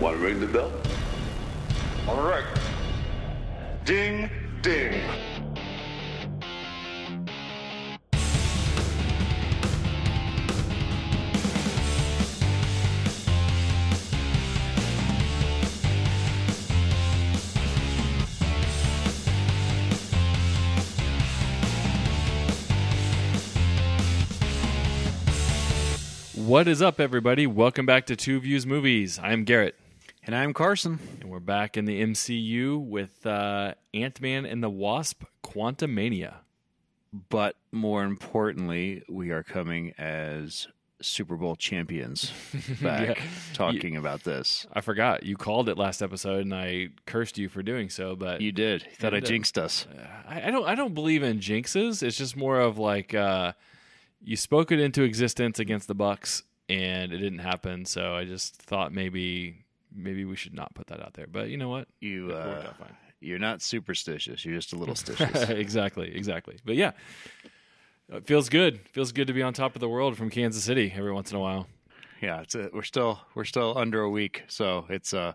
Want 0.00 0.16
to 0.16 0.24
ring 0.24 0.40
the 0.40 0.46
bell? 0.46 0.72
All 2.08 2.26
right. 2.26 2.44
Ding, 3.84 4.30
ding. 4.62 4.98
What 26.34 26.66
is 26.66 26.80
up, 26.82 26.98
everybody? 26.98 27.46
Welcome 27.46 27.84
back 27.86 28.06
to 28.06 28.16
Two 28.16 28.40
Views 28.40 28.66
Movies. 28.66 29.20
I'm 29.22 29.44
Garrett, 29.44 29.76
And 30.22 30.34
I'm 30.34 30.52
Carson. 30.52 30.98
and 31.20 31.30
we're 31.30 31.40
back 31.40 31.76
in 31.76 31.86
the 31.86 32.02
MCU 32.02 32.78
with 32.84 33.24
uh, 33.26 33.74
Ant 33.94 34.20
Man 34.20 34.44
and 34.46 34.62
the 34.62 34.70
Wasp: 34.70 35.24
Quantumania. 35.42 36.34
But 37.28 37.56
more 37.72 38.04
importantly, 38.04 39.02
we 39.08 39.30
are 39.30 39.42
coming 39.42 39.92
as 39.98 40.68
Super 41.02 41.36
Bowl 41.36 41.56
champions 41.56 42.32
back 42.82 43.16
Yeah. 43.18 43.24
talking 43.54 43.96
about 43.96 44.22
this. 44.22 44.66
I 44.72 44.80
forgot 44.82 45.24
you 45.24 45.36
called 45.36 45.68
it 45.68 45.76
last 45.78 46.02
episode, 46.02 46.42
and 46.42 46.54
I 46.54 46.90
cursed 47.06 47.36
you 47.38 47.48
for 47.48 47.62
doing 47.62 47.88
so. 47.88 48.14
But 48.14 48.40
You 48.42 48.52
did. 48.52 48.82
You 48.82 48.96
thought 48.96 49.14
I 49.14 49.20
jinxed 49.20 49.58
us. 49.58 49.86
I, 50.28 50.48
I 50.48 50.50
don't. 50.50 50.66
I 50.68 50.74
don't 50.74 50.94
believe 50.94 51.22
in 51.22 51.40
jinxes. 51.40 52.02
It's 52.02 52.16
just 52.18 52.36
more 52.36 52.60
of 52.60 52.78
like 52.78 53.14
uh, 53.14 53.54
you 54.22 54.36
spoke 54.36 54.70
it 54.70 54.78
into 54.78 55.02
existence 55.02 55.58
against 55.58 55.88
the 55.88 55.94
Bucks, 55.94 56.44
and 56.68 57.10
it 57.12 57.18
didn't 57.18 57.38
happen. 57.40 57.86
So 57.86 58.14
I 58.14 58.26
just 58.26 58.54
thought 58.56 58.92
maybe 58.92 59.64
maybe 59.94 60.24
we 60.24 60.36
should 60.36 60.54
not 60.54 60.74
put 60.74 60.88
that 60.88 61.00
out 61.00 61.14
there. 61.14 61.26
But 61.26 61.48
you 61.48 61.56
know 61.56 61.68
what? 61.68 61.88
You 62.00 62.32
uh, 62.32 62.72
you're 63.20 63.38
not 63.38 63.62
superstitious. 63.62 64.44
You're 64.44 64.56
just 64.56 64.72
a 64.72 64.76
little 64.76 64.94
stitious. 64.94 65.48
exactly, 65.56 66.14
exactly. 66.14 66.58
But 66.64 66.76
yeah, 66.76 66.92
it 68.08 68.26
feels 68.26 68.48
good. 68.48 68.80
Feels 68.92 69.12
good 69.12 69.26
to 69.26 69.32
be 69.32 69.42
on 69.42 69.52
top 69.52 69.74
of 69.74 69.80
the 69.80 69.88
world 69.88 70.16
from 70.16 70.30
Kansas 70.30 70.64
City 70.64 70.92
every 70.94 71.12
once 71.12 71.30
in 71.30 71.36
a 71.36 71.40
while. 71.40 71.66
yeah, 72.22 72.40
it's 72.40 72.54
a, 72.54 72.70
we're 72.72 72.82
still 72.82 73.20
we're 73.34 73.44
still 73.44 73.76
under 73.76 74.00
a 74.00 74.10
week, 74.10 74.44
so 74.48 74.86
it's 74.88 75.12
uh 75.14 75.32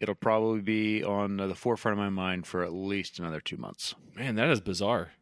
it'll 0.00 0.14
probably 0.14 0.60
be 0.60 1.02
on 1.02 1.36
the 1.36 1.54
forefront 1.54 1.98
of 1.98 1.98
my 1.98 2.10
mind 2.10 2.46
for 2.46 2.62
at 2.62 2.72
least 2.72 3.18
another 3.18 3.40
two 3.40 3.56
months. 3.56 3.94
Man, 4.14 4.34
that 4.36 4.48
is 4.50 4.60
bizarre. 4.60 5.12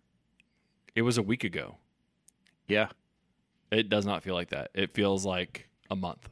It 0.94 1.02
was 1.02 1.18
a 1.18 1.22
week 1.22 1.44
ago. 1.44 1.76
Yeah. 2.68 2.88
It 3.70 3.88
does 3.88 4.06
not 4.06 4.22
feel 4.22 4.34
like 4.34 4.50
that. 4.50 4.70
It 4.74 4.94
feels 4.94 5.26
like 5.26 5.68
a 5.90 5.96
month. 5.96 6.28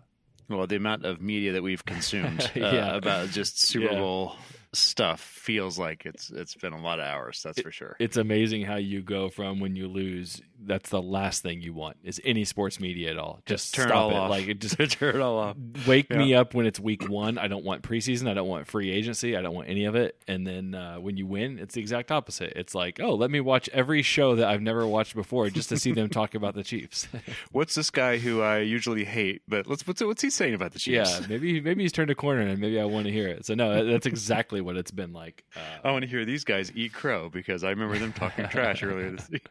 Well, 0.48 0.66
the 0.66 0.76
amount 0.76 1.04
of 1.04 1.20
media 1.20 1.52
that 1.52 1.62
we've 1.62 1.84
consumed 1.84 2.42
uh, 2.56 2.60
Yeah. 2.60 2.96
about 2.96 3.28
just 3.30 3.60
Super 3.60 3.86
Yeah. 3.92 3.98
Bowl 3.98 4.36
stuff 4.74 5.20
feels 5.20 5.78
like 5.78 6.06
it's 6.06 6.30
it's 6.30 6.54
been 6.54 6.72
a 6.72 6.80
lot 6.80 6.98
of 6.98 7.04
hours. 7.06 7.42
That's 7.42 7.60
for 7.60 7.70
sure. 7.70 7.96
It's 7.98 8.16
amazing 8.16 8.62
how 8.64 8.76
you 8.76 9.02
go 9.02 9.28
from 9.28 9.60
when 9.60 9.76
you 9.76 9.86
lose. 9.88 10.40
That's 10.64 10.90
the 10.90 11.02
last 11.02 11.42
thing 11.42 11.60
you 11.60 11.72
want 11.72 11.96
is 12.02 12.20
any 12.24 12.44
sports 12.44 12.80
media 12.80 13.10
at 13.10 13.18
all. 13.18 13.40
Just, 13.46 13.74
turn 13.74 13.86
it 13.86 13.88
stop 13.88 14.02
all 14.02 14.10
it. 14.10 14.16
off. 14.16 14.30
Like 14.30 14.58
just 14.60 14.76
turn 14.92 15.16
it 15.16 15.20
all 15.20 15.38
off. 15.38 15.56
wake 15.86 16.10
me 16.10 16.34
up 16.34 16.54
when 16.54 16.66
it's 16.66 16.78
week 16.78 17.08
one. 17.08 17.38
I 17.38 17.48
don't 17.48 17.64
want 17.64 17.82
preseason. 17.82 18.28
I 18.28 18.34
don't 18.34 18.48
want 18.48 18.66
free 18.66 18.90
agency. 18.90 19.36
I 19.36 19.42
don't 19.42 19.54
want 19.54 19.68
any 19.68 19.84
of 19.84 19.94
it. 19.94 20.16
And 20.28 20.46
then 20.46 20.74
uh, 20.74 20.96
when 20.96 21.16
you 21.16 21.26
win, 21.26 21.58
it's 21.58 21.74
the 21.74 21.80
exact 21.80 22.10
opposite. 22.12 22.52
It's 22.56 22.74
like, 22.74 23.00
oh, 23.00 23.14
let 23.14 23.30
me 23.30 23.40
watch 23.40 23.68
every 23.70 24.02
show 24.02 24.36
that 24.36 24.48
I've 24.48 24.62
never 24.62 24.86
watched 24.86 25.14
before 25.14 25.50
just 25.50 25.68
to 25.70 25.78
see 25.78 25.92
them 25.92 26.08
talk 26.10 26.34
about 26.34 26.54
the 26.54 26.62
Chiefs. 26.62 27.08
What's 27.52 27.74
this 27.74 27.90
guy 27.90 28.18
who 28.18 28.40
I 28.42 28.58
usually 28.58 29.04
hate? 29.04 29.42
But 29.48 29.66
let's 29.66 29.86
what's 29.86 30.02
what's 30.02 30.22
he 30.22 30.30
saying 30.30 30.54
about 30.54 30.72
the 30.72 30.78
Chiefs? 30.78 31.20
yeah, 31.20 31.26
maybe 31.28 31.60
maybe 31.60 31.82
he's 31.82 31.92
turned 31.92 32.10
a 32.10 32.14
corner 32.14 32.42
and 32.42 32.58
maybe 32.60 32.80
I 32.80 32.84
want 32.84 33.06
to 33.06 33.12
hear 33.12 33.28
it. 33.28 33.44
So 33.46 33.54
no, 33.54 33.84
that's 33.84 34.06
exactly 34.06 34.60
what 34.60 34.76
it's 34.76 34.90
been 34.90 35.12
like 35.12 35.44
uh, 35.56 35.60
I 35.88 35.92
want 35.92 36.02
to 36.02 36.08
hear 36.08 36.24
these 36.24 36.44
guys 36.44 36.70
eat 36.74 36.92
crow 36.92 37.28
because 37.28 37.64
I 37.64 37.70
remember 37.70 37.98
them 37.98 38.12
talking 38.12 38.46
trash 38.48 38.82
earlier 38.82 39.10
this 39.10 39.28
week. 39.28 39.46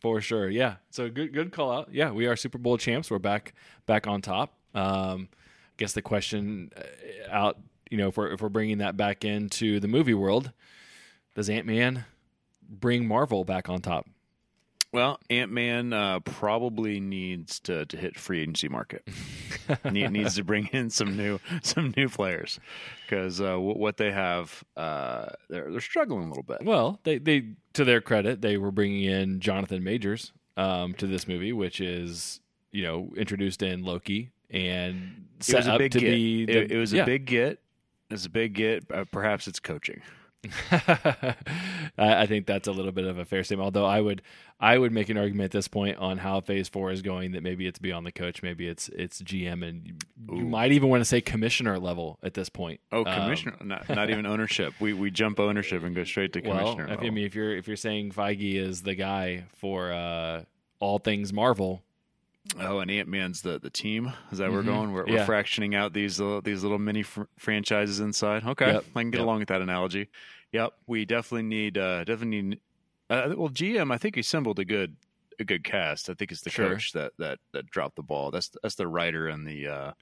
for 0.00 0.20
sure. 0.22 0.48
Yeah. 0.48 0.76
So 0.90 1.10
good 1.10 1.32
good 1.32 1.52
call 1.52 1.70
out. 1.70 1.88
Yeah, 1.92 2.10
we 2.10 2.26
are 2.26 2.36
Super 2.36 2.58
Bowl 2.58 2.78
champs. 2.78 3.10
We're 3.10 3.18
back 3.18 3.54
back 3.86 4.06
on 4.06 4.22
top. 4.22 4.54
Um, 4.74 5.28
I 5.32 5.74
guess 5.76 5.92
the 5.92 6.02
question 6.02 6.70
uh, 6.76 7.30
out, 7.30 7.58
you 7.90 7.98
know, 7.98 8.08
if 8.08 8.16
we're 8.16 8.32
if 8.32 8.40
we're 8.40 8.48
bringing 8.48 8.78
that 8.78 8.96
back 8.96 9.24
into 9.24 9.80
the 9.80 9.88
movie 9.88 10.14
world, 10.14 10.52
does 11.34 11.50
Ant 11.50 11.66
Man 11.66 12.04
bring 12.68 13.06
Marvel 13.06 13.44
back 13.44 13.68
on 13.68 13.80
top? 13.80 14.08
Well, 14.92 15.18
Ant 15.30 15.50
Man 15.50 15.92
uh, 15.94 16.20
probably 16.20 17.00
needs 17.00 17.58
to, 17.60 17.86
to 17.86 17.96
hit 17.96 18.18
free 18.18 18.42
agency 18.42 18.68
market. 18.68 19.06
Ne- 19.90 20.08
needs 20.08 20.34
to 20.36 20.44
bring 20.44 20.66
in 20.72 20.90
some 20.90 21.16
new 21.16 21.38
some 21.62 21.94
new 21.96 22.08
players 22.08 22.60
because 23.06 23.40
uh, 23.40 23.44
w- 23.52 23.78
what 23.78 23.96
they 23.96 24.10
have 24.12 24.62
uh, 24.76 25.26
they're 25.48 25.70
they're 25.70 25.80
struggling 25.80 26.24
a 26.24 26.28
little 26.28 26.42
bit. 26.42 26.58
Well, 26.62 27.00
they 27.04 27.18
they 27.18 27.44
to 27.74 27.84
their 27.84 28.00
credit, 28.02 28.42
they 28.42 28.58
were 28.58 28.70
bringing 28.72 29.04
in 29.04 29.40
Jonathan 29.40 29.82
Majors 29.82 30.32
um, 30.58 30.92
to 30.94 31.06
this 31.06 31.26
movie, 31.26 31.52
which 31.52 31.80
is 31.80 32.40
you 32.72 32.82
know 32.82 33.10
introduced 33.16 33.62
in 33.62 33.82
Loki 33.84 34.30
and 34.50 35.26
It 35.38 35.44
set 35.44 35.56
was 35.58 35.66
a 35.68 35.72
up 35.72 35.78
big 35.78 35.92
to 35.92 36.00
get. 36.00 36.10
be. 36.10 36.44
The, 36.44 36.52
it, 36.52 36.72
it 36.72 36.76
was 36.78 36.92
yeah. 36.92 37.04
a 37.04 37.06
big 37.06 37.24
get. 37.24 37.52
It 38.10 38.14
was 38.14 38.26
a 38.26 38.30
big 38.30 38.52
get. 38.54 38.84
Uh, 38.92 39.04
perhaps 39.10 39.46
it's 39.48 39.60
coaching. 39.60 40.02
I, 40.70 41.34
I 41.96 42.26
think 42.26 42.46
that's 42.46 42.66
a 42.68 42.72
little 42.72 42.92
bit 42.92 43.04
of 43.04 43.18
a 43.18 43.24
fair 43.24 43.44
statement. 43.44 43.64
Although 43.64 43.86
I 43.86 44.00
would, 44.00 44.22
I 44.60 44.76
would 44.76 44.92
make 44.92 45.08
an 45.08 45.16
argument 45.16 45.46
at 45.46 45.50
this 45.52 45.68
point 45.68 45.98
on 45.98 46.18
how 46.18 46.40
Phase 46.40 46.68
Four 46.68 46.90
is 46.90 47.02
going 47.02 47.32
that 47.32 47.42
maybe 47.42 47.66
it's 47.66 47.78
beyond 47.78 48.06
the 48.06 48.12
coach, 48.12 48.42
maybe 48.42 48.66
it's 48.66 48.88
it's 48.88 49.22
GM, 49.22 49.66
and 49.66 49.86
you, 49.86 49.94
you 50.36 50.44
might 50.44 50.72
even 50.72 50.88
want 50.88 51.00
to 51.00 51.04
say 51.04 51.20
commissioner 51.20 51.78
level 51.78 52.18
at 52.22 52.34
this 52.34 52.48
point. 52.48 52.80
Oh, 52.90 53.04
Um, 53.04 53.22
commissioner, 53.22 53.56
not, 53.62 53.88
not 53.88 54.10
even 54.10 54.26
ownership. 54.26 54.74
We 54.80 54.92
we 54.92 55.10
jump 55.10 55.38
ownership 55.38 55.82
and 55.82 55.94
go 55.94 56.04
straight 56.04 56.32
to 56.34 56.40
well, 56.40 56.74
commissioner. 56.74 56.94
if, 56.94 57.00
I 57.00 57.10
mean, 57.10 57.24
if 57.24 57.34
you're 57.34 57.56
if 57.56 57.66
you're 57.68 57.76
saying 57.76 58.12
Feige 58.12 58.54
is 58.54 58.82
the 58.82 58.94
guy 58.94 59.44
for 59.56 59.92
uh, 59.92 60.42
all 60.80 60.98
things 60.98 61.32
Marvel, 61.32 61.82
Oh, 62.58 62.80
and 62.80 62.90
Ant 62.90 63.08
Man's 63.08 63.42
the, 63.42 63.58
the 63.58 63.70
team. 63.70 64.12
Is 64.32 64.38
that 64.38 64.50
where 64.50 64.62
Mhm. 64.62 64.66
we're 64.66 64.72
going? 64.72 64.92
We're, 64.92 65.08
Yeah. 65.08 65.26
we're 65.26 65.26
fractioning 65.42 65.74
out 65.76 65.92
these 65.92 66.18
little, 66.20 66.40
these 66.42 66.62
little 66.62 66.78
mini 66.78 67.02
fr- 67.02 67.22
franchises 67.38 68.00
inside. 68.00 68.44
Okay, 68.44 68.72
Yep. 68.72 68.84
I 68.96 69.00
can 69.02 69.10
get 69.10 69.18
Yep. 69.18 69.24
along 69.24 69.38
with 69.40 69.48
that 69.48 69.62
analogy. 69.62 70.08
Yep, 70.52 70.72
we 70.86 71.04
definitely 71.04 71.44
need 71.44 71.78
uh, 71.78 72.04
definitely 72.04 72.42
need. 72.42 72.60
Uh, 73.08 73.34
well, 73.36 73.48
GM, 73.48 73.92
I 73.92 73.98
think 73.98 74.16
he 74.16 74.20
assembled 74.20 74.58
a 74.58 74.64
good 74.64 74.96
a 75.38 75.44
good 75.44 75.64
cast. 75.64 76.10
I 76.10 76.14
think 76.14 76.30
it's 76.30 76.42
the 76.42 76.50
Sure. 76.50 76.68
coach 76.70 76.92
that, 76.92 77.12
that 77.18 77.38
that 77.52 77.70
dropped 77.70 77.96
the 77.96 78.02
ball. 78.02 78.30
That's 78.30 78.50
that's 78.62 78.74
the 78.74 78.86
writer 78.86 79.28
and 79.28 79.46
the 79.46 79.66
uh, 79.68 79.92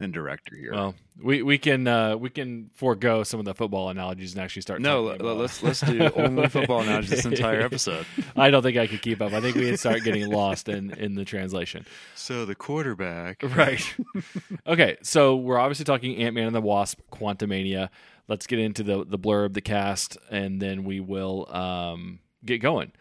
and 0.00 0.12
director 0.12 0.54
here. 0.56 0.72
well, 0.72 0.94
we 1.22 1.42
we 1.42 1.58
can 1.58 1.86
uh, 1.88 2.16
we 2.16 2.30
can 2.30 2.70
forego 2.74 3.22
some 3.24 3.40
of 3.40 3.46
the 3.46 3.54
football 3.54 3.90
analogies 3.90 4.32
and 4.34 4.42
actually 4.42 4.62
start. 4.62 4.80
no, 4.80 5.08
talking 5.08 5.26
l- 5.26 5.34
let's 5.34 5.62
let's 5.62 5.80
do 5.80 6.08
only 6.16 6.48
football 6.48 6.80
analogies 6.82 7.10
this 7.10 7.24
entire 7.24 7.60
episode. 7.60 8.06
I 8.36 8.50
don't 8.50 8.62
think 8.62 8.76
I 8.76 8.86
could 8.86 9.02
keep 9.02 9.20
up. 9.20 9.32
I 9.32 9.40
think 9.40 9.56
we 9.56 9.64
would 9.70 9.80
start 9.80 10.02
getting 10.04 10.30
lost 10.30 10.68
in 10.68 10.92
in 10.92 11.14
the 11.14 11.24
translation. 11.24 11.84
So 12.14 12.44
the 12.44 12.54
quarterback, 12.54 13.42
Right. 13.42 13.96
okay, 14.66 14.96
so 15.02 15.36
we're 15.36 15.58
obviously 15.58 15.84
talking 15.84 16.16
Ant 16.18 16.34
Man 16.34 16.46
and 16.46 16.54
the 16.54 16.60
Wasp, 16.60 17.00
Quantumania. 17.12 17.88
Let's 18.28 18.46
get 18.46 18.58
into 18.58 18.82
the 18.82 19.04
the 19.04 19.18
blurb, 19.18 19.54
the 19.54 19.60
cast, 19.62 20.16
and 20.30 20.60
then 20.62 20.84
we 20.84 21.00
will 21.00 21.50
um, 21.54 22.20
get 22.44 22.58
going. 22.58 22.92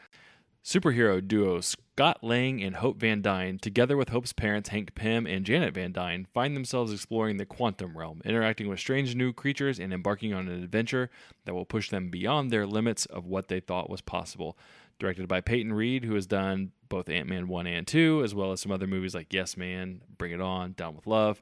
Superhero 0.67 1.25
duo 1.25 1.61
Scott 1.61 2.22
Lang 2.22 2.61
and 2.61 2.75
Hope 2.75 3.00
Van 3.00 3.22
Dyne, 3.22 3.57
together 3.57 3.95
with 3.95 4.09
Hope's 4.09 4.33
parents 4.33 4.67
Hank 4.67 4.95
Pym 4.95 5.25
and 5.25 5.45
Janet 5.45 5.73
Van 5.73 5.94
Dyne, 5.94 6.28
find 6.33 6.57
themselves 6.57 6.91
exploring 6.91 7.38
the 7.38 7.45
quantum 7.45 7.97
realm, 7.97 8.22
interacting 8.25 8.67
with 8.67 8.77
strange 8.77 9.16
new 9.16 9.31
creatures 9.31 9.79
and 9.79 9.94
embarking 9.94 10.33
on 10.33 10.50
an 10.50 10.61
adventure 10.61 11.09
that 11.45 11.53
will 11.53 11.63
push 11.63 11.89
them 11.89 12.09
beyond 12.09 12.51
their 12.51 12.67
limits 12.67 13.06
of 13.06 13.25
what 13.25 13.47
they 13.47 13.61
thought 13.61 13.89
was 13.89 14.01
possible. 14.01 14.57
Directed 15.00 15.29
by 15.29 15.39
Peyton 15.39 15.72
Reed, 15.72 16.03
who 16.03 16.16
has 16.16 16.27
done 16.27 16.73
both 16.89 17.07
Ant 17.07 17.29
Man 17.29 17.47
1 17.47 17.66
and 17.66 17.88
2, 17.88 18.22
as 18.25 18.35
well 18.35 18.51
as 18.51 18.59
some 18.59 18.73
other 18.73 18.88
movies 18.88 19.16
like 19.16 19.33
Yes 19.33 19.56
Man, 19.56 20.01
Bring 20.17 20.33
It 20.33 20.41
On, 20.41 20.73
Down 20.73 20.97
with 20.97 21.07
Love. 21.07 21.41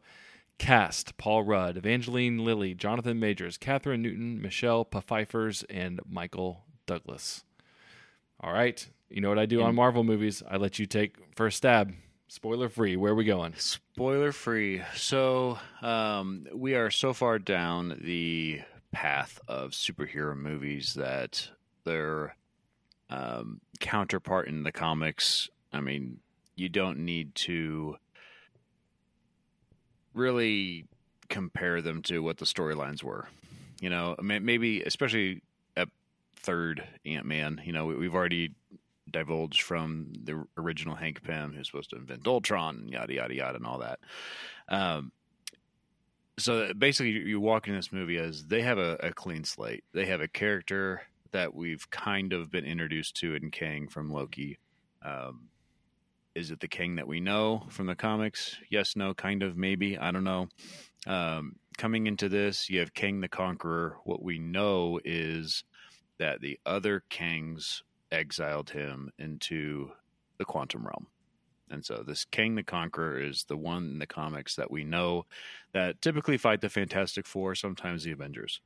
Cast 0.59 1.17
Paul 1.17 1.41
Rudd, 1.41 1.77
Evangeline 1.77 2.45
Lilly, 2.45 2.75
Jonathan 2.75 3.19
Majors, 3.19 3.57
Kathryn 3.57 4.01
Newton, 4.01 4.39
Michelle 4.39 4.85
Pfeiffers, 4.85 5.65
and 5.67 5.99
Michael 6.07 6.65
Douglas. 6.85 7.43
All 8.39 8.53
right. 8.53 8.87
You 9.09 9.21
know 9.21 9.29
what 9.29 9.39
I 9.39 9.45
do 9.45 9.61
on 9.61 9.75
Marvel 9.75 10.03
movies? 10.03 10.41
I 10.49 10.57
let 10.57 10.79
you 10.79 10.85
take 10.85 11.15
first 11.35 11.57
stab. 11.57 11.93
Spoiler 12.27 12.69
free. 12.69 12.95
Where 12.95 13.11
are 13.11 13.15
we 13.15 13.23
going? 13.23 13.53
Spoiler 13.57 14.31
free. 14.31 14.81
So 14.95 15.59
um, 15.81 16.47
we 16.53 16.73
are 16.75 16.89
so 16.89 17.13
far 17.13 17.37
down 17.37 17.99
the 18.01 18.61
path 18.91 19.39
of 19.47 19.71
superhero 19.71 20.35
movies 20.35 20.95
that 20.95 21.49
their 21.83 22.35
um, 23.09 23.61
counterpart 23.79 24.47
in 24.47 24.63
the 24.63 24.71
comics. 24.71 25.49
I 25.71 25.81
mean, 25.81 26.19
you 26.55 26.67
don't 26.69 26.99
need 26.99 27.35
to 27.35 27.97
really 30.13 30.87
compare 31.29 31.81
them 31.81 32.01
to 32.03 32.19
what 32.19 32.37
the 32.37 32.45
storylines 32.45 33.03
were. 33.03 33.27
You 33.81 33.89
know, 33.89 34.15
maybe 34.21 34.81
especially 34.81 35.41
at 35.77 35.89
third 36.37 36.83
Ant 37.05 37.25
Man. 37.25 37.61
You 37.63 37.73
know, 37.73 37.85
we've 37.85 38.15
already 38.15 38.53
divulged 39.09 39.61
from 39.61 40.13
the 40.23 40.45
original 40.57 40.95
Hank 40.95 41.23
Pym, 41.23 41.53
who's 41.53 41.67
supposed 41.67 41.91
to 41.91 41.97
invent 41.97 42.27
Ultron, 42.27 42.77
and 42.77 42.89
yada 42.89 43.13
yada 43.13 43.33
yada, 43.33 43.57
and 43.57 43.65
all 43.65 43.79
that. 43.79 43.99
Um, 44.67 45.11
so 46.37 46.73
basically, 46.73 47.11
you 47.11 47.39
walk 47.39 47.67
in 47.67 47.75
this 47.75 47.91
movie 47.91 48.17
as 48.17 48.45
they 48.45 48.61
have 48.61 48.77
a, 48.77 48.97
a 49.01 49.13
clean 49.13 49.43
slate. 49.43 49.83
They 49.93 50.05
have 50.05 50.21
a 50.21 50.27
character 50.27 51.03
that 51.31 51.53
we've 51.53 51.89
kind 51.89 52.33
of 52.33 52.51
been 52.51 52.65
introduced 52.65 53.15
to 53.17 53.35
in 53.35 53.51
Kang 53.51 53.87
from 53.87 54.11
Loki. 54.11 54.57
Um, 55.03 55.49
is 56.33 56.51
it 56.51 56.59
the 56.59 56.67
Kang 56.67 56.95
that 56.95 57.07
we 57.07 57.21
know 57.21 57.63
from 57.69 57.87
the 57.87 57.95
comics? 57.95 58.57
Yes, 58.69 58.95
no, 58.95 59.13
kind 59.13 59.43
of, 59.43 59.55
maybe. 59.55 59.97
I 59.97 60.11
don't 60.11 60.25
know. 60.25 60.49
Um, 61.07 61.55
coming 61.77 62.07
into 62.07 62.27
this, 62.27 62.69
you 62.69 62.79
have 62.79 62.93
Kang 62.93 63.21
the 63.21 63.29
Conqueror. 63.29 63.97
What 64.03 64.21
we 64.21 64.39
know 64.39 64.99
is 65.05 65.63
that 66.17 66.41
the 66.41 66.59
other 66.65 67.03
Kangs 67.09 67.81
exiled 68.11 68.71
him 68.71 69.11
into 69.17 69.91
the 70.37 70.45
quantum 70.45 70.85
realm. 70.85 71.07
And 71.69 71.83
so 71.83 72.03
this 72.05 72.25
Kang 72.25 72.55
the 72.55 72.63
Conqueror 72.63 73.19
is 73.19 73.45
the 73.45 73.57
one 73.57 73.85
in 73.85 73.99
the 73.99 74.05
comics 74.05 74.55
that 74.55 74.69
we 74.69 74.83
know 74.83 75.25
that 75.73 76.01
typically 76.01 76.37
fight 76.37 76.61
the 76.61 76.69
Fantastic 76.69 77.25
Four, 77.25 77.55
sometimes 77.55 78.03
the 78.03 78.11
Avengers. 78.11 78.61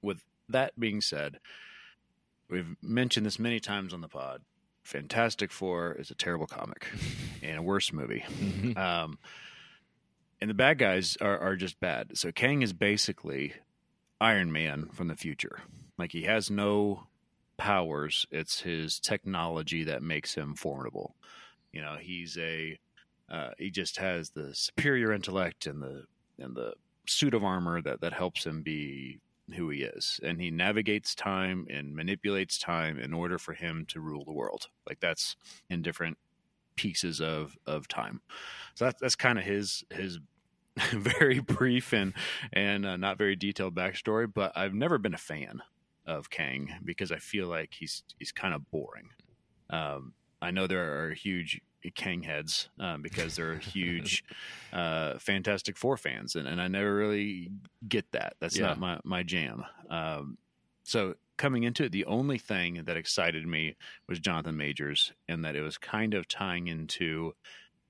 With 0.00 0.24
that 0.48 0.78
being 0.78 1.00
said, 1.00 1.38
we've 2.48 2.76
mentioned 2.80 3.26
this 3.26 3.38
many 3.38 3.60
times 3.60 3.92
on 3.92 4.00
the 4.00 4.08
pod. 4.08 4.42
Fantastic 4.82 5.52
Four 5.52 5.92
is 5.92 6.10
a 6.10 6.14
terrible 6.14 6.46
comic 6.46 6.86
and 7.42 7.58
a 7.58 7.62
worse 7.62 7.92
movie. 7.92 8.24
Mhm. 8.28 8.76
Um, 8.76 9.18
and 10.40 10.48
the 10.50 10.54
bad 10.54 10.78
guys 10.78 11.16
are, 11.20 11.38
are 11.38 11.56
just 11.56 11.78
bad. 11.78 12.16
So 12.16 12.32
Kang 12.32 12.62
is 12.62 12.72
basically 12.72 13.52
Iron 14.20 14.50
Man 14.50 14.88
from 14.92 15.08
the 15.08 15.14
future. 15.16 15.60
Like 15.98 16.12
he 16.12 16.22
has 16.22 16.50
no 16.50 17.06
powers. 17.62 18.26
It's 18.32 18.60
his 18.60 18.98
technology 18.98 19.84
that 19.84 20.02
makes 20.02 20.34
him 20.34 20.56
formidable. 20.56 21.14
You 21.72 21.80
know, 21.80 21.96
he's 22.00 22.36
a 22.36 22.76
uh, 23.30 23.50
he 23.56 23.70
just 23.70 23.98
has 23.98 24.30
the 24.30 24.52
superior 24.52 25.12
intellect 25.12 25.66
and 25.66 25.80
the 25.80 26.02
and 26.40 26.56
the 26.56 26.74
suit 27.06 27.34
of 27.34 27.44
armor 27.44 27.80
that 27.80 28.00
that 28.00 28.14
helps 28.14 28.44
him 28.44 28.62
be 28.62 29.20
who 29.54 29.70
he 29.70 29.84
is. 29.84 30.18
And 30.24 30.40
he 30.40 30.50
navigates 30.50 31.14
time 31.14 31.68
and 31.70 31.94
manipulates 31.94 32.58
time 32.58 32.98
in 32.98 33.14
order 33.14 33.38
for 33.38 33.52
him 33.52 33.86
to 33.90 34.00
rule 34.00 34.24
the 34.24 34.32
world. 34.32 34.66
Like 34.88 34.98
that's 34.98 35.36
in 35.70 35.82
different 35.82 36.18
pieces 36.74 37.20
of 37.20 37.56
of 37.64 37.86
time. 37.86 38.22
So 38.74 38.86
that's 38.86 39.00
that's 39.00 39.14
kind 39.14 39.38
of 39.38 39.44
his 39.44 39.84
his 39.88 40.18
very 40.90 41.38
brief 41.38 41.92
and 41.92 42.12
and 42.52 42.84
uh, 42.84 42.96
not 42.96 43.18
very 43.18 43.36
detailed 43.36 43.76
backstory. 43.76 44.26
But 44.32 44.50
I've 44.56 44.74
never 44.74 44.98
been 44.98 45.14
a 45.14 45.18
fan 45.18 45.62
of 46.06 46.30
Kang 46.30 46.74
because 46.84 47.12
I 47.12 47.18
feel 47.18 47.46
like 47.48 47.74
he's 47.74 48.02
he's 48.18 48.32
kind 48.32 48.54
of 48.54 48.70
boring. 48.70 49.10
Um, 49.70 50.14
I 50.40 50.50
know 50.50 50.66
there 50.66 51.04
are 51.04 51.12
huge 51.12 51.60
Kang 51.94 52.22
heads 52.22 52.68
um, 52.78 53.02
because 53.02 53.36
they're 53.36 53.58
huge 53.58 54.24
uh, 54.72 55.18
Fantastic 55.18 55.76
Four 55.76 55.96
fans, 55.96 56.34
and, 56.36 56.46
and 56.48 56.60
I 56.60 56.68
never 56.68 56.94
really 56.94 57.50
get 57.88 58.10
that. 58.12 58.34
That's 58.40 58.56
Yeah. 58.58 58.68
not 58.68 58.78
my 58.78 59.00
my 59.04 59.22
jam. 59.22 59.64
Um, 59.90 60.38
so 60.84 61.14
coming 61.36 61.62
into 61.62 61.84
it, 61.84 61.92
the 61.92 62.04
only 62.06 62.38
thing 62.38 62.82
that 62.84 62.96
excited 62.96 63.46
me 63.46 63.76
was 64.08 64.18
Jonathan 64.18 64.56
Majors, 64.56 65.12
and 65.28 65.44
that 65.44 65.56
it 65.56 65.62
was 65.62 65.78
kind 65.78 66.14
of 66.14 66.28
tying 66.28 66.66
into 66.68 67.34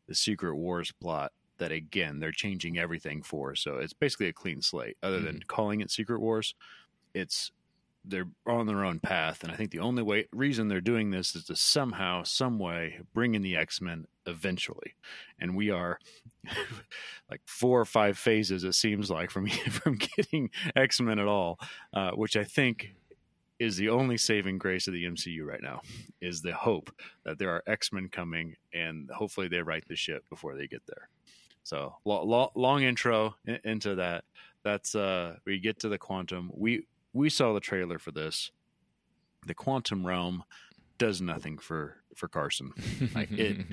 the 0.07 0.15
Secret 0.15 0.57
Wars 0.57 0.93
plot. 1.01 1.33
That 1.59 1.71
again, 1.73 2.19
they're 2.19 2.33
changing 2.33 2.77
everything 2.79 3.23
for. 3.23 3.55
So 3.55 3.77
it's 3.77 3.93
basically 3.93 4.27
a 4.29 4.33
clean 4.33 4.63
slate. 4.63 4.97
Other 5.03 5.21
than 5.21 5.43
calling 5.47 5.81
it 5.81 5.91
Secret 5.91 6.21
Wars, 6.21 6.55
it's 7.15 7.53
they're 8.05 8.29
on 8.47 8.67
their 8.67 8.85
own 8.85 8.99
path, 8.99 9.43
and 9.43 9.53
I 9.53 9.57
think 9.57 9.71
the 9.71 9.79
only 9.79 10.03
way 10.03 10.27
reason 10.33 10.69
they're 10.69 10.81
doing 10.81 11.11
this 11.11 11.35
is 11.37 11.45
to 11.45 11.57
somehow, 11.57 12.25
some 12.25 12.59
way, 12.59 12.99
bring 13.15 13.35
in 13.35 13.43
the 13.43 13.57
X 13.57 13.81
Men 13.81 14.07
eventually, 14.27 14.95
and 15.39 15.57
we 15.57 15.71
are 15.71 15.99
like 17.31 17.41
four 17.47 17.81
or 17.81 17.85
five 17.85 18.19
phases. 18.19 18.65
It 18.65 18.75
seems 18.75 19.11
like 19.11 19.31
from 19.31 19.47
from 19.71 19.99
getting 20.17 20.51
X 20.75 21.01
Men 21.01 21.19
at 21.19 21.29
all, 21.29 21.59
uh, 21.93 22.13
which 22.13 22.37
I 22.37 22.45
think 22.45 22.95
is 23.59 23.77
the 23.77 23.91
only 23.91 24.17
saving 24.19 24.59
grace 24.59 24.89
of 24.89 24.95
the 24.95 25.05
MCU 25.05 25.45
right 25.45 25.63
now. 25.63 25.83
Is 26.21 26.43
the 26.43 26.55
hope 26.55 26.91
that 27.25 27.39
there 27.39 27.51
are 27.51 27.63
X 27.67 27.93
Men 27.93 28.09
coming, 28.09 28.57
and 28.75 29.09
hopefully 29.11 29.49
they 29.49 29.63
right 29.63 29.85
the 29.87 29.97
ship 29.97 30.25
before 30.29 30.57
they 30.57 30.67
get 30.67 30.83
there. 30.87 31.09
So 31.63 31.95
lo- 32.05 32.25
lo- 32.25 32.53
long 32.57 32.83
intro 32.83 33.37
in- 33.47 33.61
into 33.65 33.95
that. 33.97 34.25
That's 34.65 34.95
uh 34.95 35.37
we 35.45 35.61
get 35.61 35.81
to 35.81 35.89
the 35.89 35.99
quantum. 35.99 36.51
We 36.55 36.87
we 37.13 37.29
saw 37.31 37.53
the 37.53 37.61
trailer 37.61 37.99
for 37.99 38.11
this. 38.13 38.51
The 39.47 39.55
quantum 39.55 40.07
realm 40.07 40.45
does 40.99 41.21
nothing 41.21 41.59
for 41.59 41.97
for 42.15 42.29
Carson. 42.29 42.73
Like, 43.15 43.31
it- 43.33 43.67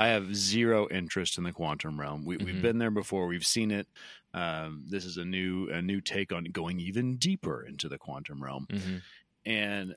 I 0.00 0.08
have 0.08 0.36
zero 0.36 0.86
interest 0.90 1.38
in 1.38 1.44
the 1.44 1.52
quantum 1.52 1.98
realm. 1.98 2.24
We, 2.24 2.36
We've 2.36 2.54
Mhm. 2.54 2.62
been 2.62 2.78
there 2.78 2.90
before. 2.92 3.26
We've 3.26 3.44
seen 3.44 3.72
it. 3.72 3.88
Um, 4.32 4.84
this 4.86 5.04
is 5.04 5.16
a 5.16 5.24
new 5.24 5.68
a 5.70 5.82
new 5.82 6.00
take 6.00 6.32
on 6.32 6.44
going 6.44 6.78
even 6.78 7.16
deeper 7.16 7.64
into 7.66 7.88
the 7.88 7.98
quantum 7.98 8.40
realm, 8.44 8.68
Mhm. 8.70 9.02
and 9.44 9.96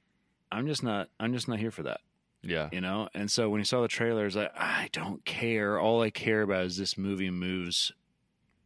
I'm 0.52 0.66
just 0.66 0.82
not 0.84 1.10
I'm 1.20 1.34
just 1.34 1.48
not 1.48 1.60
here 1.60 1.70
for 1.70 1.84
that 1.84 2.02
Yeah. 2.42 2.70
you 2.72 2.82
know 2.82 3.10
and 3.14 3.30
so 3.30 3.50
when 3.50 3.60
you 3.60 3.66
saw 3.66 3.82
the 3.84 3.88
trailers 3.88 4.36
I, 4.36 4.50
I 4.56 4.90
don't 4.92 5.24
care 5.24 5.80
all 5.80 6.02
i 6.02 6.10
care 6.10 6.42
about 6.42 6.66
is 6.66 6.78
this 6.78 6.98
movie 6.98 7.30
moves 7.30 7.92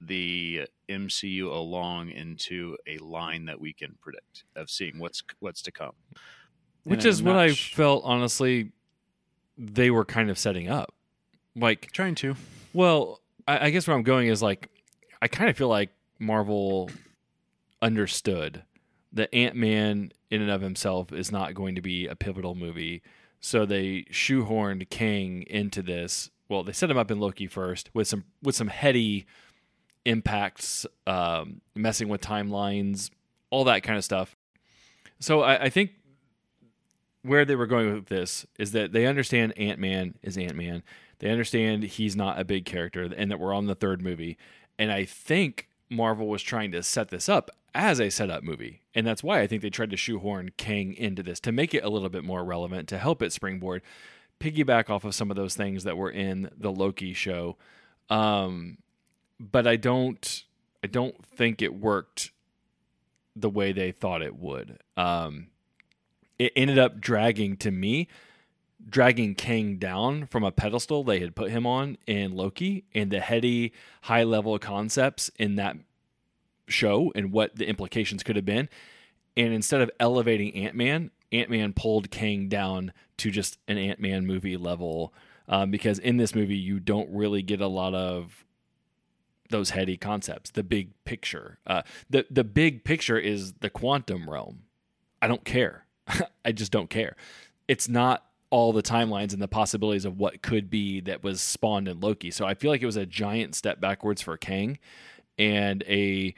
the 0.01 0.67
mcu 0.89 1.45
along 1.45 2.09
into 2.09 2.77
a 2.85 2.97
line 2.97 3.45
that 3.45 3.59
we 3.59 3.73
can 3.73 3.95
predict 4.01 4.43
of 4.55 4.69
seeing 4.69 4.99
what's 4.99 5.23
what's 5.39 5.61
to 5.61 5.71
come 5.71 5.93
Which 6.83 6.99
And 6.99 7.07
is 7.07 7.19
I'm 7.21 7.27
what 7.27 7.35
I 7.37 7.53
sh- 7.53 7.73
felt 7.73 8.03
honestly 8.05 8.71
they 9.57 9.89
were 9.89 10.05
kind 10.05 10.29
of 10.29 10.37
setting 10.37 10.67
up. 10.69 10.93
Like, 11.55 11.91
trying 11.91 12.15
to 12.15 12.35
well, 12.73 13.21
I, 13.47 13.67
I 13.67 13.69
guess 13.69 13.87
where 13.87 13.95
I'm 13.95 14.03
going 14.03 14.27
is 14.27 14.41
like, 14.43 14.69
I 15.21 15.29
kind 15.29 15.49
of 15.49 15.57
feel 15.57 15.69
like 15.69 15.91
Marvel 16.19 16.91
understood 17.81 18.63
that 19.13 19.33
Ant 19.33 19.55
Man 19.55 20.11
in 20.29 20.41
and 20.41 20.51
of 20.51 20.61
himself 20.61 21.13
is 21.13 21.31
not 21.31 21.53
going 21.53 21.75
to 21.75 21.81
be 21.81 22.07
a 22.07 22.15
pivotal 22.15 22.55
movie. 22.55 23.01
So 23.39 23.65
they 23.65 24.05
shoehorned 24.11 24.89
Kang 24.89 25.43
into 25.43 25.81
this. 25.81 26.29
Well, 26.49 26.63
they 26.63 26.73
set 26.73 26.91
him 26.91 26.97
up 26.97 27.11
in 27.11 27.19
Loki 27.19 27.47
first 27.47 27.89
with 27.93 28.07
some 28.07 28.25
with 28.43 28.55
some 28.55 28.67
heady 28.67 29.25
impacts, 30.05 30.85
um, 31.07 31.61
messing 31.75 32.07
with 32.07 32.21
timelines, 32.21 33.09
all 33.49 33.65
that 33.65 33.83
kind 33.83 33.97
of 33.97 34.05
stuff. 34.05 34.35
So 35.19 35.41
I, 35.41 35.63
I 35.63 35.69
think 35.69 35.91
where 37.23 37.45
they 37.45 37.55
were 37.55 37.67
going 37.67 37.93
with 37.93 38.05
this 38.05 38.45
is 38.59 38.71
that 38.73 38.91
they 38.91 39.05
understand 39.07 39.57
Ant 39.57 39.79
Man 39.79 40.15
is 40.21 40.37
Ant 40.37 40.55
Man. 40.55 40.83
They 41.19 41.29
understand 41.29 41.83
he's 41.83 42.15
not 42.15 42.39
a 42.39 42.45
big 42.45 42.65
character 42.65 43.03
and 43.03 43.31
that 43.31 43.39
we're 43.39 43.53
on 43.53 43.65
the 43.65 43.75
third 43.75 44.01
movie. 44.01 44.37
And 44.77 44.91
I 44.91 45.05
think 45.05 45.69
Marvel 45.89 46.27
was 46.27 46.43
trying 46.43 46.71
to 46.73 46.83
set 46.83 47.09
this 47.09 47.27
up 47.27 47.49
as 47.73 47.99
a 47.99 48.09
setup 48.09 48.43
movie. 48.43 48.81
And 48.93 49.07
that's 49.07 49.23
why 49.23 49.41
I 49.41 49.47
think 49.47 49.61
they 49.61 49.69
tried 49.69 49.91
to 49.91 49.97
shoehorn 49.97 50.51
Kang 50.57 50.93
into 50.93 51.23
this 51.23 51.39
to 51.41 51.51
make 51.51 51.73
it 51.73 51.83
a 51.83 51.89
little 51.89 52.09
bit 52.09 52.23
more 52.23 52.43
relevant, 52.43 52.87
to 52.89 52.97
help 52.97 53.21
it 53.21 53.33
springboard, 53.33 53.81
piggyback 54.39 54.89
off 54.89 55.03
of 55.03 55.15
some 55.15 55.29
of 55.29 55.37
those 55.37 55.55
things 55.55 55.83
that 55.83 55.97
were 55.97 56.11
in 56.11 56.49
the 56.55 56.71
Loki 56.71 57.13
show. 57.13 57.57
Um, 58.09 58.77
but 59.39 59.67
I 59.67 59.75
don't 59.75 60.43
I 60.83 60.87
don't 60.87 61.25
think 61.25 61.61
it 61.61 61.73
worked 61.73 62.31
the 63.35 63.49
way 63.49 63.71
they 63.71 63.91
thought 63.91 64.21
it 64.21 64.35
would. 64.35 64.79
Um, 64.95 65.47
it 66.39 66.53
ended 66.55 66.79
up 66.79 66.99
dragging 67.01 67.57
to 67.57 67.71
me 67.71 68.07
dragging 68.87 69.35
Kang 69.35 69.77
down 69.77 70.27
from 70.27 70.43
a 70.43 70.51
pedestal 70.51 71.03
they 71.03 71.19
had 71.19 71.35
put 71.35 71.51
him 71.51 71.65
on 71.65 71.97
in 72.05 72.35
Loki 72.35 72.85
and 72.93 73.09
the 73.09 73.19
heady 73.19 73.73
high 74.03 74.23
level 74.23 74.57
concepts 74.59 75.29
in 75.37 75.55
that 75.55 75.77
show 76.67 77.11
and 77.15 77.31
what 77.31 77.55
the 77.55 77.67
implications 77.67 78.23
could 78.23 78.35
have 78.35 78.45
been. 78.45 78.69
And 79.37 79.53
instead 79.53 79.81
of 79.81 79.91
elevating 79.99 80.55
Ant 80.55 80.75
Man, 80.75 81.11
Ant 81.31 81.49
Man 81.49 81.73
pulled 81.73 82.11
Kang 82.11 82.47
down 82.47 82.93
to 83.17 83.31
just 83.31 83.57
an 83.67 83.77
Ant 83.77 83.99
Man 83.99 84.25
movie 84.25 84.57
level. 84.57 85.13
Um, 85.47 85.69
because 85.69 85.99
in 85.99 86.17
this 86.17 86.33
movie, 86.33 86.57
you 86.57 86.79
don't 86.79 87.09
really 87.11 87.41
get 87.41 87.61
a 87.61 87.67
lot 87.67 87.93
of 87.93 88.44
those 89.49 89.71
heady 89.71 89.97
concepts, 89.97 90.51
the 90.51 90.63
big 90.63 90.91
picture. 91.05 91.59
Uh, 91.65 91.81
the 92.09 92.25
the 92.29 92.43
big 92.43 92.83
picture 92.83 93.17
is 93.17 93.53
the 93.53 93.69
quantum 93.69 94.29
realm. 94.29 94.63
I 95.21 95.27
don't 95.27 95.45
care. 95.45 95.85
I 96.45 96.51
just 96.51 96.71
don't 96.71 96.89
care. 96.89 97.15
It's 97.67 97.89
not 97.89 98.25
all 98.49 98.71
the 98.71 98.83
timelines 98.83 99.33
and 99.33 99.41
the 99.41 99.47
possibilities 99.47 100.05
of 100.05 100.19
what 100.19 100.41
could 100.41 100.69
be 100.69 101.01
that 101.01 101.23
was 101.23 101.41
spawned 101.41 101.87
in 101.87 101.99
Loki. 101.99 102.31
So 102.31 102.45
I 102.45 102.53
feel 102.53 102.71
like 102.71 102.81
it 102.81 102.85
was 102.85 102.95
a 102.95 103.05
giant 103.05 103.55
step 103.55 103.81
backwards 103.81 104.21
for 104.21 104.37
Kang 104.37 104.79
and 105.37 105.83
a 105.87 106.35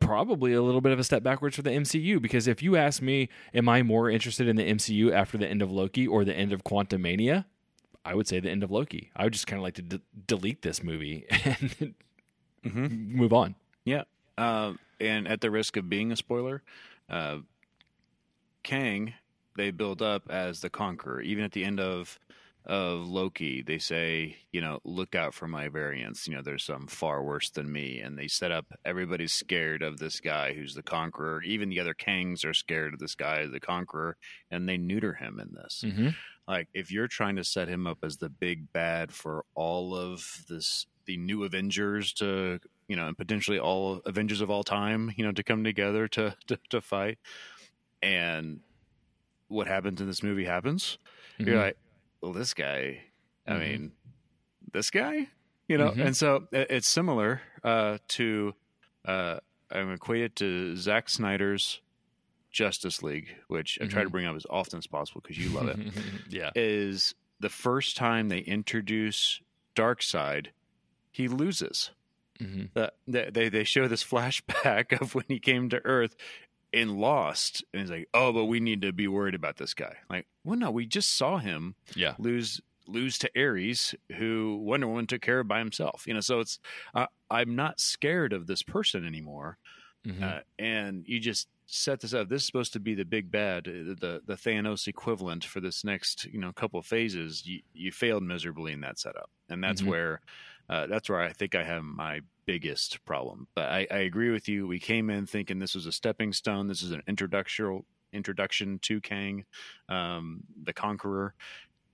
probably 0.00 0.54
a 0.54 0.62
little 0.62 0.80
bit 0.80 0.92
of 0.92 0.98
a 0.98 1.04
step 1.04 1.22
backwards 1.22 1.54
for 1.54 1.62
the 1.62 1.70
MCU 1.70 2.20
because 2.22 2.46
if 2.46 2.62
you 2.62 2.76
ask 2.76 3.02
me 3.02 3.28
am 3.52 3.68
I 3.68 3.82
more 3.82 4.08
interested 4.08 4.48
in 4.48 4.56
the 4.56 4.70
MCU 4.70 5.12
after 5.12 5.36
the 5.36 5.46
end 5.46 5.60
of 5.60 5.70
Loki 5.70 6.06
or 6.06 6.24
the 6.24 6.34
end 6.34 6.52
of 6.52 6.64
Quantumania? 6.64 7.44
I 8.06 8.14
would 8.14 8.26
say 8.28 8.40
the 8.40 8.50
end 8.50 8.62
of 8.62 8.70
Loki. 8.70 9.10
I 9.16 9.24
would 9.24 9.32
just 9.32 9.46
kind 9.46 9.58
of 9.58 9.62
like 9.64 9.74
to 9.74 9.82
d- 9.82 10.00
delete 10.26 10.62
this 10.62 10.82
movie 10.82 11.26
and 11.30 11.94
Mm-hmm. 12.64 13.16
move 13.16 13.32
on. 13.32 13.54
Yeah. 13.84 14.02
Um, 14.38 14.78
and 15.00 15.28
at 15.28 15.40
the 15.40 15.50
risk 15.52 15.76
of 15.76 15.88
being 15.88 16.10
a 16.10 16.16
spoiler, 16.16 16.62
uh, 17.08 17.38
Kang, 18.62 19.14
they 19.56 19.70
build 19.70 20.02
up 20.02 20.24
as 20.30 20.60
the 20.60 20.70
conqueror. 20.70 21.20
Even 21.20 21.44
at 21.44 21.52
the 21.52 21.64
end 21.64 21.80
of 21.80 22.18
of 22.64 23.06
Loki, 23.06 23.62
they 23.62 23.78
say, 23.78 24.36
you 24.50 24.60
know, 24.60 24.80
look 24.82 25.14
out 25.14 25.32
for 25.34 25.46
my 25.46 25.68
variants. 25.68 26.26
You 26.26 26.34
know, 26.34 26.42
there's 26.42 26.64
some 26.64 26.88
far 26.88 27.22
worse 27.22 27.48
than 27.48 27.70
me. 27.70 28.00
And 28.00 28.18
they 28.18 28.26
set 28.26 28.50
up 28.50 28.66
everybody's 28.84 29.32
scared 29.32 29.82
of 29.84 29.98
this 29.98 30.18
guy 30.18 30.52
who's 30.52 30.74
the 30.74 30.82
conqueror. 30.82 31.42
Even 31.44 31.68
the 31.68 31.78
other 31.78 31.94
Kangs 31.94 32.44
are 32.44 32.52
scared 32.52 32.92
of 32.94 32.98
this 32.98 33.14
guy, 33.14 33.46
the 33.46 33.60
conqueror, 33.60 34.16
and 34.50 34.68
they 34.68 34.76
neuter 34.78 35.12
him 35.12 35.38
in 35.38 35.54
this. 35.54 35.84
Mm-hmm. 35.86 36.08
Like, 36.48 36.68
if 36.74 36.92
you're 36.92 37.08
trying 37.08 37.36
to 37.36 37.44
set 37.44 37.68
him 37.68 37.86
up 37.86 37.98
as 38.04 38.18
the 38.18 38.28
big 38.28 38.72
bad 38.72 39.12
for 39.12 39.44
all 39.54 39.94
of 39.96 40.44
this, 40.48 40.86
the 41.06 41.16
new 41.16 41.42
Avengers 41.44 42.12
to, 42.14 42.60
you 42.88 42.94
know, 42.96 43.08
and 43.08 43.16
potentially 43.18 43.58
all 43.58 44.00
Avengers 44.06 44.40
of 44.40 44.50
all 44.50 44.62
time, 44.62 45.12
you 45.16 45.24
know, 45.24 45.32
to 45.32 45.42
come 45.42 45.64
together 45.64 46.06
to, 46.08 46.36
to, 46.46 46.58
to 46.70 46.80
fight. 46.80 47.18
And 48.02 48.60
what 49.48 49.66
happens 49.66 50.00
in 50.00 50.06
this 50.06 50.22
movie 50.22 50.44
happens. 50.44 50.98
Mm-hmm. 51.38 51.48
You're 51.50 51.58
like, 51.60 51.76
well, 52.20 52.32
this 52.32 52.54
guy, 52.54 53.02
I 53.46 53.52
Mhm. 53.52 53.60
mean, 53.60 53.92
this 54.72 54.90
guy, 54.90 55.28
you 55.68 55.78
know, 55.78 55.90
Mhm. 55.90 56.06
and 56.06 56.16
so 56.16 56.48
it- 56.52 56.70
it's 56.70 56.88
similar 56.88 57.40
uh, 57.64 57.98
to, 58.08 58.54
uh, 59.04 59.38
I'm 59.70 59.90
equated 59.92 60.36
to 60.36 60.76
Zack 60.76 61.08
Snyder's 61.08 61.80
Justice 62.56 63.02
League, 63.02 63.36
which 63.48 63.78
I 63.82 63.86
try 63.86 64.02
to 64.02 64.08
Mhm. 64.08 64.12
bring 64.12 64.26
up 64.26 64.34
as 64.34 64.46
often 64.48 64.78
as 64.78 64.86
possible 64.86 65.20
because 65.20 65.36
you 65.36 65.50
love 65.50 65.68
it. 65.68 65.78
yeah. 66.30 66.50
is 66.54 67.14
the 67.38 67.50
first 67.50 67.96
time 67.98 68.28
they 68.30 68.38
introduce 68.38 69.42
Darkseid, 69.74 70.48
he 71.12 71.28
loses. 71.28 71.90
hmm 72.40 72.64
the, 72.74 72.92
they 73.06 73.48
they 73.50 73.64
show 73.64 73.86
this 73.88 74.02
flashback 74.04 74.92
of 75.00 75.14
when 75.14 75.24
he 75.28 75.38
came 75.38 75.68
to 75.68 75.84
Earth 75.84 76.16
and 76.72 76.98
Lost, 76.98 77.62
and 77.72 77.80
he's 77.82 77.90
like, 77.90 78.08
"Oh, 78.14 78.32
but 78.32 78.46
we 78.46 78.58
need 78.60 78.80
to 78.82 78.92
be 78.92 79.06
worried 79.08 79.34
about 79.34 79.56
this 79.58 79.72
guy." 79.74 79.96
Like, 80.10 80.26
well, 80.44 80.58
no, 80.58 80.70
we 80.70 80.86
just 80.86 81.14
saw 81.14 81.36
him 81.38 81.74
Yeah. 81.94 82.14
lose 82.18 82.60
lose 82.86 83.18
to 83.18 83.30
Ares, 83.36 83.94
who 84.16 84.56
Wonder 84.64 84.86
Woman 84.88 85.06
took 85.06 85.20
care 85.22 85.40
of 85.40 85.48
by 85.48 85.58
himself. 85.58 86.06
You 86.06 86.14
know, 86.14 86.20
so 86.20 86.40
it's 86.40 86.58
uh, 86.94 87.06
I'm 87.30 87.54
not 87.54 87.80
scared 87.80 88.32
of 88.32 88.46
this 88.46 88.62
person 88.62 89.06
anymore. 89.06 89.58
Mhm. 90.06 90.22
Uh, 90.22 90.40
and 90.58 91.04
you 91.08 91.18
just 91.20 91.48
set 91.66 92.00
this 92.00 92.14
up. 92.14 92.28
This 92.28 92.42
is 92.42 92.46
supposed 92.46 92.72
to 92.74 92.80
be 92.80 92.94
the 92.94 93.04
big 93.04 93.30
bad, 93.30 93.66
uh, 93.68 93.94
the 94.00 94.22
the 94.24 94.34
Thanos 94.34 94.86
equivalent 94.86 95.44
for 95.44 95.60
this 95.60 95.84
next 95.84 96.24
you 96.26 96.38
know 96.38 96.52
couple 96.52 96.78
of 96.80 96.86
phases. 96.86 97.44
You 97.46 97.60
you 97.74 97.92
failed 97.92 98.22
miserably 98.22 98.72
in 98.72 98.80
that 98.82 98.98
setup, 98.98 99.30
and 99.48 99.62
that's 99.62 99.82
Mhm. 99.82 99.86
where 99.86 100.20
uh, 100.68 100.86
that's 100.86 101.08
where 101.08 101.20
I 101.20 101.32
think 101.32 101.54
I 101.54 101.62
have 101.64 101.82
my 101.84 102.20
biggest 102.44 103.04
problem. 103.04 103.46
But 103.54 103.68
I, 103.70 103.86
I 103.90 103.98
agree 103.98 104.30
with 104.30 104.48
you. 104.48 104.66
We 104.66 104.78
came 104.80 105.10
in 105.10 105.26
thinking 105.26 105.58
this 105.58 105.74
was 105.74 105.86
a 105.86 105.92
stepping 105.92 106.32
stone. 106.32 106.66
This 106.68 106.82
is 106.82 106.92
an 106.92 107.02
introduction 107.06 107.84
introduction 108.12 108.78
to 108.80 109.00
Kang, 109.00 109.44
um, 109.88 110.42
the 110.64 110.72
Conqueror, 110.72 111.34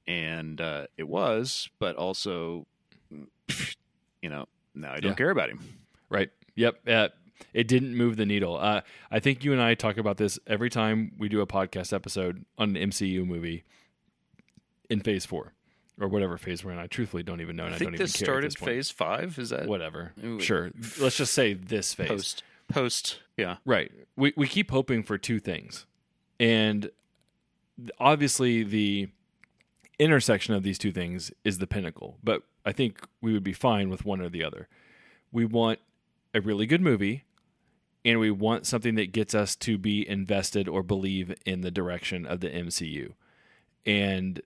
and 0.07 0.61
uh, 0.61 0.87
it 0.97 1.09
was. 1.09 1.69
But 1.79 1.97
also, 1.97 2.67
you 3.11 4.29
know, 4.29 4.47
now 4.75 4.93
I 4.93 5.01
don't 5.01 5.11
Yeah. 5.13 5.17
care 5.17 5.31
about 5.31 5.51
him. 5.51 5.61
Right. 6.09 6.31
Yep. 6.55 6.89
Uh, 6.89 7.09
it 7.53 7.69
didn't 7.69 7.97
move 7.97 8.17
the 8.17 8.27
needle. 8.27 8.57
Uh, 8.57 8.83
I 9.11 9.21
think 9.21 9.45
you 9.45 9.53
and 9.53 9.61
I 9.61 9.75
talk 9.75 9.97
about 9.97 10.17
this 10.17 10.39
every 10.47 10.71
time 10.71 11.13
we 11.19 11.29
do 11.29 11.41
a 11.41 11.47
podcast 11.47 11.93
episode 11.93 12.45
on 12.59 12.77
an 12.77 12.91
MCU 12.91 13.27
movie 13.27 13.65
in 14.89 15.01
Phase 15.01 15.27
Four 15.27 15.53
or 16.01 16.09
whatever 16.09 16.39
phase 16.39 16.65
we're 16.65 16.73
in. 16.73 16.79
I 16.79 16.87
truthfully 16.87 17.23
don't 17.23 17.41
even 17.41 17.57
know. 17.57 17.65
And 17.65 17.73
I 17.73 17.77
I, 17.77 17.79
think 17.79 17.91
don't 17.91 17.95
even 17.95 18.05
this 18.05 18.17
care 18.17 18.25
at 18.25 18.27
started 18.27 18.51
this 18.53 18.57
phase 18.57 18.91
five. 18.91 19.39
Is 19.39 19.51
that 19.51 19.67
Whatever. 19.67 20.13
Ooh. 20.25 20.41
Sure. 20.41 20.71
Let's 20.99 21.17
just 21.17 21.35
say 21.35 21.55
this 21.55 21.95
phase. 21.95 22.09
post? 22.09 22.43
Post, 22.69 23.21
yeah. 23.37 23.57
Right. 23.65 23.93
We 24.17 24.33
we 24.37 24.47
keep 24.49 24.71
hoping 24.71 25.03
for 25.03 25.19
two 25.19 25.39
things. 25.39 25.87
And 26.41 26.91
obviously 27.99 28.63
the 28.63 29.09
intersection 29.99 30.55
of 30.55 30.63
these 30.63 30.79
two 30.79 30.93
things 30.93 31.31
is 31.45 31.59
the 31.59 31.67
pinnacle, 31.67 32.19
but 32.25 32.43
I 32.65 32.73
think 32.73 33.07
we 33.21 33.33
would 33.33 33.45
be 33.45 33.53
fine 33.53 33.89
with 33.89 34.05
one 34.05 34.21
or 34.21 34.29
the 34.29 34.43
other. 34.43 34.69
We 35.31 35.45
want 35.45 35.79
a 36.35 36.41
really 36.41 36.67
good 36.67 36.81
movie 36.81 37.25
and 38.05 38.19
we 38.19 38.31
want 38.31 38.67
something 38.67 38.97
that 38.97 39.13
gets 39.13 39.35
us 39.35 39.55
to 39.57 39.79
be 39.79 40.09
invested 40.09 40.69
or 40.69 40.83
believe 40.83 41.35
in 41.47 41.61
the 41.61 41.71
direction 41.71 42.27
of 42.27 42.41
the 42.41 42.49
MCU. 42.49 43.13
And 43.87 44.41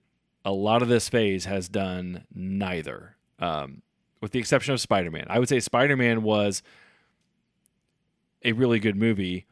a 0.45 0.51
lot 0.51 0.81
of 0.81 0.87
this 0.87 1.09
phase 1.09 1.45
has 1.45 1.67
done 1.67 2.25
neither. 2.33 3.15
Um, 3.39 3.81
with 4.21 4.31
the 4.31 4.39
exception 4.39 4.73
of 4.73 4.81
Spider-Man. 4.81 5.25
I 5.29 5.39
would 5.39 5.49
say 5.49 5.59
Spider-Man 5.59 6.23
was 6.23 6.63
a 8.43 8.51
really 8.51 8.79
good 8.79 8.95
movie. 8.95 9.45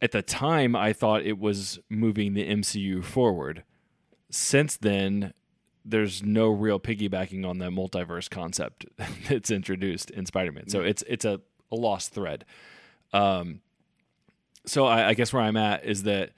At 0.00 0.12
the 0.12 0.22
time, 0.22 0.76
I 0.76 0.92
thought 0.92 1.22
it 1.22 1.38
was 1.38 1.78
moving 1.88 2.34
the 2.34 2.48
MCU 2.48 3.02
forward. 3.02 3.64
Since 4.30 4.76
then, 4.76 5.32
there's 5.84 6.22
no 6.22 6.48
real 6.48 6.80
piggybacking 6.80 7.48
on 7.48 7.58
the 7.58 7.66
multiverse 7.66 8.28
concept 8.30 8.86
that's 9.28 9.50
introduced 9.50 10.10
in 10.10 10.26
Spider-Man. 10.26 10.68
So 10.68 10.82
it's 10.82 11.02
it's 11.06 11.24
a, 11.24 11.40
a 11.74 11.80
lost 11.80 12.12
thread. 12.12 12.44
Um, 13.12 13.60
so 14.66 14.86
I, 14.86 15.08
I 15.08 15.14
guess 15.14 15.32
where 15.32 15.42
I'm 15.42 15.56
at 15.56 15.84
is 15.84 16.04
that 16.04 16.30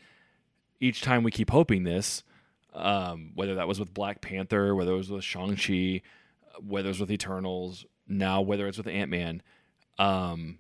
each 0.81 1.03
time 1.03 1.23
we 1.23 1.31
keep 1.31 1.51
hoping 1.51 1.85
this, 1.85 2.23
um, 2.75 3.33
whether 3.35 3.55
that 3.55 3.69
was 3.69 3.81
with 3.81 3.95
Black 3.95 4.21
Panther, 4.21 4.75
whether 4.75 4.93
it 4.93 4.97
was 4.97 5.11
with 5.11 5.25
Shang 5.25 5.57
Chi, 5.57 6.03
whether 6.67 6.89
it 6.89 6.91
was 6.91 7.01
with 7.01 7.11
Eternals, 7.11 7.87
now 8.09 8.41
whether 8.41 8.67
it's 8.67 8.79
with 8.79 8.87
Ant 8.87 9.11
Man, 9.11 9.43
um, 9.99 10.59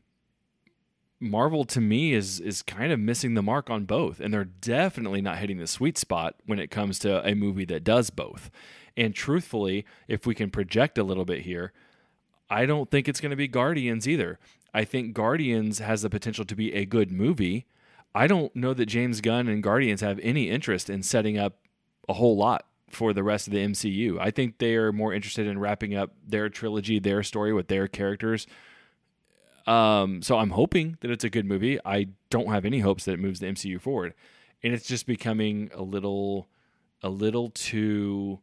Marvel 1.18 1.64
to 1.64 1.80
me 1.80 2.12
is 2.12 2.40
is 2.40 2.62
kind 2.62 2.92
of 2.92 3.00
missing 3.00 3.35
the 3.35 3.42
mark 3.42 3.71
on 3.71 3.85
both, 3.85 4.21
and 4.21 4.33
they're 4.33 4.45
definitely 4.45 5.23
not 5.23 5.38
hitting 5.38 5.59
the 5.59 5.66
sweet 5.66 5.97
spot 5.97 6.35
when 6.45 6.59
it 6.59 6.71
comes 6.71 6.99
to 7.00 7.26
a 7.26 7.35
movie 7.35 7.64
that 7.66 7.85
does 7.85 8.11
both. 8.11 8.50
And 8.97 9.14
truthfully, 9.14 9.85
if 10.09 10.26
we 10.26 10.35
can 10.35 10.50
project 10.50 10.99
a 10.99 11.02
little 11.02 11.25
bit 11.25 11.42
here, 11.42 11.73
I 12.49 12.66
don't 12.66 12.90
think 12.90 13.09
it's 13.09 13.21
going 13.21 13.30
to 13.30 13.37
be 13.37 13.49
Guardians 13.49 14.06
either. 14.06 14.38
I 14.75 14.85
think 14.85 15.15
Guardians 15.15 15.79
has 15.79 16.03
the 16.03 16.11
potential 16.11 16.45
to 16.45 16.55
be 16.55 16.75
a 16.75 16.85
good 16.85 17.11
movie. 17.11 17.67
I 18.15 18.27
don't 18.27 18.55
know 18.55 18.75
that 18.75 18.87
James 18.87 19.21
Gunn 19.21 19.49
and 19.49 19.63
Guardians 19.63 20.01
have 20.01 20.19
any 20.23 20.51
interest 20.51 20.89
in 20.89 21.03
setting 21.03 21.39
up 21.39 21.59
a 22.09 22.15
whole 22.15 22.37
lot 22.37 22.67
for 22.89 23.13
the 23.13 23.23
rest 23.23 23.47
of 23.47 23.53
the 23.53 23.59
MCU. 23.65 24.19
I 24.21 24.31
think 24.31 24.59
they 24.59 24.75
are 24.77 24.93
more 24.93 25.13
interested 25.13 25.47
in 25.47 25.59
wrapping 25.59 25.95
up 25.95 26.13
their 26.27 26.49
trilogy, 26.49 26.99
their 26.99 27.23
story 27.23 27.53
with 27.53 27.69
their 27.69 27.89
characters. 27.89 28.47
Um, 29.67 30.23
so 30.23 30.39
I'm 30.39 30.51
hoping 30.51 30.97
that 31.01 31.11
it's 31.11 31.25
a 31.25 31.31
good 31.31 31.45
movie. 31.45 31.79
I 31.85 32.09
don't 32.31 32.49
have 32.49 32.65
any 32.65 32.81
hopes 32.81 33.05
that 33.05 33.13
it 33.13 33.21
moves 33.21 33.41
the 33.41 33.47
MCU 33.47 33.81
forward, 33.81 34.15
and 34.63 34.73
it's 34.73 34.87
just 34.87 35.07
becoming 35.07 35.71
a 35.75 35.83
little, 35.83 36.49
a 37.03 37.09
little 37.09 37.51
too. 37.51 38.39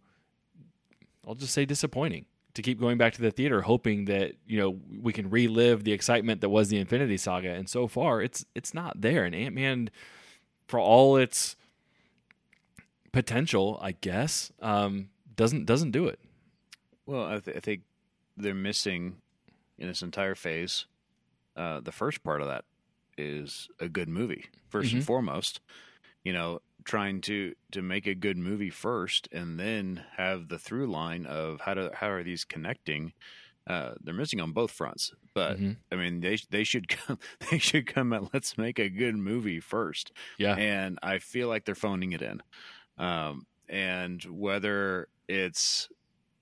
I'll 1.26 1.36
just 1.36 1.54
say 1.54 1.66
disappointing 1.66 2.26
to 2.56 2.62
keep 2.62 2.80
going 2.80 2.98
back 2.98 3.14
to 3.14 3.22
the 3.22 3.32
theater, 3.32 3.62
hoping 3.62 4.06
that 4.06 4.34
you 4.46 4.60
know 4.60 4.78
we 5.02 5.12
can 5.14 5.30
relive 5.30 5.84
the 5.84 5.92
excitement 5.92 6.42
that 6.42 6.50
was 6.50 6.70
the 6.70 6.78
Infinity 6.78 7.18
Saga, 7.18 7.50
and 7.54 7.68
so 7.70 7.88
far 7.88 8.22
it's 8.22 8.46
it's 8.56 8.74
not 8.74 9.02
there. 9.02 9.26
And 9.26 9.34
Ant 9.36 9.56
Man, 9.56 9.90
for 10.68 10.80
all 10.80 11.18
its 11.18 11.56
potential, 13.12 13.80
I 13.82 13.94
guess, 13.94 14.52
um, 14.62 15.10
doesn't 15.36 15.66
doesn't 15.66 15.92
do 15.92 16.08
it. 16.08 16.20
Well, 17.06 17.26
I, 17.26 17.40
th- 17.40 17.58
I 17.58 17.60
think 17.60 17.82
they're 18.38 18.54
missing 18.54 19.18
in 19.78 19.88
this 19.88 20.02
entire 20.02 20.36
phase. 20.36 20.86
Uh, 21.56 21.80
the 21.82 21.92
first 21.92 22.24
part 22.24 22.42
of 22.42 22.48
that 22.48 22.66
is 23.18 23.68
a 23.80 23.88
good 23.88 24.10
movie 24.10 24.46
1st 24.72 24.82
Mm-hmm. 24.86 24.96
and 24.98 25.06
foremost. 25.06 25.60
You 26.24 26.34
know, 26.34 26.62
trying 26.86 27.22
to 27.22 27.54
to 27.72 27.82
make 27.82 28.08
a 28.08 28.16
good 28.16 28.38
movie 28.38 28.70
first, 28.70 29.28
and 29.32 29.60
then 29.60 30.06
have 30.18 30.48
the 30.50 30.60
through 30.60 30.88
line 30.88 31.26
of 31.26 31.62
how 31.62 31.74
to 31.76 31.92
how 31.96 32.10
are 32.10 32.24
these 32.24 32.46
connecting. 32.46 33.14
Uh, 33.68 33.96
they're 34.02 34.14
missing 34.14 34.42
on 34.42 34.54
both 34.54 34.72
fronts, 34.72 35.14
but 35.34 35.60
Mhm. 35.60 35.84
I 35.92 35.96
mean 35.96 36.22
they 36.22 36.38
they 36.50 36.64
should 36.66 36.88
come 36.90 37.20
they 37.52 37.60
should 37.60 37.88
come 37.88 38.14
at 38.14 38.34
let's 38.34 38.58
make 38.58 38.80
a 38.80 38.90
good 38.90 39.16
movie 39.16 39.60
first 39.62 40.12
Yeah, 40.38 40.58
and 40.58 41.00
I 41.04 41.20
feel 41.20 41.48
like 41.50 41.66
they're 41.66 41.76
phoning 41.76 42.14
it 42.14 42.22
in. 42.22 42.42
Um, 42.98 43.48
and 43.70 44.24
whether 44.26 45.08
it's 45.28 45.90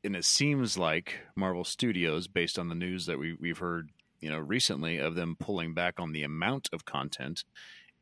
and 0.03 0.15
it 0.15 0.25
seems 0.25 0.77
like 0.77 1.19
Marvel 1.35 1.63
Studios, 1.63 2.27
based 2.27 2.59
on 2.59 2.69
the 2.69 2.75
news 2.75 3.05
that 3.05 3.19
we 3.19 3.33
we've 3.33 3.59
heard, 3.59 3.91
you 4.19 4.29
know, 4.29 4.39
recently 4.39 4.97
of 4.97 5.15
them 5.15 5.35
pulling 5.39 5.73
back 5.73 5.99
on 5.99 6.11
the 6.11 6.23
amount 6.23 6.69
of 6.73 6.85
content, 6.85 7.43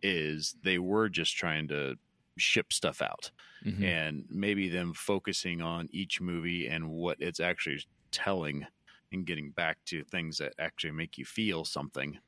is 0.02 0.56
they 0.64 0.80
were 0.80 1.10
just 1.10 1.36
trying 1.36 1.68
to 1.70 1.98
ship 2.40 2.72
stuff 2.74 3.02
out, 3.02 3.32
Mhm. 3.66 3.84
and 3.84 4.26
maybe 4.30 4.70
them 4.70 4.94
focusing 4.94 5.62
on 5.62 5.88
each 5.92 6.20
movie 6.22 6.68
and 6.68 6.90
what 6.90 7.18
it's 7.22 7.40
actually 7.40 7.82
telling, 8.12 8.66
and 9.12 9.26
getting 9.26 9.52
back 9.52 9.78
to 9.86 10.04
things 10.04 10.38
that 10.40 10.54
actually 10.60 10.92
make 10.92 11.18
you 11.18 11.26
feel 11.26 11.66
something. 11.66 12.20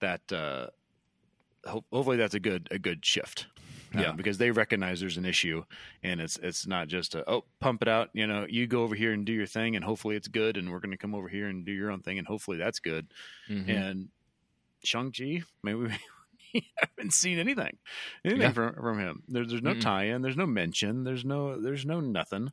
That 0.00 0.30
uh, 0.32 0.68
ho- 1.64 1.84
hopefully 1.92 2.16
that's 2.16 2.34
a 2.34 2.40
good 2.40 2.68
a 2.70 2.78
good 2.78 3.04
shift. 3.04 3.46
Uh, 3.94 4.00
Yeah. 4.00 4.12
because 4.12 4.36
they 4.38 4.50
recognize 4.50 4.98
there's 5.00 5.16
an 5.16 5.24
issue, 5.24 5.64
and 6.02 6.20
it's 6.20 6.36
it's 6.38 6.66
not 6.66 6.88
just 6.88 7.14
a 7.14 7.28
oh 7.30 7.44
pump 7.60 7.82
it 7.82 7.88
out. 7.88 8.10
You 8.12 8.26
know, 8.26 8.44
you 8.48 8.66
go 8.66 8.82
over 8.82 8.94
here 8.96 9.12
and 9.12 9.24
do 9.24 9.32
your 9.32 9.46
thing, 9.46 9.76
and 9.76 9.84
hopefully 9.84 10.16
it's 10.16 10.28
good, 10.28 10.56
and 10.56 10.70
we're 10.70 10.80
going 10.80 10.90
to 10.90 10.96
come 10.98 11.14
over 11.14 11.28
here 11.28 11.46
and 11.48 11.64
do 11.64 11.72
your 11.72 11.90
own 11.92 12.00
thing, 12.02 12.18
and 12.18 12.26
hopefully 12.26 12.58
that's 12.58 12.80
good. 12.80 13.14
Mhm. 13.48 13.68
And 13.68 14.08
Shang 14.84 15.12
Chi, 15.12 15.42
maybe 15.62 15.78
we 15.78 15.88
haven't 16.78 17.12
seen 17.12 17.38
anything, 17.38 17.78
anything 18.24 18.52
Yeah. 18.52 18.54
from 18.54 18.74
from 18.74 18.98
him. 18.98 19.22
There's 19.28 19.48
there's 19.48 19.62
no 19.62 19.74
Mm-mm. 19.74 19.74
tie-in. 19.74 20.22
There's 20.22 20.36
no 20.36 20.46
mention. 20.46 21.04
There's 21.04 21.24
no 21.24 21.60
there's 21.60 21.86
no 21.86 22.00
nothing. 22.00 22.50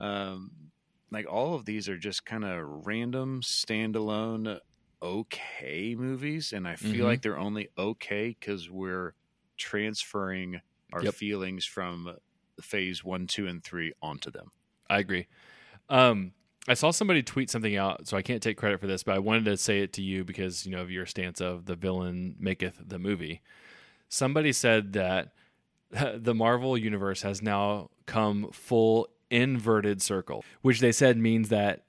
Um, 0.00 0.72
like 1.10 1.26
all 1.26 1.54
of 1.54 1.64
these 1.64 1.88
are 1.88 1.98
just 1.98 2.24
kind 2.24 2.44
of 2.44 2.86
random, 2.86 3.40
standalone, 3.42 4.60
okay 5.02 5.94
movies, 5.94 6.52
and 6.52 6.66
I 6.66 6.76
feel 6.76 7.04
Mhm. 7.04 7.06
like 7.06 7.22
they're 7.22 7.38
only 7.38 7.68
okay 7.78 8.30
because 8.30 8.68
we're 8.70 9.14
transferring 9.56 10.60
our 10.92 11.04
Yep. 11.04 11.16
feelings 11.16 11.64
from 11.64 12.16
phase 12.60 13.04
one, 13.04 13.26
two, 13.26 13.46
and 13.46 13.62
three 13.62 13.92
onto 14.02 14.30
them. 14.30 14.50
I 14.88 14.98
agree. 14.98 15.26
Um, 15.88 16.34
I 16.68 16.74
saw 16.74 16.90
somebody 16.90 17.22
tweet 17.22 17.50
something 17.50 17.76
out, 17.76 18.08
so 18.08 18.16
I 18.16 18.22
can't 18.22 18.42
take 18.42 18.56
credit 18.56 18.80
for 18.80 18.88
this, 18.88 19.02
but 19.02 19.14
I 19.14 19.20
wanted 19.20 19.44
to 19.44 19.56
say 19.56 19.80
it 19.80 19.92
to 19.94 20.02
you 20.02 20.24
because 20.24 20.66
you 20.66 20.72
know 20.72 20.82
of 20.82 20.90
your 20.90 21.06
stance 21.06 21.40
of 21.40 21.66
the 21.66 21.76
villain 21.76 22.34
maketh 22.40 22.80
the 22.84 22.98
movie. 22.98 23.40
Somebody 24.08 24.52
said 24.52 24.92
that 24.94 25.32
the 25.90 26.34
Marvel 26.34 26.76
universe 26.76 27.22
has 27.22 27.40
now 27.40 27.90
come 28.06 28.50
full 28.52 29.08
inverted 29.30 30.02
circle, 30.02 30.44
which 30.62 30.80
they 30.80 30.92
said 30.92 31.16
means 31.16 31.48
that 31.50 31.84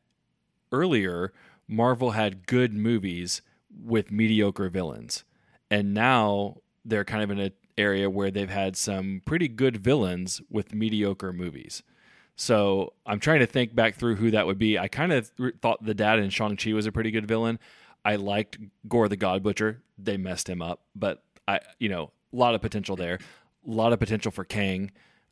earlier 0.72 1.34
Marvel 1.68 2.12
had 2.12 2.46
good 2.46 2.74
movies 2.74 3.42
with 3.84 4.12
mediocre 4.12 4.70
villains, 4.70 5.24
and 5.72 5.94
now 5.94 6.58
they're 6.86 7.04
kind 7.04 7.24
of 7.24 7.32
in 7.32 7.40
an 7.40 7.52
area 7.78 8.10
where 8.10 8.32
they've 8.32 8.50
had 8.50 8.76
some 8.76 9.22
pretty 9.26 9.48
good 9.48 9.78
villains 9.78 10.42
with 10.50 10.74
mediocre 10.74 11.34
movies. 11.34 11.84
So 12.38 12.94
I'm 13.06 13.20
trying 13.20 13.40
to 13.40 13.48
think 13.48 13.76
back 13.76 13.96
through 13.96 14.16
who 14.16 14.32
that 14.32 14.46
would 14.46 14.60
be. 14.60 14.78
I 14.78 14.88
kind 14.88 15.12
of 15.12 15.36
th- 15.36 15.56
thought 15.62 15.84
the 15.84 15.96
dad 15.96 16.20
in 16.20 16.30
Shang 16.30 16.56
Chi 16.56 16.72
was 16.72 16.86
a 16.86 16.92
pretty 16.92 17.12
good 17.12 17.28
villain. 17.28 17.58
I 18.06 18.16
liked 18.16 18.58
Gorr 18.88 19.10
the 19.10 19.18
God 19.18 19.42
Butcher. 19.44 19.82
They 19.98 20.18
messed 20.18 20.48
him 20.48 20.62
up, 20.62 20.82
but 20.96 21.24
I, 21.48 21.60
you 21.80 21.90
know, 21.90 22.12
a 22.32 22.36
lot 22.36 22.54
of 22.56 22.62
potential 22.62 22.96
there. 22.96 23.16
A 23.68 23.72
lot 23.72 23.92
of 23.92 24.00
potential 24.00 24.32
for 24.32 24.46
Kang. 24.46 24.92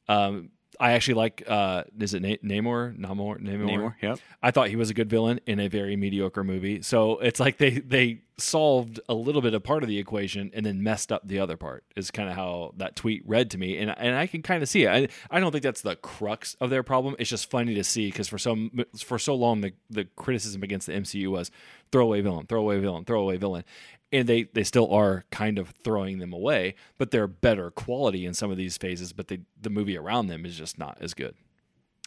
Um, 0.09 0.49
I 0.79 0.93
actually 0.93 1.13
like. 1.13 1.43
Uh, 1.47 1.83
is 1.99 2.13
it 2.15 2.21
Na- 2.21 2.43
Namor? 2.43 2.97
Namor? 2.97 3.39
Namor? 3.39 3.69
Namor, 3.69 3.95
yep. 4.01 4.19
I 4.41 4.51
thought 4.51 4.69
he 4.69 4.75
was 4.75 4.89
a 4.89 4.93
good 4.93 5.09
villain 5.09 5.39
in 5.45 5.59
a 5.59 5.67
very 5.67 5.95
mediocre 5.95 6.43
movie. 6.43 6.81
So 6.81 7.19
it's 7.19 7.39
like 7.39 7.57
they 7.57 7.71
they 7.79 8.23
solved 8.37 8.99
a 9.07 9.13
little 9.13 9.41
bit 9.41 9.53
of 9.53 9.63
part 9.63 9.83
of 9.83 9.89
the 9.89 9.97
equation 9.97 10.51
and 10.53 10.65
then 10.65 10.83
messed 10.83 11.11
up 11.11 11.27
the 11.27 11.39
other 11.39 11.57
part. 11.57 11.83
Is 11.95 12.11
kind 12.11 12.29
of 12.29 12.35
how 12.35 12.73
that 12.77 12.95
tweet 12.95 13.23
read 13.25 13.51
to 13.51 13.57
me, 13.57 13.77
and 13.77 13.93
and 13.97 14.15
I 14.15 14.27
can 14.27 14.41
kind 14.41 14.61
of 14.61 14.69
see 14.69 14.83
it. 14.83 14.89
I, 14.89 15.07
I 15.35 15.39
don't 15.39 15.51
think 15.51 15.63
that's 15.63 15.81
the 15.81 15.95
crux 15.95 16.55
of 16.59 16.69
their 16.69 16.83
problem. 16.83 17.15
It's 17.19 17.29
just 17.29 17.49
funny 17.49 17.75
to 17.75 17.83
see 17.83 18.07
because 18.11 18.27
for 18.27 18.37
some 18.37 18.85
for 18.97 19.17
so 19.19 19.35
long 19.35 19.61
the 19.61 19.73
the 19.89 20.05
criticism 20.15 20.63
against 20.63 20.87
the 20.87 20.93
MCU 20.93 21.27
was 21.27 21.51
throwaway 21.91 22.21
villain, 22.21 22.45
throwaway 22.47 22.79
villain, 22.79 23.05
throwaway 23.05 23.37
villain. 23.37 23.63
And 24.11 24.29
they, 24.29 24.43
they 24.43 24.63
still 24.63 24.89
are 24.93 25.25
kind 25.31 25.57
of 25.57 25.69
throwing 25.83 26.19
them 26.19 26.31
away, 26.31 26.75
but 26.97 27.11
they're 27.11 27.27
better 27.27 27.69
quality 27.71 28.25
in 28.25 28.33
some 28.33 28.49
of 28.49 28.55
these 28.55 28.77
phases. 28.77 29.11
But 29.11 29.27
they, 29.27 29.39
the 29.59 29.69
movie 29.69 29.97
around 29.97 30.27
them 30.27 30.45
is 30.45 30.57
just 30.57 30.77
not 30.77 30.97
as 31.01 31.13
good. 31.13 31.35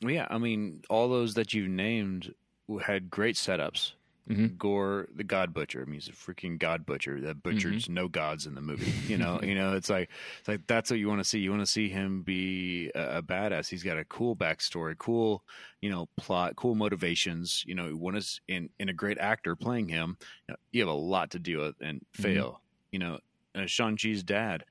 Yeah, 0.00 0.26
I 0.30 0.38
mean, 0.38 0.82
all 0.88 1.08
those 1.08 1.35
that 1.35 1.52
you 1.52 1.68
named 1.68 2.35
had 2.82 3.11
great 3.11 3.37
setups. 3.37 3.92
Mhm. 4.28 4.58
Gorr, 4.58 5.08
the 5.14 5.25
God 5.25 5.54
Butcher. 5.54 5.80
I 5.82 5.85
mean, 5.87 5.94
he's 5.94 6.08
a 6.08 6.12
freaking 6.12 6.58
God 6.58 6.85
Butcher 6.85 7.20
that 7.23 7.42
butchers 7.42 7.85
Mm-hmm. 7.85 7.94
no 7.94 8.08
gods 8.08 8.47
in 8.47 8.54
the 8.54 8.61
movie. 8.61 8.92
You 9.08 9.16
know, 9.16 9.40
you 9.42 9.54
know, 9.54 9.75
it's 9.75 9.88
like 9.88 10.11
it's 10.38 10.49
like 10.49 10.66
that's 10.66 10.90
what 10.90 10.99
you 10.99 11.08
want 11.08 11.20
to 11.20 11.25
see. 11.25 11.38
You 11.38 11.50
want 11.50 11.62
to 11.62 11.66
see 11.70 11.88
him 11.88 12.23
be 12.23 12.90
a, 12.94 13.18
a 13.18 13.23
badass. 13.23 13.68
He's 13.68 13.82
got 13.82 13.97
a 13.99 14.04
cool 14.04 14.37
backstory, 14.37 14.97
cool, 14.99 15.42
you 15.80 15.88
know, 15.90 16.08
plot, 16.16 16.56
cool 16.56 16.75
motivations. 16.75 17.64
You 17.66 17.75
know, 17.75 17.94
want 17.97 18.20
to 18.20 18.40
in 18.49 18.68
in 18.78 18.88
a 18.88 18.92
great 18.94 19.18
actor 19.18 19.56
playing 19.56 19.88
him. 19.88 20.18
You, 20.49 20.52
know, 20.52 20.56
you 20.73 20.80
have 20.82 20.88
a 20.94 20.99
lot 20.99 21.30
to 21.30 21.38
deal 21.38 21.61
with 21.61 21.76
and 21.80 21.99
Mm-hmm. 22.00 22.23
fail. 22.23 22.62
You 22.92 22.99
know, 22.99 23.18
uh, 23.54 23.66
Shang 23.66 23.97
Chi's 23.97 24.23
dad 24.23 24.64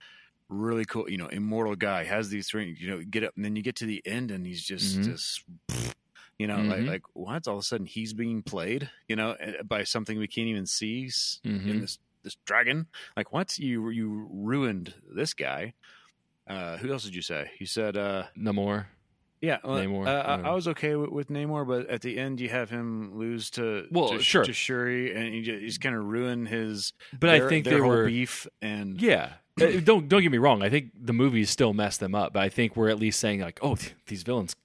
really 0.49 0.85
cool, 0.85 1.09
you 1.09 1.17
know, 1.17 1.27
immortal 1.27 1.75
guy 1.75 2.05
has 2.05 2.29
these 2.29 2.47
three, 2.47 2.73
you 2.79 2.87
know, 2.89 3.01
get 3.03 3.21
up 3.21 3.33
and 3.35 3.43
then 3.43 3.57
you 3.57 3.61
get 3.61 3.75
to 3.75 3.85
the 3.85 4.01
end 4.05 4.31
and 4.31 4.45
he's 4.45 4.63
just, 4.63 4.99
Mhm. 4.99 5.03
just, 5.03 5.43
you 6.39 6.47
know, 6.47 6.57
like, 6.57 6.79
Mhm. 6.81 6.87
like 6.87 7.03
what? 7.13 7.47
All 7.47 7.55
of 7.55 7.59
a 7.61 7.63
sudden 7.63 7.85
he's 7.85 8.13
being 8.13 8.41
played, 8.43 8.89
you 9.07 9.15
know, 9.15 9.35
by 9.65 9.83
something 9.83 10.17
we 10.19 10.27
can't 10.27 10.47
even 10.47 10.65
see 10.65 11.05
s- 11.07 11.39
in 11.43 11.81
this, 11.81 11.99
this 12.23 12.35
dragon. 12.45 12.87
Like 13.15 13.31
what? 13.33 13.57
You, 13.57 13.89
you 13.89 14.27
ruined 14.31 14.93
this 15.09 15.33
guy. 15.33 15.73
Uh, 16.47 16.77
who 16.77 16.91
else 16.93 17.03
did 17.03 17.15
you 17.15 17.21
say? 17.21 17.51
You 17.59 17.65
said, 17.65 17.97
uh, 17.97 18.23
Namor. 18.37 18.85
yeah, 19.41 19.57
well, 19.63 19.77
Namor, 19.83 20.07
Uh. 20.07 20.41
I, 20.43 20.49
I 20.49 20.51
was 20.53 20.67
okay 20.69 20.95
with, 20.95 21.09
with 21.09 21.27
Namor, 21.29 21.67
but 21.67 21.89
at 21.89 22.01
the 22.01 22.17
end, 22.17 22.39
you 22.39 22.47
have 22.49 22.69
him 22.69 23.17
lose 23.17 23.49
to 23.51 23.87
Well, 23.91 24.09
to, 24.09 24.19
sure. 24.21 24.45
to 24.45 24.53
Shuri, 24.53 25.13
and 25.13 25.35
you 25.35 25.41
just, 25.43 25.61
he's 25.61 25.77
kind 25.77 25.95
of 25.95 26.05
ruin 26.05 26.45
his. 26.45 26.93
But 27.11 27.27
their, 27.27 27.45
I 27.45 27.49
think 27.49 27.65
their 27.65 27.73
they 27.75 27.79
whole 27.81 27.89
were 27.89 28.05
beef, 28.05 28.47
and 28.61 29.01
Yeah. 29.01 29.33
Uh, 29.59 29.79
don't 29.83 30.07
don't 30.07 30.21
get 30.21 30.31
me 30.31 30.37
wrong. 30.37 30.61
I 30.61 30.69
think 30.69 30.91
the 30.95 31.13
movies 31.13 31.49
still 31.49 31.73
messed 31.73 31.99
them 31.99 32.13
up, 32.15 32.31
but 32.31 32.43
I 32.43 32.49
think 32.49 32.75
we're 32.77 32.89
at 32.89 32.99
least 32.99 33.19
saying 33.19 33.39
like, 33.41 33.57
oh, 33.63 33.75
th- 33.75 33.95
these 34.05 34.21
villains, 34.23 34.55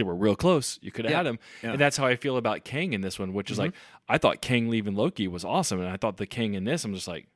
they 0.00 0.04
were 0.04 0.14
real 0.16 0.34
close. 0.34 0.78
You 0.82 0.90
could 0.90 1.04
have 1.04 1.10
Yeah. 1.12 1.16
had 1.18 1.26
them, 1.26 1.38
Yeah. 1.38 1.56
Mm-hmm. 1.68 1.72
and 1.74 1.80
that's 1.80 1.96
how 1.96 2.06
I 2.06 2.16
feel 2.16 2.36
about 2.36 2.64
Kang 2.64 2.92
in 2.94 3.02
this 3.02 3.18
one. 3.18 3.32
Which 3.32 3.50
is 3.50 3.58
like, 3.58 3.72
I 4.08 4.18
thought 4.18 4.40
Kang 4.40 4.68
leaving 4.68 4.94
Loki 4.96 5.28
was 5.28 5.44
awesome, 5.44 5.78
and 5.80 5.88
I 5.88 5.96
thought 5.96 6.16
the 6.16 6.26
King 6.26 6.54
in 6.54 6.64
this, 6.64 6.84
I'm 6.84 6.94
just 6.94 7.06
like, 7.08 7.28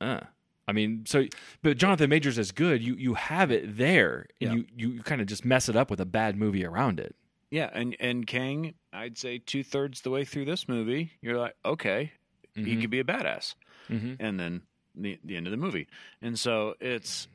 uh. 0.00 0.20
I 0.66 0.72
mean, 0.72 1.04
so 1.06 1.26
but 1.62 1.76
Jonathan 1.76 2.08
Majors 2.08 2.38
is 2.38 2.52
good. 2.52 2.82
You 2.82 2.94
you 2.94 3.14
have 3.14 3.50
it 3.50 3.76
there, 3.76 4.26
and 4.40 4.50
Yeah. 4.50 4.64
you 4.76 4.92
you 4.94 5.02
kind 5.02 5.20
of 5.20 5.26
just 5.26 5.44
mess 5.44 5.68
it 5.68 5.74
up 5.76 5.90
with 5.90 6.00
a 6.00 6.06
bad 6.06 6.36
movie 6.36 6.64
around 6.64 7.00
it. 7.00 7.14
Yeah, 7.50 7.68
and 7.74 7.96
and 7.98 8.26
Kang, 8.26 8.74
I'd 8.92 9.18
say 9.18 9.38
two 9.38 9.64
thirds 9.64 10.00
the 10.02 10.10
way 10.10 10.24
through 10.24 10.44
this 10.46 10.68
movie, 10.68 11.12
you're 11.20 11.36
like, 11.36 11.56
okay, 11.64 12.12
he 12.54 12.62
Mhm. 12.62 12.80
could 12.80 12.90
be 12.90 13.00
a 13.00 13.04
badass, 13.04 13.54
Mhm. 13.90 14.16
and 14.20 14.38
then 14.38 14.62
the 14.94 15.18
the 15.24 15.36
end 15.36 15.46
of 15.48 15.50
the 15.50 15.56
movie, 15.56 15.88
and 16.22 16.38
so 16.38 16.74
it's 16.80 17.26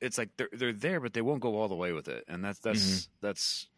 it's 0.00 0.18
like 0.18 0.36
they're 0.36 0.50
they're 0.52 0.72
there, 0.72 0.98
but 1.00 1.12
they 1.14 1.22
won't 1.22 1.40
go 1.40 1.56
all 1.56 1.68
the 1.68 1.76
way 1.76 1.92
with 1.92 2.08
it, 2.08 2.24
and 2.26 2.44
that's 2.44 2.58
that's 2.58 3.08
that's 3.20 3.68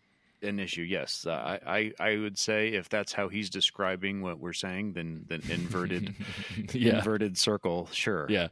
an 0.42 0.58
issue. 0.58 0.82
Yes, 0.82 1.26
uh, 1.26 1.58
I, 1.66 1.92
I 2.00 2.10
I 2.12 2.16
would 2.16 2.38
say 2.38 2.68
if 2.68 2.88
that's 2.88 3.12
how 3.12 3.28
he's 3.28 3.50
describing 3.50 4.22
what 4.22 4.38
we're 4.38 4.52
saying, 4.52 4.92
then 4.94 5.24
then 5.28 5.42
inverted 5.50 6.14
yeah. 6.72 6.98
inverted 6.98 7.38
circle, 7.38 7.88
sure, 7.92 8.26
Yeah. 8.28 8.48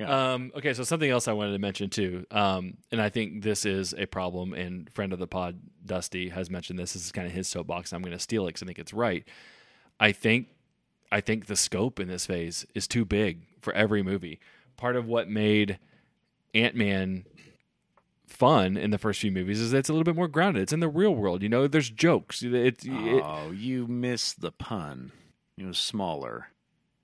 Yeah. 0.00 0.32
Um, 0.32 0.52
okay, 0.56 0.74
so 0.74 0.82
something 0.84 1.10
else 1.10 1.28
I 1.28 1.32
wanted 1.32 1.52
to 1.52 1.58
mention 1.58 1.90
too, 1.90 2.26
um, 2.30 2.78
and 2.90 3.00
I 3.00 3.08
think 3.08 3.42
this 3.42 3.64
is 3.64 3.94
a 3.96 4.06
problem. 4.06 4.52
And 4.52 4.90
friend 4.92 5.12
of 5.12 5.18
the 5.18 5.26
pod, 5.26 5.60
Dusty, 5.84 6.30
has 6.30 6.50
mentioned 6.50 6.78
this. 6.78 6.94
This 6.94 7.04
is 7.04 7.12
kind 7.12 7.26
of 7.26 7.32
his 7.32 7.46
soapbox. 7.46 7.92
And 7.92 7.96
I'm 7.96 8.02
going 8.02 8.16
to 8.16 8.22
steal 8.22 8.44
it 8.44 8.48
because 8.48 8.62
I 8.62 8.66
think 8.66 8.78
it's 8.78 8.94
right. 8.94 9.24
I 10.00 10.12
think, 10.12 10.48
I 11.10 11.20
think 11.20 11.46
the 11.46 11.56
scope 11.56 12.00
in 12.00 12.08
this 12.08 12.26
phase 12.26 12.66
is 12.74 12.88
too 12.88 13.04
big 13.04 13.42
for 13.60 13.72
every 13.74 14.02
movie. 14.02 14.40
Part 14.76 14.96
of 14.96 15.06
what 15.06 15.28
made 15.28 15.78
Ant 16.54 16.74
Man 16.74 17.24
fun 18.42 18.76
in 18.76 18.90
the 18.90 18.98
first 18.98 19.20
few 19.20 19.30
movies 19.30 19.60
is 19.60 19.70
that 19.70 19.78
it's 19.78 19.88
a 19.88 19.92
little 19.92 20.02
bit 20.02 20.16
more 20.16 20.26
grounded. 20.26 20.64
It's 20.64 20.72
in 20.72 20.80
the 20.80 20.88
real 20.88 21.14
world. 21.14 21.44
You 21.44 21.48
know, 21.48 21.68
there's 21.68 21.88
jokes. 21.88 22.42
It, 22.42 22.52
it, 22.52 22.84
Oh, 22.84 23.52
you 23.54 23.86
missed 23.86 24.40
the 24.40 24.50
pun. 24.50 25.12
It 25.56 25.64
was 25.64 25.78
smaller. 25.78 26.48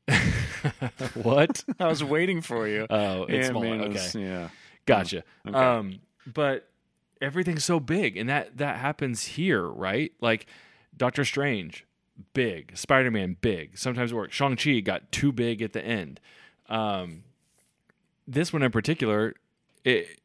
what? 1.14 1.62
I 1.78 1.86
was 1.86 2.02
waiting 2.02 2.40
for 2.40 2.66
you. 2.66 2.88
Oh, 2.90 3.22
it's 3.22 3.46
smaller. 3.46 3.66
Ant-Man 3.66 3.90
Okay. 3.96 4.20
yeah. 4.20 4.48
Gotcha. 4.84 5.22
Okay. 5.46 5.56
Um, 5.56 6.00
but 6.26 6.68
everything's 7.22 7.64
so 7.64 7.78
big, 7.78 8.16
and 8.16 8.28
that 8.28 8.56
that 8.56 8.78
happens 8.78 9.24
here, 9.24 9.64
right? 9.64 10.10
Like 10.20 10.46
Doctor 10.96 11.24
Strange, 11.24 11.86
big. 12.34 12.76
Spider 12.76 13.12
Man, 13.12 13.36
big. 13.40 13.78
Sometimes 13.78 14.10
it 14.10 14.16
works. 14.16 14.34
Shang 14.34 14.56
Chi 14.56 14.80
got 14.80 15.12
too 15.12 15.30
big 15.30 15.62
at 15.62 15.72
the 15.72 15.84
end. 15.84 16.18
Um, 16.68 17.22
this 18.26 18.52
one 18.52 18.64
in 18.64 18.72
particular, 18.72 19.34
it 19.84 20.18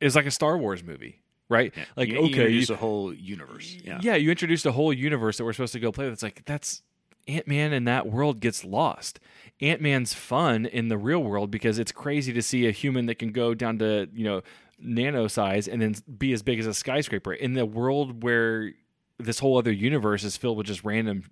is 0.00 0.14
like 0.16 0.26
a 0.26 0.30
Star 0.30 0.56
Wars 0.58 0.82
movie, 0.84 1.20
right? 1.48 1.72
Like 1.96 2.08
You- 2.08 2.14
you 2.14 2.20
okay, 2.20 2.26
introduce 2.28 2.68
you- 2.68 2.74
a 2.74 2.78
whole 2.78 3.12
universe. 3.14 3.76
Yeah. 3.84 3.98
yeah, 4.02 4.14
you 4.16 4.30
introduced 4.30 4.66
a 4.66 4.72
whole 4.72 4.92
universe 4.92 5.38
that 5.38 5.44
we're 5.44 5.52
supposed 5.52 5.72
to 5.74 5.80
go 5.80 5.92
play 5.92 6.04
with. 6.06 6.14
It's 6.14 6.22
like 6.22 6.42
that's 6.44 6.82
Ant 7.28 7.48
Man 7.48 7.72
in 7.72 7.84
that 7.84 8.06
world 8.06 8.40
gets 8.40 8.64
lost. 8.64 9.18
Ant 9.60 9.80
Man's 9.80 10.14
fun 10.14 10.66
in 10.66 10.88
the 10.88 10.98
real 10.98 11.22
world 11.22 11.50
because 11.50 11.78
it's 11.78 11.90
crazy 11.92 12.32
to 12.32 12.42
see 12.42 12.66
a 12.66 12.70
human 12.70 13.06
that 13.06 13.16
can 13.16 13.32
go 13.32 13.52
down 13.54 13.78
to 13.78 14.08
you 14.14 14.24
know 14.24 14.42
nano 14.78 15.26
size 15.26 15.66
and 15.66 15.80
then 15.80 15.94
be 16.18 16.32
as 16.34 16.42
big 16.42 16.58
as 16.58 16.66
a 16.66 16.74
skyscraper 16.74 17.32
in 17.32 17.54
the 17.54 17.64
world 17.64 18.22
where 18.22 18.72
this 19.18 19.38
whole 19.38 19.56
other 19.56 19.72
universe 19.72 20.22
is 20.22 20.36
filled 20.36 20.58
with 20.58 20.66
just 20.66 20.84
random 20.84 21.24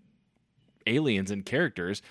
aliens 0.86 1.30
and 1.30 1.44
characters. 1.44 2.02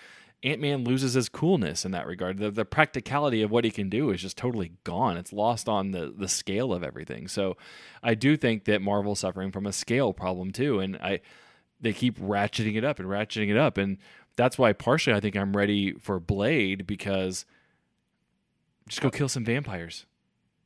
Ant 0.44 0.60
Man 0.60 0.84
loses 0.84 1.14
his 1.14 1.30
coolness 1.30 1.86
in 1.86 1.92
that 1.92 2.06
regard. 2.06 2.38
The, 2.38 2.52
the 2.52 2.66
practicality 2.66 3.42
of 3.42 3.50
what 3.52 3.64
he 3.64 3.72
can 3.72 3.90
do 3.90 4.10
is 4.12 4.22
just 4.22 4.38
totally 4.38 4.74
gone. 4.84 5.18
It's 5.18 5.32
lost 5.32 5.70
on 5.70 5.92
the 5.92 6.14
the 6.16 6.28
scale 6.28 6.74
of 6.74 6.84
everything. 6.84 7.28
So, 7.28 7.58
I 8.02 8.14
do 8.14 8.36
think 8.36 8.66
that 8.66 8.82
Marvel's 8.82 9.20
suffering 9.20 9.52
from 9.52 9.66
a 9.66 9.74
scale 9.74 10.14
problem 10.14 10.52
too, 10.52 10.80
and 10.80 10.98
I 10.98 11.22
they 11.80 11.94
keep 11.94 12.20
ratcheting 12.20 12.76
it 12.76 12.84
up 12.84 13.00
and 13.00 13.08
ratcheting 13.08 13.50
it 13.50 13.58
up, 13.58 13.78
and 13.78 13.98
that's 14.36 14.58
why 14.58 14.74
partially 14.74 15.16
I 15.16 15.20
think 15.20 15.36
I'm 15.36 15.56
ready 15.56 15.94
for 15.94 16.20
Blade 16.20 16.88
because 16.88 17.46
just 18.88 19.02
go 19.02 19.10
kill 19.10 19.30
some 19.30 19.46
vampires. 19.46 20.06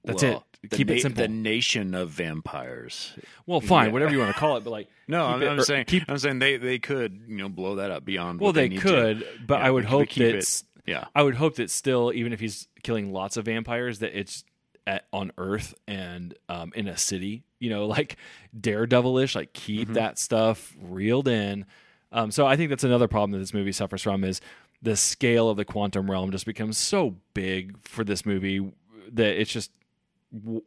That's 0.04 0.24
Well, 0.24 0.46
it. 0.64 0.70
Keep 0.72 0.88
na- 0.88 0.94
it 0.96 1.02
simple. 1.02 1.22
The 1.24 1.28
nation 1.28 1.94
of 1.94 2.10
vampires. 2.10 3.14
well, 3.46 3.62
fine, 3.62 3.88
Yeah. 3.88 3.92
whatever 3.94 4.12
you 4.12 4.20
want 4.20 4.34
to 4.34 4.40
call 4.40 4.58
it, 4.58 4.64
but 4.64 4.72
like 4.72 4.88
No, 5.08 5.26
I'm, 5.26 5.42
it- 5.44 5.48
I'm 5.48 5.62
saying 5.62 5.86
keep 5.86 6.04
I'm 6.08 6.18
saying 6.18 6.40
they, 6.40 6.58
they 6.58 6.80
could 6.80 7.22
you 7.28 7.38
know 7.38 7.50
blow 7.50 7.76
that 7.76 7.92
up 7.92 8.06
beyond. 8.06 8.40
Well, 8.42 8.54
they 8.54 8.70
need 8.70 8.82
could, 8.82 9.20
to. 9.20 9.26
but 9.46 9.60
Yeah, 9.60 9.68
I 9.68 9.72
would 9.72 9.86
hope 9.86 10.10
that 10.14 10.36
it- 10.36 10.64
Yeah. 10.86 11.06
I 11.16 11.24
would 11.24 11.36
hope 11.36 11.56
that 11.56 11.70
still, 11.70 12.12
even 12.14 12.34
if 12.34 12.40
he's 12.40 12.68
killing 12.84 13.12
lots 13.14 13.38
of 13.38 13.46
vampires, 13.46 14.00
that 14.00 14.18
it's 14.18 14.44
at, 14.86 15.06
on 15.12 15.32
Earth 15.38 15.74
and 15.88 16.34
um, 16.50 16.72
in 16.76 16.88
a 16.88 16.98
city. 16.98 17.44
You 17.60 17.70
know, 17.70 17.86
like 17.98 18.16
Daredevilish. 18.60 19.36
Like 19.36 19.54
keep 19.54 19.90
Mhm. 19.90 19.94
that 19.96 20.20
stuff 20.20 20.76
reeled 20.82 21.28
in. 21.28 21.66
Um, 22.12 22.32
so 22.32 22.48
I 22.48 22.56
think 22.56 22.70
that's 22.70 22.84
another 22.86 23.08
problem 23.08 23.32
that 23.32 23.40
this 23.40 23.54
movie 23.54 23.72
suffers 23.74 24.02
from 24.02 24.24
is 24.24 24.40
the 24.82 24.96
scale 24.96 25.50
of 25.50 25.58
the 25.58 25.66
quantum 25.66 26.10
realm 26.10 26.32
just 26.32 26.46
becomes 26.46 26.78
so 26.78 27.18
big 27.34 27.78
for 27.82 28.04
this 28.04 28.26
movie 28.26 28.72
that 29.12 29.40
it's 29.42 29.52
just 29.52 29.72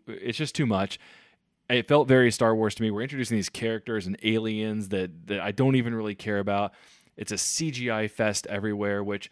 it's 0.07 0.39
just 0.39 0.55
too 0.55 0.67
much. 0.67 0.99
It 1.69 1.87
felt 1.87 2.09
very 2.09 2.31
Star 2.31 2.55
Wars 2.55 2.75
to 2.77 2.83
me. 2.83 2.91
We're 2.91 3.03
introducing 3.03 3.37
these 3.37 3.49
characters 3.49 4.07
and 4.07 4.17
aliens 4.23 4.89
that 4.89 5.27
that 5.29 5.41
I 5.41 5.53
don't 5.53 5.77
even 5.77 5.95
really 5.95 6.15
care 6.15 6.39
about. 6.39 6.73
It's 7.17 7.33
a 7.33 7.37
CGI 7.37 8.11
fest 8.11 8.47
everywhere, 8.49 9.05
which 9.05 9.31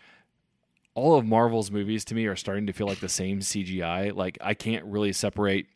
all 0.95 1.17
of 1.17 1.25
Marvel's 1.25 1.71
movies 1.71 2.05
to 2.07 2.15
me 2.15 2.27
are 2.27 2.37
starting 2.37 2.67
to 2.67 2.73
feel 2.73 2.87
like 2.87 3.01
the 3.01 3.09
same 3.09 3.41
CGI. 3.41 4.15
Like 4.15 4.39
I 4.41 4.55
can't 4.55 4.85
really 4.85 5.13
separate 5.13 5.67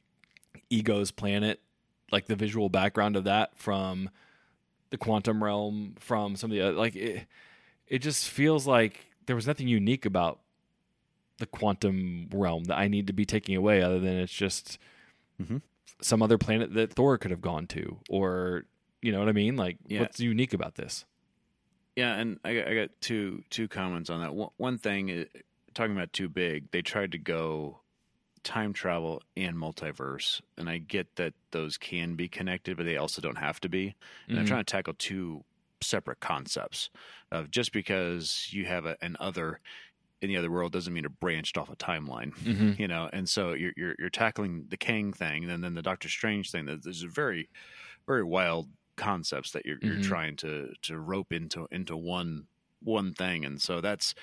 Ego's 0.70 1.10
planet, 1.10 1.60
like 2.10 2.26
the 2.26 2.36
visual 2.36 2.68
background 2.68 3.16
of 3.16 3.24
that 3.24 3.56
from 3.56 4.10
the 4.90 4.98
quantum 4.98 5.42
realm 5.42 5.94
from 5.98 6.36
some 6.36 6.50
of 6.50 6.54
the 6.54 6.60
other 6.60 6.76
like 6.76 6.94
it 6.94 7.26
it 7.88 8.00
just 8.00 8.28
feels 8.28 8.66
like 8.66 9.06
there 9.26 9.34
was 9.34 9.46
nothing 9.46 9.66
unique 9.66 10.04
about 10.04 10.40
the 11.42 11.46
quantum 11.48 12.28
realm 12.32 12.64
that 12.66 12.78
I 12.78 12.88
need 12.88 13.08
to 13.08 13.12
be 13.12 13.26
taking 13.26 13.56
away 13.56 13.82
other 13.82 13.98
than 13.98 14.16
it's 14.16 14.32
just 14.32 14.78
Mhm. 15.38 15.62
some 16.00 16.22
other 16.22 16.38
planet 16.38 16.74
that 16.74 16.92
Thor 16.92 17.18
could 17.18 17.30
have 17.32 17.40
gone 17.40 17.66
to 17.68 18.00
or 18.08 18.64
you 19.02 19.12
know 19.12 19.18
what 19.18 19.28
I 19.28 19.32
mean 19.32 19.56
like 19.56 19.78
Yeah. 19.86 20.00
what's 20.00 20.20
unique 20.20 20.54
about 20.54 20.76
this 20.76 21.04
Yeah, 21.96 22.14
and 22.14 22.38
I 22.44 22.54
got, 22.54 22.68
I 22.68 22.74
got 22.74 22.90
two 23.00 23.42
two 23.50 23.68
comments 23.68 24.08
on 24.08 24.20
that. 24.20 24.34
One, 24.34 24.50
one 24.56 24.78
thing, 24.78 25.10
is, 25.10 25.26
talking 25.74 25.92
about 25.94 26.12
too 26.12 26.28
big, 26.28 26.70
they 26.70 26.80
tried 26.82 27.12
to 27.12 27.18
go 27.18 27.82
time 28.44 28.72
travel 28.72 29.22
and 29.36 29.56
multiverse, 29.56 30.40
and 30.58 30.70
I 30.70 30.78
get 30.78 31.16
that 31.16 31.34
those 31.52 31.78
can 31.78 32.16
be 32.16 32.28
connected, 32.28 32.76
but 32.76 32.84
they 32.86 32.96
also 32.96 33.20
don't 33.22 33.38
have 33.38 33.60
to 33.60 33.68
be. 33.68 33.94
And 34.32 34.40
I'm 34.40 34.44
Mhm. 34.44 34.48
trying 34.48 34.64
to 34.64 34.70
tackle 34.72 34.94
two 34.94 35.44
separate 35.82 36.20
concepts 36.20 36.90
of 37.32 37.50
just 37.50 37.72
because 37.72 38.48
you 38.52 38.66
have 38.66 38.86
a, 38.86 38.96
an 39.02 39.16
other 39.20 39.60
in 40.22 40.28
the 40.28 40.36
other 40.38 40.50
world 40.50 40.72
doesn't 40.72 40.94
mean 40.94 41.04
it 41.04 41.20
branched 41.20 41.58
off 41.58 41.68
a 41.68 41.76
timeline 41.76 42.32
Mhm. 42.44 42.78
you 42.78 42.88
know 42.88 43.10
and 43.12 43.28
so 43.28 43.52
you're 43.52 43.72
you're, 43.76 43.94
you're 43.98 44.08
tackling 44.10 44.66
the 44.68 44.76
Kang 44.78 45.12
thing 45.12 45.44
and 45.50 45.62
then 45.62 45.74
the 45.74 45.82
Doctor 45.82 46.08
Strange 46.08 46.50
thing 46.50 46.64
that 46.66 46.82
there's 46.82 47.02
a 47.02 47.08
very 47.08 47.48
very 48.06 48.24
wild 48.24 48.70
concepts 48.96 49.50
that 49.52 49.66
you're, 49.66 49.78
you're 49.82 49.96
Mhm. 49.98 50.02
trying 50.02 50.36
to 50.36 50.72
to 50.82 50.98
rope 50.98 51.32
into 51.32 51.66
into 51.70 51.96
one 51.96 52.46
one 52.80 53.12
thing 53.12 53.44
and 53.44 53.60
so 53.60 53.80
that's 53.80 54.14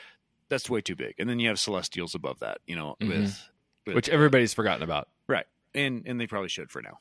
that's 0.48 0.70
way 0.70 0.82
too 0.82 0.96
big 0.96 1.14
and 1.20 1.30
then 1.30 1.40
you 1.40 1.48
have 1.50 1.60
celestials 1.60 2.16
above 2.16 2.40
that 2.40 2.60
you 2.66 2.76
know 2.76 2.96
Mhm. 3.02 3.08
with, 3.08 3.50
with 3.86 3.96
which 3.96 4.10
everybody's 4.10 4.54
forgotten 4.54 4.82
about 4.84 5.10
right? 5.28 5.46
and 5.76 6.04
and 6.08 6.20
they 6.20 6.28
probably 6.28 6.50
should 6.50 6.72
for 6.72 6.82
now 6.82 6.98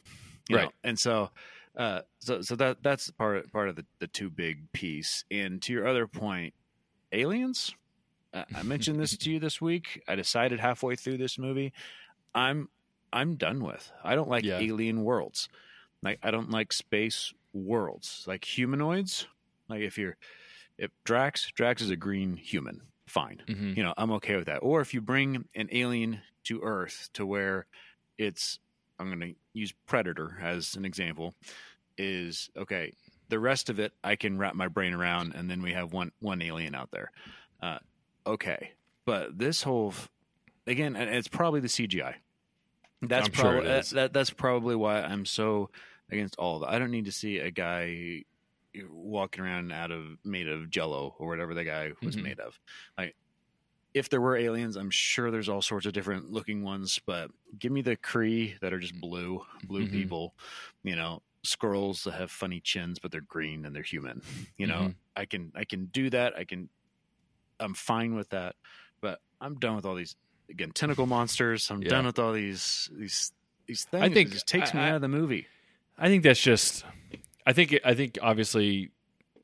you 0.49 0.57
Right. 0.57 0.65
know? 0.67 0.73
and 0.85 0.99
so 0.99 1.31
uh 1.77 2.03
so 2.19 2.43
so 2.43 2.57
that 2.57 2.83
that's 2.83 3.11
part 3.13 3.51
part 3.53 3.69
of 3.69 3.77
the 3.77 3.87
the 4.01 4.07
too 4.09 4.29
big 4.31 4.71
piece 4.73 5.25
and 5.31 5.63
to 5.63 5.73
your 5.73 5.87
other 5.87 6.07
point 6.09 6.55
aliens 7.13 7.75
I 8.35 8.62
mentioned 8.62 9.01
this 9.01 9.17
to 9.17 9.31
you 9.31 9.38
this 9.41 9.61
week. 9.61 10.03
I 10.07 10.14
decided 10.14 10.61
halfway 10.61 10.97
through 10.97 11.19
this 11.19 11.38
movie, 11.38 11.73
I'm 12.35 12.69
I'm 13.12 13.37
done 13.37 13.64
with. 13.64 13.91
I 14.05 14.14
don't 14.14 14.29
like 14.29 14.45
Yeah. 14.45 14.59
alien 14.59 15.03
worlds. 15.03 15.49
Like 16.03 16.19
I 16.23 16.31
don't 16.31 16.51
like 16.51 16.73
space 16.73 17.33
worlds. 17.53 18.25
Like 18.27 18.45
humanoids. 18.45 19.27
Like 19.69 19.81
if 19.81 19.97
you're 19.99 20.17
if 20.77 20.91
Drax 21.05 21.51
Drax 21.53 21.81
is 21.83 21.91
a 21.91 21.97
green 21.97 22.37
human, 22.37 22.83
fine. 23.07 23.43
Mhm. 23.47 23.77
You 23.77 23.83
know 23.83 23.95
I'm 23.97 24.11
okay 24.12 24.37
with 24.37 24.47
that. 24.47 24.59
Or 24.59 24.81
if 24.81 24.93
you 24.93 25.01
bring 25.01 25.47
an 25.55 25.69
alien 25.73 26.21
to 26.45 26.61
Earth 26.62 27.09
to 27.14 27.25
where 27.27 27.67
it's 28.19 28.59
I'm 29.01 29.07
going 29.09 29.21
to 29.21 29.35
use 29.53 29.73
Predator 29.87 30.37
as 30.43 30.75
an 30.77 30.85
example. 30.85 31.35
Is 31.97 32.51
okay. 32.57 32.93
The 33.29 33.38
rest 33.38 33.71
of 33.71 33.79
it 33.81 33.93
I 34.05 34.17
can 34.17 34.38
wrap 34.38 34.55
my 34.55 34.69
brain 34.69 34.93
around, 34.95 35.35
and 35.35 35.51
then 35.51 35.62
we 35.62 35.73
have 35.73 35.93
one 35.93 36.12
one 36.21 36.41
alien 36.43 36.75
out 36.75 36.91
there. 36.93 37.11
Uh, 37.61 37.79
okay, 38.29 38.73
but 39.05 39.38
this 39.38 39.62
whole 39.62 39.95
again, 40.67 40.97
and 40.97 41.09
it's 41.14 41.29
probably 41.29 41.61
the 41.61 41.69
CGI. 41.69 42.14
That's 43.03 43.29
I'm 43.29 43.33
sure 43.33 43.53
probably 43.53 43.71
is. 43.71 43.91
that, 43.91 44.12
that's 44.12 44.31
probably 44.31 44.75
why 44.77 45.01
I'm 45.03 45.25
so 45.25 45.71
against 46.11 46.37
all 46.37 46.57
of 46.57 46.62
it. 46.62 46.73
I 46.75 46.79
don't 46.79 46.91
need 46.91 47.05
to 47.05 47.12
see 47.12 47.38
a 47.38 47.51
guy 47.51 48.25
walking 48.91 49.43
around 49.45 49.73
out 49.73 49.91
of 49.91 50.05
made 50.25 50.49
of 50.49 50.69
Jello 50.71 51.14
or 51.19 51.29
whatever 51.29 51.55
the 51.55 51.64
guy 51.64 51.93
was 52.03 52.17
Mhm. 52.17 52.23
made 52.23 52.41
of. 52.41 52.59
Like, 52.97 53.14
if 53.95 54.09
there 54.09 54.21
were 54.21 54.37
aliens, 54.37 54.77
I'm 54.77 54.91
sure 54.91 55.31
there's 55.31 55.49
all 55.49 55.62
sorts 55.62 55.87
of 55.87 55.93
different 55.93 56.31
looking 56.31 56.62
ones. 56.62 56.99
But 57.07 57.31
give 57.59 57.73
me 57.73 57.83
the 57.83 57.97
Kree 57.97 58.59
that 58.61 58.73
are 58.73 58.79
just 58.81 59.01
blue, 59.01 59.45
blue 59.64 59.87
Mhm. 59.87 59.93
people. 59.93 60.35
You 60.83 60.97
know, 60.97 61.23
squirrels 61.45 62.05
that 62.05 62.12
have 62.14 62.31
funny 62.31 62.61
chins, 62.61 62.99
but 62.99 63.11
they're 63.12 63.21
green 63.21 63.64
and 63.64 63.75
they're 63.75 63.83
human. 63.83 64.23
You 64.57 64.67
know, 64.67 64.88
Mhm. 64.88 64.95
I 65.17 65.25
can 65.25 65.53
I 65.55 65.64
can 65.64 65.87
do 65.87 66.11
that. 66.11 66.37
I 66.37 66.45
can. 66.45 66.69
I'm 67.61 67.75
fine 67.75 68.14
with 68.14 68.31
that. 68.31 68.57
But 69.01 69.21
I'm 69.40 69.55
done 69.59 69.77
with 69.77 69.85
all 69.85 69.94
these 69.94 70.16
again 70.51 70.71
tentacle 70.73 71.07
monsters. 71.07 71.71
I'm 71.71 71.83
Yeah. 71.83 71.90
done 71.90 72.07
with 72.07 72.18
all 72.18 72.33
these 72.33 72.88
these 72.92 73.33
these 73.66 73.85
things. 73.85 74.03
I 74.03 74.09
think- 74.09 74.31
it 74.31 74.33
just 74.33 74.49
takes 74.49 74.73
me 74.75 74.81
I- 74.81 74.90
out 74.90 74.97
of 74.97 75.01
the 75.03 75.09
movie. 75.09 75.47
I 75.99 76.09
think 76.09 76.23
that's 76.23 76.40
just. 76.40 76.85
I 77.44 77.53
think. 77.53 77.77
I 77.85 77.94
think 77.94 78.18
obviously, 78.23 78.90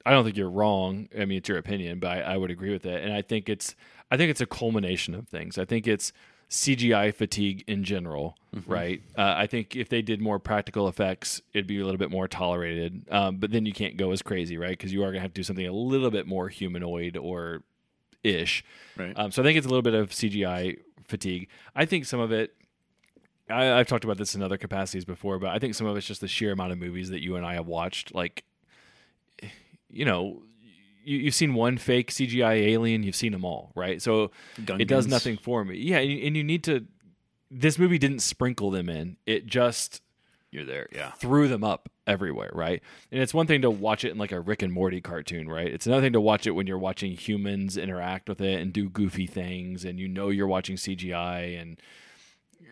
I 0.07 0.13
don't 0.13 0.25
think 0.25 0.37
you're 0.37 0.51
wrong. 0.51 1.09
I 1.19 1.25
mean, 1.25 1.39
it's 1.39 1.49
your 1.49 1.59
opinion, 1.59 1.99
but 1.99 2.19
I, 2.19 2.21
I 2.21 2.37
would 2.37 2.51
agree 2.51 2.71
with 2.73 2.87
it. 2.87 3.03
And 3.03 3.13
I 3.13 3.23
think 3.23 3.49
it's. 3.49 3.75
I 4.11 4.17
think 4.17 4.31
it's 4.31 4.41
a 4.41 4.47
culmination 4.47 5.15
of 5.15 5.27
things. 5.29 5.59
I 5.59 5.65
think 5.65 5.89
it's 5.89 6.13
CGI 6.51 7.11
fatigue 7.13 7.65
in 7.67 7.83
general, 7.83 8.37
Mhm. 8.55 8.63
right? 8.69 9.03
Uh, 9.17 9.35
I 9.37 9.47
think 9.49 9.75
if 9.75 9.89
they 9.89 10.03
did 10.03 10.21
more 10.21 10.39
practical 10.39 10.87
effects, 10.87 11.41
it'd 11.55 11.67
be 11.67 11.81
a 11.81 11.85
little 11.85 11.99
bit 11.99 12.11
more 12.11 12.29
tolerated. 12.29 13.03
Um, 13.11 13.39
but 13.39 13.51
then 13.51 13.67
you 13.67 13.73
can't 13.73 13.97
go 13.97 14.13
as 14.13 14.23
crazy, 14.23 14.57
right? 14.59 14.71
Because 14.79 14.93
you 14.93 15.01
are 15.03 15.07
going 15.07 15.15
to 15.15 15.21
have 15.23 15.33
to 15.33 15.41
do 15.41 15.43
something 15.43 15.67
a 15.67 15.73
little 15.73 16.11
bit 16.11 16.27
more 16.29 16.49
humanoid 16.51 17.17
or 17.17 17.65
ish. 18.25 18.65
Right. 18.97 19.13
Um, 19.17 19.31
so 19.31 19.43
I 19.43 19.45
think 19.45 19.59
it's 19.59 19.67
a 19.67 19.71
little 19.71 19.83
bit 19.83 19.95
of 19.95 20.11
CGI 20.11 20.79
fatigue. 21.07 21.49
I 21.77 21.85
think 21.85 22.07
some 22.07 22.21
of 22.21 22.33
it. 22.33 22.55
I, 23.49 23.73
I've 23.73 23.87
talked 23.87 24.05
about 24.05 24.17
this 24.17 24.35
in 24.35 24.43
other 24.43 24.57
capacities 24.57 25.05
before, 25.05 25.39
but 25.39 25.51
I 25.51 25.59
think 25.59 25.75
some 25.75 25.87
of 25.87 25.97
it's 25.99 26.07
just 26.07 26.23
the 26.23 26.29
sheer 26.29 26.53
amount 26.53 26.73
of 26.73 26.79
movies 26.79 27.11
that 27.11 27.23
you 27.23 27.37
and 27.37 27.45
I 27.45 27.55
have 27.55 27.67
watched. 27.67 28.15
Like, 28.15 28.43
you 29.91 30.07
know, 30.07 30.43
you, 31.05 31.19
you've 31.19 31.35
seen 31.35 31.53
one 31.53 31.77
fake 31.77 32.11
CGI 32.11 32.69
alien, 32.69 33.03
you've 33.03 33.15
seen 33.15 33.33
them 33.33 33.45
all, 33.45 33.71
right? 33.75 34.01
So 34.01 34.31
it 34.79 34.89
does 34.89 35.07
nothing 35.07 35.37
for 35.37 35.63
me. 35.65 35.77
Yeah, 35.77 35.99
and 35.99 36.11
and 36.11 36.37
you 36.37 36.45
need 36.45 36.65
to. 36.65 36.87
This 37.51 37.79
movie 37.79 37.99
didn't 37.99 38.21
sprinkle 38.21 38.71
them 38.71 38.89
in; 38.89 39.19
it 39.27 39.47
just 39.47 40.01
You're 40.55 40.65
there, 40.65 40.89
yeah. 40.93 41.11
threw 41.11 41.49
them 41.49 41.65
up 41.65 41.89
everywhere, 42.07 42.51
right? 42.53 42.81
And 43.11 43.21
it's 43.21 43.35
one 43.35 43.49
thing 43.49 43.63
to 43.63 43.71
watch 43.71 44.05
it 44.05 44.13
in 44.13 44.19
like 44.19 44.31
a 44.31 44.39
Rick 44.39 44.63
and 44.63 44.73
Morty 44.73 45.01
cartoon, 45.01 45.49
right? 45.49 45.67
It's 45.67 45.87
another 45.89 46.03
thing 46.03 46.13
to 46.13 46.21
watch 46.21 46.47
it 46.47 46.53
when 46.53 46.69
you're 46.69 46.79
watching 46.79 47.17
humans 47.17 47.77
interact 47.77 48.29
with 48.29 48.41
it 48.41 48.61
and 48.61 48.73
do 48.73 48.89
goofy 48.89 49.27
things, 49.27 49.85
and 49.85 49.99
you 49.99 50.07
know 50.07 50.29
you're 50.29 50.47
watching 50.47 50.77
CGI. 50.77 51.61
And 51.61 51.81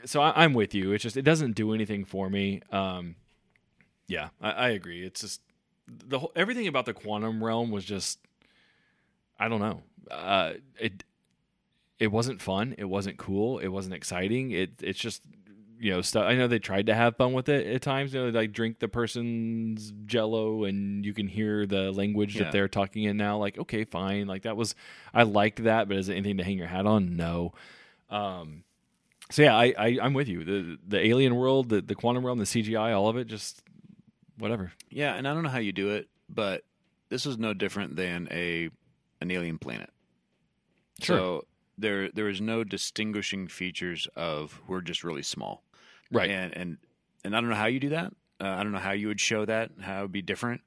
so 0.05 0.23
I, 0.23 0.45
I'm 0.45 0.55
with 0.55 0.77
you. 0.77 0.92
It's 0.92 1.03
just 1.03 1.16
it 1.16 1.23
doesn't 1.23 1.57
do 1.57 1.75
anything 1.75 2.05
for 2.05 2.31
me. 2.31 2.61
Um, 2.71 3.16
yeah, 4.07 4.29
I, 4.40 4.51
I 4.53 4.68
agree. 4.68 5.05
It's 5.05 5.23
just 5.23 5.40
the 5.88 6.21
whole 6.21 6.33
everything 6.37 6.68
about 6.68 6.87
the 6.87 6.95
quantum 6.95 7.42
realm 7.42 7.73
was 7.73 7.85
just 7.85 8.21
I 9.40 9.49
don't 9.49 9.61
know. 9.61 9.83
Uh, 10.09 10.53
it 10.79 11.03
it 11.99 12.12
wasn't 12.12 12.40
fun. 12.40 12.77
It 12.79 12.85
wasn't 12.85 13.18
cool. 13.18 13.59
It 13.59 13.68
wasn't 13.68 13.95
exciting. 13.95 14.53
It 14.53 14.71
it's 14.83 15.01
just 15.01 15.23
you 15.83 15.90
know 15.90 16.01
stuff. 16.01 16.25
I 16.27 16.37
know 16.37 16.47
they 16.47 16.59
tried 16.61 16.87
to 16.87 16.95
have 16.95 17.16
fun 17.16 17.33
with 17.33 17.49
it 17.49 17.66
at 17.66 17.83
times. 17.83 18.14
You 18.14 18.21
know, 18.21 18.31
they 18.31 18.38
like 18.40 18.53
drink 18.53 18.79
the 18.79 18.88
person's 18.88 19.92
Jello, 20.07 20.64
and 20.64 21.05
you 21.05 21.12
can 21.12 21.27
hear 21.27 21.66
the 21.66 21.90
language 21.90 22.37
Yeah. 22.37 22.45
that 22.45 22.53
they're 22.53 22.68
talking 22.68 23.03
in 23.03 23.16
now. 23.16 23.38
Like 23.38 23.59
okay, 23.59 23.85
fine. 23.85 24.27
Like 24.27 24.42
that 24.42 24.57
was 24.57 24.75
I 25.12 25.25
liked 25.25 25.64
that, 25.64 25.88
but 25.88 25.97
is 25.97 26.09
it 26.09 26.14
anything 26.14 26.38
to 26.38 26.45
hang 26.45 26.57
your 26.57 26.68
hat 26.68 26.87
on? 26.87 27.16
No. 27.16 27.53
Um. 28.11 28.64
So 29.31 29.42
yeah, 29.42 29.57
I, 29.57 29.75
I 29.79 29.99
I'm 30.01 30.14
with 30.14 30.29
you. 30.29 30.45
The 30.45 30.79
the 30.87 31.05
alien 31.07 31.35
world, 31.35 31.68
the 31.68 31.81
the 31.81 31.95
quantum 31.95 32.25
realm, 32.25 32.38
the 32.38 32.45
CGI, 32.45 32.95
all 32.97 33.09
of 33.09 33.16
it, 33.16 33.27
just 33.27 33.62
whatever. 34.38 34.73
Yeah, 34.88 35.14
and 35.14 35.27
I 35.27 35.35
don't 35.35 35.42
know 35.42 35.49
how 35.49 35.59
you 35.59 35.73
do 35.73 35.90
it, 35.90 36.09
but 36.29 36.62
this 37.09 37.27
is 37.27 37.38
no 37.38 37.55
different 37.55 37.97
than 37.97 38.29
a 38.31 38.71
an 39.21 39.31
alien 39.31 39.59
planet. 39.59 39.90
Sure. 41.01 41.16
So 41.16 41.45
there 41.79 42.11
there 42.12 42.29
is 42.29 42.40
no 42.40 42.62
distinguishing 42.62 43.49
features 43.49 44.07
of 44.14 44.61
we're 44.68 44.81
just 44.83 45.03
really 45.03 45.23
small. 45.23 45.62
Right. 46.12 46.31
And 46.31 46.57
and 46.57 46.79
and 47.25 47.37
I 47.37 47.40
don't 47.40 47.51
know 47.51 47.57
how 47.57 47.66
you 47.66 47.81
do 47.81 47.90
that. 47.90 48.12
Uh, 48.40 48.48
I 48.48 48.62
don't 48.62 48.72
know 48.72 48.79
how 48.79 48.92
you 48.92 49.09
would 49.09 49.20
show 49.20 49.44
that, 49.44 49.70
how 49.81 50.01
it 50.01 50.03
would 50.03 50.12
be 50.12 50.22
different, 50.22 50.61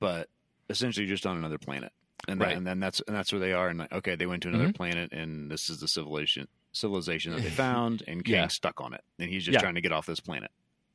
but 0.00 0.28
essentially 0.68 1.06
you're 1.06 1.14
just 1.14 1.26
on 1.26 1.36
another 1.36 1.58
planet. 1.58 1.92
And 2.28 2.40
then, 2.40 2.48
Right. 2.48 2.56
and 2.56 2.66
then 2.66 2.78
that's 2.78 3.00
and 3.08 3.16
that's 3.16 3.32
where 3.32 3.40
they 3.40 3.52
are 3.52 3.68
and 3.68 3.78
like, 3.80 3.92
okay, 3.92 4.14
they 4.14 4.26
went 4.26 4.42
to 4.44 4.48
another 4.48 4.68
Mhm. 4.68 4.74
planet 4.76 5.12
and 5.12 5.50
this 5.50 5.68
is 5.70 5.80
the 5.80 5.88
civilization 5.88 6.46
civilization 6.72 7.32
that 7.34 7.42
they 7.42 7.50
found 7.66 8.02
and 8.06 8.24
King's 8.24 8.34
Yeah. 8.34 8.46
stuck 8.48 8.80
on 8.80 8.94
it. 8.94 9.02
And 9.18 9.28
he's 9.28 9.44
just 9.44 9.54
Yeah. 9.54 9.60
trying 9.60 9.74
to 9.74 9.80
get 9.80 9.92
off 9.92 10.06
this 10.06 10.20
planet. 10.20 10.50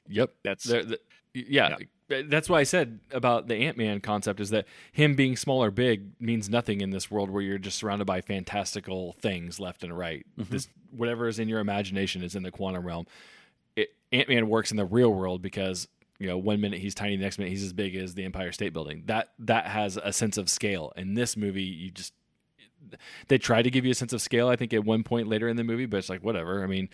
Yep. 0.07 0.33
That's 0.43 0.63
There- 0.63 0.83
the- 0.83 0.99
yeah, 1.33 1.75
that's 2.07 2.49
why 2.49 2.61
I 2.61 2.63
said 2.63 2.99
about 3.11 3.47
the 3.47 3.55
Ant 3.55 3.77
Man 3.77 3.99
concept 3.99 4.39
is 4.39 4.49
that 4.51 4.65
him 4.91 5.15
being 5.15 5.35
small 5.35 5.61
or 5.63 5.69
big 5.69 6.19
means 6.19 6.49
nothing 6.49 6.81
in 6.81 6.89
this 6.91 7.11
world 7.11 7.29
where 7.29 7.43
you're 7.43 7.57
just 7.59 7.77
surrounded 7.77 8.05
by 8.05 8.21
fantastical 8.21 9.13
things 9.19 9.59
left 9.59 9.83
and 9.83 9.95
right. 9.95 10.25
This 10.37 10.67
whatever 10.91 11.27
is 11.27 11.37
in 11.39 11.47
your 11.49 11.59
imagination 11.59 12.23
is 12.23 12.33
in 12.35 12.43
the 12.43 12.51
quantum 12.51 12.85
realm. 12.85 13.05
Ant 14.11 14.29
Man 14.29 14.49
works 14.49 14.71
in 14.71 14.77
the 14.77 14.85
real 14.85 15.13
world 15.13 15.41
because 15.41 15.87
you 16.19 16.27
know 16.27 16.37
one 16.37 16.61
minute 16.61 16.79
he's 16.79 16.95
tiny, 16.95 17.15
the 17.15 17.23
next 17.23 17.37
minute 17.37 17.51
he's 17.51 17.63
as 17.63 17.73
big 17.73 17.95
as 17.95 18.13
the 18.15 18.23
Empire 18.23 18.51
State 18.51 18.73
Building. 18.73 19.03
That 19.05 19.29
that 19.39 19.67
has 19.67 19.97
a 19.97 20.13
sense 20.13 20.37
of 20.37 20.49
scale. 20.49 20.93
In 20.95 21.13
this 21.13 21.37
movie, 21.37 21.63
you 21.63 21.91
just 21.91 22.13
they 23.27 23.37
try 23.37 23.61
to 23.61 23.69
give 23.69 23.85
you 23.85 23.91
a 23.91 23.95
sense 23.95 24.13
of 24.13 24.21
scale. 24.21 24.47
I 24.47 24.55
think 24.55 24.73
at 24.73 24.85
one 24.85 25.03
point 25.03 25.27
later 25.27 25.47
in 25.47 25.57
the 25.57 25.63
movie, 25.63 25.85
but 25.85 25.97
it's 25.97 26.09
like 26.09 26.23
whatever. 26.23 26.63
I 26.63 26.67
mean, 26.67 26.89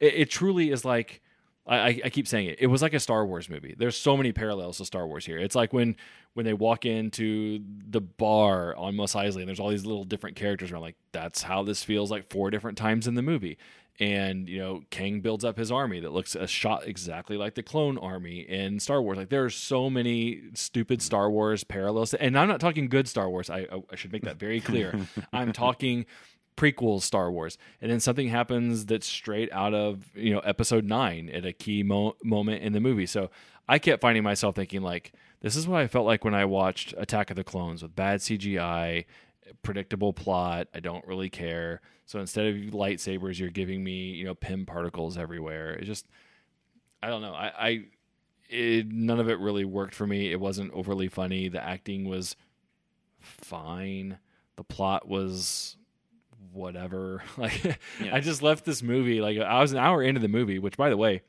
it, 0.00 0.14
it 0.14 0.30
truly 0.30 0.70
is 0.70 0.84
like 0.84 1.22
I, 1.68 2.00
I 2.04 2.10
keep 2.10 2.26
saying 2.26 2.46
it. 2.46 2.58
It 2.60 2.68
was 2.68 2.80
like 2.80 2.94
a 2.94 3.00
Star 3.00 3.26
Wars 3.26 3.48
movie. 3.50 3.74
There's 3.76 3.96
so 3.96 4.16
many 4.16 4.32
parallels 4.32 4.78
to 4.78 4.84
Star 4.86 5.06
Wars 5.06 5.26
here. 5.26 5.38
It's 5.38 5.54
like 5.54 5.72
when 5.72 5.96
when 6.32 6.46
they 6.46 6.54
walk 6.54 6.86
into 6.86 7.60
the 7.90 8.00
bar 8.00 8.74
on 8.76 8.96
Mos 8.96 9.14
Eisley, 9.14 9.40
and 9.40 9.48
there's 9.48 9.60
all 9.60 9.68
these 9.68 9.84
little 9.84 10.04
different 10.04 10.36
characters 10.36 10.72
around. 10.72 10.82
Like 10.82 10.96
that's 11.12 11.42
how 11.42 11.62
this 11.62 11.84
feels 11.84 12.10
like 12.10 12.30
four 12.30 12.50
different 12.50 12.78
times 12.78 13.06
in 13.06 13.14
the 13.14 13.22
movie. 13.22 13.58
And 14.00 14.48
you 14.48 14.58
know, 14.58 14.82
Kang 14.90 15.20
builds 15.20 15.44
up 15.44 15.58
his 15.58 15.70
army 15.70 16.00
that 16.00 16.12
looks 16.12 16.34
a 16.34 16.46
shot 16.46 16.86
exactly 16.86 17.36
like 17.36 17.54
the 17.54 17.62
clone 17.62 17.98
army 17.98 18.40
in 18.40 18.80
Star 18.80 19.02
Wars. 19.02 19.18
Like 19.18 19.28
there 19.28 19.44
are 19.44 19.50
so 19.50 19.90
many 19.90 20.42
stupid 20.54 21.02
Star 21.02 21.30
Wars 21.30 21.64
parallels, 21.64 22.14
and 22.14 22.38
I'm 22.38 22.48
not 22.48 22.60
talking 22.60 22.88
good 22.88 23.08
Star 23.08 23.28
Wars. 23.28 23.50
I, 23.50 23.66
I 23.90 23.96
should 23.96 24.12
make 24.12 24.22
that 24.22 24.38
very 24.38 24.60
clear. 24.60 24.98
I'm 25.32 25.52
talking 25.52 26.06
prequels 26.58 27.02
Star 27.02 27.30
Wars, 27.30 27.56
and 27.80 27.90
then 27.90 28.00
something 28.00 28.28
happens 28.28 28.84
that's 28.84 29.06
straight 29.06 29.50
out 29.52 29.72
of 29.72 30.04
you 30.14 30.32
know 30.34 30.40
Episode 30.40 30.84
Nine 30.84 31.30
at 31.30 31.46
a 31.46 31.52
key 31.52 31.82
mo- 31.82 32.16
moment 32.22 32.62
in 32.62 32.72
the 32.72 32.80
movie. 32.80 33.06
So 33.06 33.30
I 33.68 33.78
kept 33.78 34.02
finding 34.02 34.24
myself 34.24 34.56
thinking 34.56 34.82
like, 34.82 35.12
this 35.40 35.56
is 35.56 35.68
what 35.68 35.80
I 35.80 35.86
felt 35.86 36.04
like 36.04 36.24
when 36.24 36.34
I 36.34 36.44
watched 36.44 36.92
Attack 36.98 37.30
of 37.30 37.36
the 37.36 37.44
Clones 37.44 37.82
with 37.82 37.94
bad 37.94 38.20
CGI, 38.20 39.04
predictable 39.62 40.12
plot. 40.12 40.66
I 40.74 40.80
don't 40.80 41.06
really 41.06 41.30
care. 41.30 41.80
So 42.06 42.18
instead 42.18 42.46
of 42.46 42.56
lightsabers, 42.72 43.38
you're 43.38 43.50
giving 43.50 43.82
me 43.84 44.10
you 44.10 44.24
know 44.24 44.34
Pym 44.34 44.66
particles 44.66 45.16
everywhere. 45.16 45.74
It 45.74 45.84
just 45.84 46.06
I 47.02 47.08
don't 47.08 47.22
know. 47.22 47.34
I, 47.34 47.52
I 47.56 47.84
it, 48.50 48.90
none 48.90 49.20
of 49.20 49.30
it 49.30 49.38
really 49.38 49.64
worked 49.64 49.94
for 49.94 50.06
me. 50.06 50.32
It 50.32 50.40
wasn't 50.40 50.72
overly 50.72 51.08
funny. 51.08 51.48
The 51.48 51.62
acting 51.62 52.08
was 52.08 52.34
fine. 53.20 54.18
The 54.56 54.64
plot 54.64 55.06
was 55.06 55.76
whatever. 56.52 57.22
Like 57.38 57.78
Yeah. 58.00 58.14
I 58.14 58.20
just 58.20 58.42
left 58.42 58.64
this 58.64 58.82
movie 58.82 59.20
like 59.20 59.38
I 59.38 59.60
was 59.60 59.72
an 59.72 59.78
hour 59.78 60.02
into 60.02 60.20
the 60.20 60.28
movie, 60.28 60.58
which 60.58 60.76
by 60.76 60.90
the 60.90 60.96
way, 60.96 61.22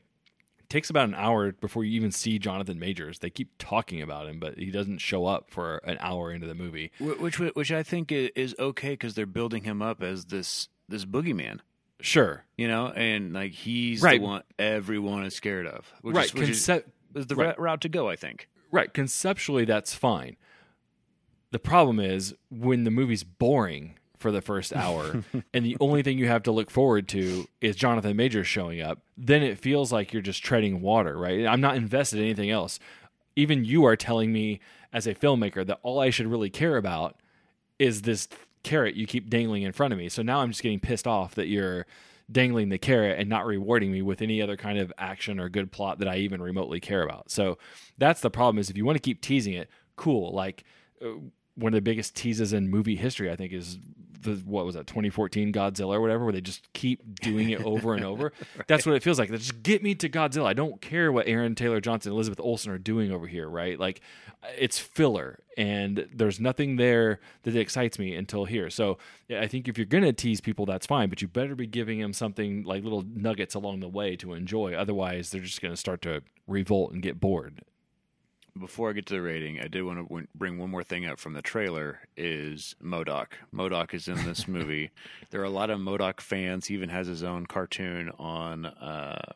takes 0.69 0.89
about 0.89 1.07
an 1.09 1.15
hour 1.15 1.51
before 1.51 1.83
you 1.83 1.93
even 1.93 2.11
see 2.11 2.37
Jonathan 2.39 2.77
Majors. 2.79 3.19
They 3.19 3.29
keep 3.29 3.49
talking 3.57 4.01
about 4.01 4.27
him, 4.27 4.39
but 4.39 4.57
he 4.57 4.69
doesn't 4.71 4.99
show 4.99 5.25
up 5.25 5.49
for 5.49 5.77
an 5.77 5.97
hour 5.99 6.31
into 6.31 6.47
the 6.47 6.55
movie. 6.55 6.91
Which 6.99 7.39
which 7.39 7.71
I 7.71 7.83
think 7.83 8.11
is 8.11 8.55
okay 8.59 8.91
because 8.91 9.15
they're 9.15 9.25
building 9.25 9.63
him 9.63 9.81
up 9.81 10.01
as 10.03 10.25
this 10.25 10.69
this 10.87 11.05
boogeyman, 11.05 11.59
Sure. 12.01 12.45
you 12.57 12.67
know, 12.67 12.87
and 12.87 13.33
like 13.33 13.51
he's 13.51 14.01
Right. 14.01 14.19
the 14.19 14.25
one 14.25 14.43
everyone 14.57 15.23
is 15.25 15.35
scared 15.35 15.67
of, 15.67 15.91
which 16.01 16.15
right. 16.15 16.25
is, 16.25 16.33
which 16.33 16.49
is, 16.49 16.69
is 17.15 17.27
the 17.27 17.35
right. 17.35 17.59
route 17.59 17.81
to 17.81 17.89
go. 17.89 18.09
I 18.09 18.15
think. 18.15 18.47
Right, 18.71 18.93
conceptually 18.93 19.65
that's 19.65 19.93
fine. 19.95 20.35
The 21.51 21.59
problem 21.59 21.99
is 21.99 22.35
when 22.51 22.83
the 22.83 22.91
movie's 22.91 23.23
boring 23.23 23.97
for 24.19 24.31
the 24.31 24.41
first 24.41 24.75
hour 24.75 25.23
and 25.53 25.65
the 25.65 25.77
only 25.79 26.03
thing 26.03 26.17
you 26.17 26.27
have 26.27 26.43
to 26.43 26.51
look 26.51 26.69
forward 26.69 27.07
to 27.09 27.47
is 27.61 27.75
Jonathan 27.75 28.15
Majors 28.15 28.47
showing 28.47 28.81
up, 28.81 28.99
then 29.17 29.41
it 29.41 29.57
feels 29.57 29.91
like 29.91 30.13
you're 30.13 30.21
just 30.21 30.43
treading 30.43 30.81
water, 30.81 31.17
right? 31.17 31.45
I'm 31.45 31.61
not 31.61 31.75
invested 31.75 32.19
in 32.19 32.25
anything 32.25 32.51
else. 32.51 32.79
Even 33.35 33.63
you 33.63 33.85
are 33.85 33.95
telling 33.95 34.31
me 34.31 34.59
as 34.91 35.07
a 35.07 35.15
filmmaker 35.15 35.65
that 35.65 35.79
all 35.83 35.99
I 35.99 36.09
should 36.09 36.27
really 36.27 36.49
care 36.49 36.77
about 36.77 37.15
is 37.77 38.01
this 38.01 38.27
carrot 38.63 38.95
you 38.95 39.07
keep 39.07 39.29
dangling 39.29 39.63
in 39.63 39.71
front 39.71 39.93
of 39.93 39.99
me. 39.99 40.09
So 40.09 40.21
now 40.21 40.41
I'm 40.41 40.49
just 40.49 40.61
getting 40.61 40.79
pissed 40.79 41.07
off 41.07 41.35
that 41.35 41.47
you're 41.47 41.85
dangling 42.31 42.69
the 42.69 42.77
carrot 42.77 43.19
and 43.19 43.29
not 43.29 43.45
rewarding 43.45 43.91
me 43.91 44.01
with 44.01 44.21
any 44.21 44.41
other 44.41 44.57
kind 44.57 44.77
of 44.77 44.93
action 44.97 45.39
or 45.39 45.49
good 45.49 45.71
plot 45.71 45.99
that 45.99 46.07
I 46.07 46.17
even 46.17 46.41
remotely 46.41 46.79
care 46.79 47.03
about. 47.03 47.31
So 47.31 47.57
that's 47.97 48.21
the 48.21 48.29
problem 48.29 48.59
is 48.59 48.69
if 48.69 48.77
you 48.77 48.85
want 48.85 48.97
to 48.97 49.01
keep 49.01 49.21
teasing 49.21 49.53
it, 49.53 49.69
cool. 49.95 50.33
Like 50.33 50.63
uh, 51.01 51.13
one 51.55 51.73
of 51.73 51.77
the 51.77 51.81
biggest 51.81 52.15
teases 52.15 52.53
in 52.53 52.69
movie 52.69 52.95
history, 52.95 53.31
I 53.31 53.35
think, 53.35 53.53
is 53.53 53.79
the 54.21 54.35
what 54.45 54.65
was 54.65 54.75
that 54.75 54.87
2014 54.87 55.53
Godzilla 55.53 55.95
or 55.95 56.01
whatever, 56.01 56.23
where 56.23 56.33
they 56.33 56.41
just 56.41 56.71
keep 56.73 57.19
doing 57.21 57.49
it 57.49 57.61
over 57.65 57.93
and 57.93 58.03
over. 58.03 58.33
That's 58.67 58.85
what 58.85 58.95
it 58.95 59.03
feels 59.03 59.19
like. 59.19 59.29
Just 59.31 59.63
get 59.63 59.83
me 59.83 59.95
to 59.95 60.09
Godzilla. 60.09 60.45
I 60.45 60.53
don't 60.53 60.81
care 60.81 61.11
what 61.11 61.27
Aaron 61.27 61.55
Taylor 61.55 61.81
Johnson, 61.81 62.11
Elizabeth 62.11 62.39
Olsen 62.39 62.71
are 62.71 62.77
doing 62.77 63.11
over 63.11 63.27
here, 63.27 63.47
right? 63.47 63.79
Like 63.79 64.01
it's 64.57 64.79
filler, 64.79 65.43
and 65.57 66.07
there's 66.13 66.39
nothing 66.39 66.77
there 66.77 67.19
that 67.43 67.55
excites 67.55 67.99
me 67.99 68.15
until 68.15 68.45
here. 68.45 68.69
So 68.69 68.97
I 69.29 69.47
think 69.47 69.67
if 69.67 69.77
you're 69.77 69.85
gonna 69.85 70.13
tease 70.13 70.41
people, 70.41 70.65
that's 70.65 70.85
fine, 70.85 71.09
but 71.09 71.21
you 71.21 71.27
better 71.27 71.55
be 71.55 71.67
giving 71.67 71.99
them 71.99 72.13
something 72.13 72.63
like 72.63 72.83
little 72.83 73.03
nuggets 73.13 73.55
along 73.55 73.79
the 73.79 73.89
way 73.89 74.15
to 74.17 74.33
enjoy. 74.33 74.73
Otherwise, 74.73 75.29
they're 75.29 75.41
just 75.41 75.61
gonna 75.61 75.77
start 75.77 76.01
to 76.03 76.21
revolt 76.47 76.91
and 76.91 77.01
get 77.01 77.19
bored. 77.19 77.61
Before 78.59 78.89
I 78.89 78.93
get 78.93 79.05
to 79.05 79.13
the 79.13 79.21
rating, 79.21 79.61
I 79.61 79.67
did 79.67 79.83
want 79.83 80.09
to 80.09 80.27
bring 80.35 80.57
one 80.57 80.69
more 80.69 80.83
thing 80.83 81.05
up 81.05 81.17
from 81.17 81.31
the 81.31 81.41
trailer. 81.41 81.99
Is 82.17 82.75
MODOK? 82.83 83.27
MODOK 83.53 83.93
is 83.93 84.09
in 84.09 84.25
this 84.25 84.49
movie. 84.49 84.91
there 85.29 85.39
are 85.39 85.45
a 85.45 85.49
lot 85.49 85.69
of 85.69 85.79
MODOK 85.79 86.19
fans. 86.19 86.67
He 86.67 86.73
even 86.73 86.89
has 86.89 87.07
his 87.07 87.23
own 87.23 87.45
cartoon 87.45 88.11
on 88.19 88.65
uh, 88.65 89.31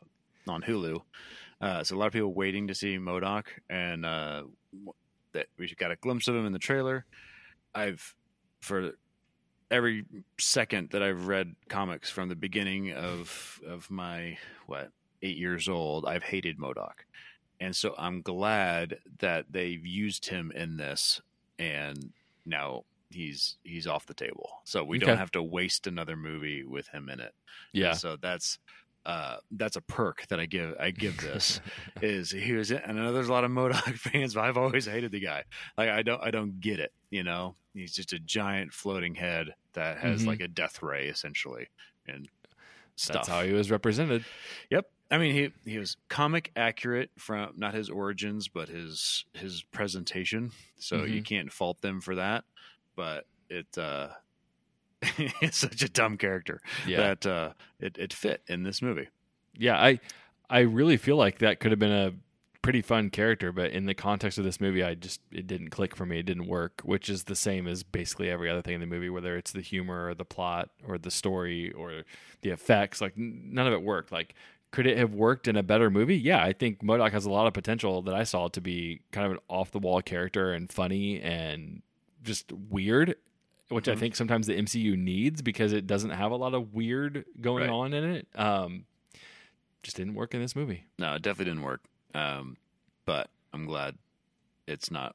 on 0.46 0.62
Hulu. 0.62 1.00
Uh, 1.58 1.82
so 1.82 1.96
a 1.96 1.98
lot 1.98 2.08
of 2.08 2.12
people 2.12 2.34
waiting 2.34 2.68
to 2.68 2.74
see 2.74 2.98
MODOK, 2.98 3.44
and 3.70 4.04
uh, 4.04 4.42
that 5.32 5.46
we 5.58 5.72
got 5.74 5.90
a 5.90 5.96
glimpse 5.96 6.28
of 6.28 6.34
him 6.34 6.44
in 6.44 6.52
the 6.52 6.58
trailer. 6.58 7.06
I've 7.74 8.14
for 8.60 8.92
every 9.70 10.04
second 10.38 10.90
that 10.90 11.02
I've 11.02 11.28
read 11.28 11.54
comics 11.70 12.10
from 12.10 12.28
the 12.28 12.36
beginning 12.36 12.92
of 12.92 13.58
of 13.66 13.90
my 13.90 14.36
what 14.66 14.90
eight 15.22 15.38
years 15.38 15.66
old, 15.66 16.04
I've 16.04 16.24
hated 16.24 16.58
MODOK 16.58 17.06
and 17.60 17.74
so 17.74 17.94
I'm 17.98 18.22
glad 18.22 18.98
that 19.18 19.46
they've 19.50 19.84
used 19.84 20.26
him 20.26 20.50
in 20.54 20.76
this, 20.76 21.20
and 21.58 22.12
now 22.46 22.84
he's 23.10 23.56
he's 23.62 23.86
off 23.86 24.06
the 24.06 24.14
table. 24.14 24.60
So 24.64 24.82
we 24.84 24.96
Okay. 24.98 25.06
don't 25.06 25.18
have 25.18 25.30
to 25.32 25.42
waste 25.42 25.86
another 25.86 26.16
movie 26.16 26.64
with 26.64 26.88
him 26.88 27.08
in 27.08 27.20
it. 27.20 27.32
Yeah. 27.72 27.92
So 27.92 28.16
that's 28.16 28.58
uh, 29.06 29.36
that's 29.50 29.76
a 29.76 29.82
perk 29.82 30.26
that 30.28 30.40
I 30.40 30.46
give 30.46 30.74
I 30.80 30.90
give 30.90 31.18
this 31.20 31.60
is 32.02 32.30
he 32.30 32.52
was 32.54 32.70
in, 32.70 32.78
and 32.78 32.98
I 32.98 33.02
know 33.04 33.12
there's 33.12 33.28
a 33.28 33.32
lot 33.32 33.44
of 33.44 33.50
MODOK 33.50 33.98
fans, 33.98 34.34
but 34.34 34.44
I've 34.44 34.56
always 34.56 34.86
hated 34.86 35.12
the 35.12 35.20
guy. 35.20 35.44
Like 35.76 35.90
I 35.90 36.02
don't 36.02 36.22
I 36.22 36.30
don't 36.30 36.58
get 36.60 36.80
it. 36.80 36.92
You 37.10 37.22
know, 37.22 37.54
he's 37.74 37.92
just 37.94 38.12
a 38.12 38.18
giant 38.18 38.72
floating 38.72 39.14
head 39.14 39.54
that 39.74 39.98
has 39.98 40.22
Mhm. 40.22 40.26
like 40.26 40.40
a 40.40 40.48
death 40.48 40.82
ray 40.82 41.08
essentially, 41.08 41.68
and 42.06 42.28
stuff. 42.96 43.14
That's 43.26 43.28
how 43.28 43.42
he 43.44 43.52
was 43.52 43.70
represented. 43.70 44.24
Yep. 44.70 44.86
I 45.14 45.18
mean, 45.18 45.34
he 45.64 45.70
he 45.70 45.78
was 45.78 45.96
comic 46.08 46.50
accurate 46.56 47.10
from 47.16 47.52
not 47.56 47.74
his 47.74 47.88
origins, 47.88 48.48
but 48.48 48.68
his 48.68 49.24
his 49.32 49.62
presentation. 49.70 50.50
So 50.78 51.04
you 51.04 51.22
can't 51.22 51.52
fault 51.52 51.80
them 51.82 52.00
for 52.00 52.16
that. 52.16 52.44
But 52.96 53.26
it 53.48 53.66
uh, 53.78 54.08
it's 55.02 55.58
such 55.58 55.82
a 55.82 55.88
dumb 55.88 56.16
character 56.16 56.60
Yeah. 56.86 56.96
that 57.14 57.26
uh, 57.26 57.52
it 57.78 57.96
it 57.98 58.12
fit 58.12 58.42
in 58.48 58.62
this 58.62 58.80
movie. 58.82 59.08
yeah 59.56 59.76
i 59.76 60.00
i 60.50 60.60
really 60.60 60.96
feel 60.96 61.16
like 61.16 61.38
that 61.38 61.60
could 61.60 61.70
have 61.70 61.78
been 61.78 61.92
a 61.92 62.12
pretty 62.62 62.80
fun 62.82 63.10
character 63.10 63.52
but 63.52 63.70
in 63.72 63.84
the 63.86 63.94
context 63.94 64.38
of 64.38 64.44
this 64.44 64.58
movie 64.60 64.82
i 64.82 64.94
just 64.94 65.20
it 65.30 65.46
didn't 65.46 65.68
click 65.68 65.94
for 65.94 66.06
me 66.06 66.18
it 66.20 66.24
didn't 66.26 66.46
work 66.46 66.80
which 66.82 67.08
is 67.10 67.24
the 67.24 67.36
same 67.36 67.68
as 67.68 67.82
basically 67.82 68.30
every 68.30 68.48
other 68.50 68.62
thing 68.62 68.74
in 68.74 68.80
the 68.80 68.86
movie 68.86 69.10
whether 69.10 69.36
it's 69.36 69.52
the 69.52 69.60
humor 69.60 70.08
or 70.08 70.14
the 70.14 70.24
plot 70.24 70.70
or 70.88 70.96
the 70.98 71.10
story 71.10 71.70
or 71.72 72.02
the 72.40 72.48
effects 72.50 73.00
like 73.02 73.12
none 73.16 73.66
of 73.66 73.72
it 73.74 73.82
worked 73.82 74.10
like 74.10 74.34
could 74.74 74.86
it 74.86 74.98
have 74.98 75.14
worked 75.14 75.46
in 75.48 75.56
a 75.56 75.62
better 75.62 75.88
movie 75.90 76.16
yeah 76.16 76.42
i 76.42 76.52
think 76.52 76.82
MODOK 76.82 77.12
has 77.12 77.24
a 77.24 77.30
lot 77.30 77.46
of 77.46 77.52
potential 77.54 78.02
that 78.02 78.14
i 78.14 78.24
saw 78.24 78.48
to 78.48 78.60
be 78.60 79.00
kind 79.12 79.24
of 79.26 79.32
an 79.32 79.38
off 79.48 79.70
the 79.70 79.78
wall 79.78 80.02
character 80.02 80.52
and 80.52 80.70
funny 80.70 81.20
and 81.20 81.82
just 82.22 82.52
weird 82.52 83.14
which 83.68 83.88
i 83.88 83.94
Mhm. 83.94 83.98
think 83.98 84.16
sometimes 84.16 84.46
the 84.46 84.54
mcu 84.60 84.96
needs 84.98 85.42
because 85.42 85.72
it 85.72 85.86
doesn't 85.86 86.10
have 86.10 86.30
a 86.32 86.36
lot 86.36 86.54
of 86.54 86.74
weird 86.74 87.24
going 87.40 87.62
Right. 87.64 87.70
on 87.70 87.94
in 87.94 88.04
it 88.04 88.26
um 88.34 88.84
just 89.82 89.96
didn't 89.96 90.14
work 90.14 90.32
in 90.32 90.40
this 90.40 90.56
movie. 90.56 90.84
No, 90.98 91.12
it 91.14 91.20
definitely 91.20 91.50
didn't 91.52 91.62
work. 91.62 91.82
Um, 92.14 92.56
but 93.04 93.28
I'm 93.52 93.66
glad 93.66 93.98
it's 94.66 94.90
not 94.90 95.14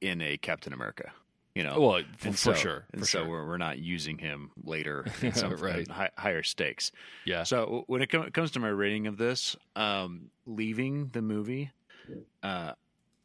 in 0.00 0.20
a 0.22 0.36
Captain 0.36 0.72
America. 0.72 1.10
You 1.56 1.62
know, 1.62 1.80
Well, 1.80 2.02
for, 2.18 2.32
so- 2.34 2.52
sure, 2.52 2.84
And 2.92 3.00
for 3.00 3.06
so 3.06 3.20
sure. 3.20 3.28
we're 3.30 3.46
we're 3.46 3.56
not 3.56 3.78
using 3.78 4.18
him 4.18 4.50
later 4.62 5.06
in 5.22 5.32
some 5.32 5.54
Right. 5.56 5.88
hi- 5.88 6.10
higher 6.18 6.42
stakes. 6.42 6.92
Yeah, 7.24 7.44
So 7.44 7.84
when 7.86 8.02
it 8.02 8.08
com- 8.08 8.30
comes 8.30 8.50
to 8.50 8.60
my 8.60 8.68
rating 8.68 9.06
of 9.06 9.16
this, 9.16 9.56
um, 9.74 10.30
leaving 10.44 11.06
the 11.14 11.22
movie, 11.22 11.70
uh, 12.42 12.72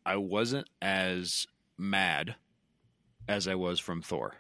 I 0.06 0.16
wasn't 0.16 0.70
as 0.82 1.46
mad 1.78 2.36
as 3.28 3.50
I 3.50 3.56
was 3.56 3.82
from 3.82 4.02
Thor. 4.02 4.36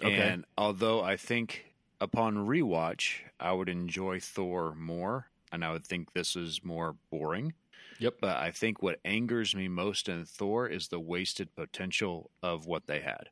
Okay. 0.00 0.14
And 0.14 0.44
although 0.56 1.02
I 1.02 1.16
think 1.16 1.64
upon 2.00 2.46
rewatch, 2.46 3.22
I 3.40 3.52
would 3.52 3.68
enjoy 3.68 4.20
Thor 4.20 4.74
more, 4.76 5.26
and 5.50 5.64
I 5.64 5.72
would 5.72 5.84
think 5.84 6.12
this 6.12 6.36
is 6.36 6.62
more 6.64 6.94
boring. 7.10 7.54
Yep. 8.02 8.14
But 8.20 8.36
I 8.38 8.50
think 8.50 8.82
what 8.82 9.00
angers 9.04 9.54
me 9.54 9.68
most 9.68 10.08
in 10.08 10.24
Thor 10.26 10.68
is 10.68 10.88
the 10.88 11.00
wasted 11.00 11.54
potential 11.54 12.30
of 12.42 12.66
what 12.66 12.86
they 12.86 13.00
had. 13.00 13.30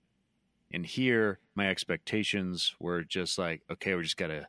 And 0.73 0.87
here, 0.87 1.41
my 1.57 1.69
expectations 1.69 2.75
were 2.81 3.05
just 3.05 3.39
like, 3.39 3.63
okay, 3.71 3.95
we 3.95 4.03
just 4.05 4.17
gotta 4.19 4.49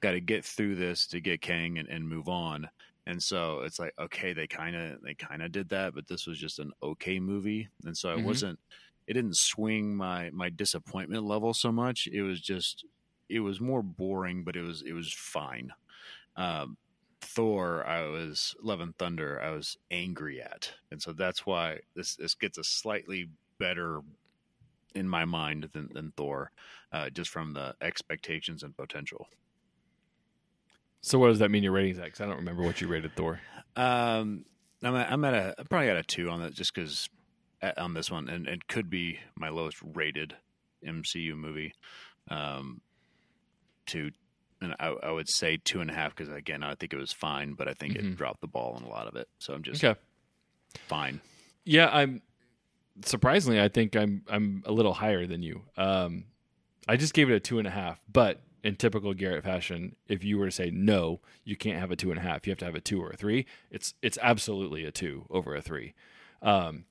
gotta 0.00 0.20
get 0.20 0.44
through 0.44 0.76
this 0.76 1.06
to 1.08 1.20
get 1.20 1.42
Kang 1.42 1.78
and, 1.78 1.88
and 1.88 2.08
move 2.08 2.28
on. 2.28 2.70
And 3.06 3.22
so 3.22 3.60
it's 3.62 3.78
like, 3.78 3.94
okay, 3.98 4.32
they 4.32 4.46
kind 4.48 4.76
of 4.76 5.02
they 5.02 5.14
kind 5.14 5.42
of 5.42 5.52
did 5.52 5.70
that, 5.70 5.94
but 5.94 6.08
this 6.08 6.26
was 6.26 6.38
just 6.38 6.58
an 6.60 6.72
okay 6.82 7.20
movie, 7.20 7.68
and 7.84 7.96
so 7.96 8.12
I 8.12 8.16
Mhm. 8.16 8.18
wasn't. 8.18 8.60
It 9.08 9.14
didn't 9.14 9.36
swing 9.38 9.96
my 9.96 10.30
my 10.32 10.50
disappointment 10.50 11.24
level 11.24 11.54
so 11.54 11.72
much. 11.72 12.06
It 12.08 12.22
was 12.22 12.40
just 12.40 12.84
it 13.28 13.40
was 13.40 13.60
more 13.60 13.82
boring, 13.82 14.44
but 14.44 14.56
it 14.56 14.62
was 14.62 14.82
it 14.82 14.92
was 14.92 15.12
fine. 15.12 15.72
Um, 16.36 16.76
Thor, 17.34 17.86
I 17.86 18.02
was 18.02 18.54
Love 18.62 18.80
and 18.80 18.96
Thunder, 18.96 19.40
I 19.40 19.50
was 19.50 19.76
angry 19.90 20.40
at, 20.40 20.72
and 20.90 21.00
so 21.00 21.12
that's 21.12 21.46
why 21.46 21.80
this 21.94 22.16
this 22.16 22.34
gets 22.34 22.58
a 22.58 22.64
slightly 22.64 23.28
better 23.58 24.00
in 24.94 25.08
my 25.08 25.24
mind 25.24 25.68
than 25.72 25.88
than 25.94 26.12
Thor, 26.16 26.50
uh, 26.92 27.08
just 27.10 27.30
from 27.30 27.54
the 27.54 27.74
expectations 27.80 28.62
and 28.62 28.76
potential. 28.76 29.28
So 31.00 31.18
what 31.18 31.28
does 31.28 31.38
that 31.40 31.50
mean 31.50 31.62
your 31.62 31.72
ratings 31.72 31.98
at? 31.98 32.10
'Cause 32.10 32.20
I 32.20 32.26
don't 32.26 32.36
remember 32.36 32.62
what 32.62 32.80
you 32.80 32.86
rated 32.86 33.16
Thor. 33.16 33.40
Um, 33.76 34.44
I'm 34.82 34.94
at, 34.94 35.10
I'm 35.10 35.24
at 35.24 35.34
a 35.34 35.54
I'm 35.58 35.66
probably 35.66 35.88
at 35.88 35.96
a 35.96 36.02
two 36.02 36.28
on 36.30 36.40
that 36.42 36.54
just 36.54 36.74
because 36.74 37.08
on 37.76 37.94
this 37.94 38.10
one, 38.10 38.28
and 38.28 38.46
it 38.46 38.66
could 38.68 38.90
be 38.90 39.20
my 39.36 39.48
lowest 39.48 39.78
rated 39.82 40.36
MCU 40.84 41.34
movie. 41.36 41.72
Um, 42.28 42.82
two, 43.86 44.10
and 44.62 44.74
I, 44.80 44.88
I 44.88 45.10
would 45.10 45.28
say 45.28 45.58
two 45.64 45.80
and 45.80 45.90
a 45.90 45.94
half 45.94 46.14
because 46.14 46.32
again 46.32 46.62
I 46.62 46.74
think 46.74 46.92
it 46.92 46.98
was 46.98 47.12
fine, 47.12 47.54
but 47.54 47.68
I 47.68 47.74
think 47.74 47.94
Mhm. 47.94 47.98
it 48.12 48.16
dropped 48.16 48.40
the 48.40 48.46
ball 48.46 48.72
on 48.74 48.82
a 48.82 48.88
lot 48.88 49.06
of 49.06 49.16
it. 49.16 49.28
So 49.38 49.52
I'm 49.54 49.62
just 49.62 49.82
Okay. 49.84 49.98
fine. 50.86 51.20
Yeah, 51.64 51.88
I'm 51.92 52.22
surprisingly. 53.04 53.60
I 53.60 53.68
think 53.68 53.96
I'm 53.96 54.24
I'm 54.28 54.62
a 54.66 54.72
little 54.72 54.94
higher 54.94 55.26
than 55.26 55.42
you. 55.42 55.62
Um, 55.76 56.24
I 56.88 56.96
just 56.96 57.14
gave 57.14 57.30
it 57.30 57.34
a 57.34 57.40
two 57.40 57.58
and 57.58 57.66
a 57.68 57.70
half, 57.70 58.00
but 58.12 58.40
in 58.64 58.76
typical 58.76 59.12
Garrett 59.14 59.44
fashion, 59.44 59.96
if 60.08 60.22
you 60.24 60.38
were 60.38 60.46
to 60.46 60.52
say 60.52 60.70
no, 60.70 61.20
you 61.44 61.56
can't 61.56 61.78
have 61.78 61.90
a 61.90 61.96
two 61.96 62.10
and 62.10 62.18
a 62.18 62.22
half. 62.22 62.46
You 62.46 62.50
have 62.52 62.58
to 62.58 62.64
have 62.64 62.74
a 62.74 62.80
two 62.80 63.02
or 63.02 63.10
a 63.10 63.16
three. 63.16 63.46
It's 63.70 63.94
it's 64.02 64.18
absolutely 64.22 64.84
a 64.84 64.92
two 64.92 65.26
over 65.30 65.54
a 65.54 65.62
three. 65.62 65.94
Um, 66.40 66.84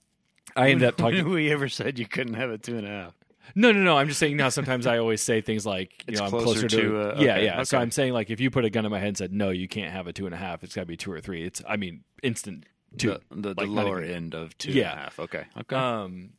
I 0.56 0.70
ended 0.70 0.88
up 0.88 0.96
talking. 0.98 1.24
When 1.26 1.34
we 1.34 1.52
ever 1.52 1.70
said 1.70 2.00
you 2.00 2.08
couldn't 2.08 2.34
have 2.36 2.50
a 2.50 2.58
two 2.58 2.78
and 2.78 2.86
a 2.88 2.90
half? 2.90 3.14
No, 3.56 3.72
no, 3.72 3.80
no. 3.80 3.98
I'm 3.98 4.08
just 4.08 4.20
saying 4.20 4.38
now. 4.38 4.50
Sometimes 4.50 4.88
I 4.88 4.98
always 4.98 5.22
say 5.22 5.42
things 5.42 5.66
like, 5.66 6.04
you 6.08 6.12
It's 6.14 6.20
know, 6.20 6.26
I'm 6.26 6.32
closer 6.32 6.46
closer 6.46 6.68
to, 6.70 6.82
to, 6.82 7.00
uh, 7.00 7.16
yeah, 7.20 7.32
okay, 7.34 7.46
yeah. 7.46 7.64
So 7.64 7.78
okay. 7.78 7.82
I'm 7.84 7.92
saying 7.92 8.14
like, 8.14 8.30
if 8.30 8.40
you 8.40 8.50
put 8.52 8.66
a 8.66 8.70
gun 8.70 8.86
in 8.86 8.92
my 8.92 9.00
head 9.00 9.10
and 9.10 9.18
said, 9.18 9.34
no, 9.34 9.50
you 9.50 9.68
can't 9.68 9.92
have 9.92 10.08
a 10.08 10.14
two 10.14 10.26
and 10.26 10.34
a 10.36 10.38
half. 10.38 10.64
It's 10.64 10.74
got 10.76 10.82
to 10.84 10.86
be 10.88 10.98
two 10.98 11.12
or 11.12 11.20
three. 11.22 11.44
It's, 11.46 11.62
I 11.68 11.76
mean, 11.78 12.04
instant 12.24 12.66
two. 12.98 13.18
The, 13.30 13.36
the, 13.36 13.54
the 13.54 13.62
Like, 13.62 13.70
not 13.70 13.86
lower 13.86 14.02
even- 14.04 14.16
end 14.16 14.36
of 14.36 14.58
two 14.58 14.72
Yeah. 14.72 14.92
and 14.92 15.00
a 15.00 15.04
half. 15.04 15.20
Okay. 15.20 15.44
Okay. 15.62 15.76
Um, 15.76 16.32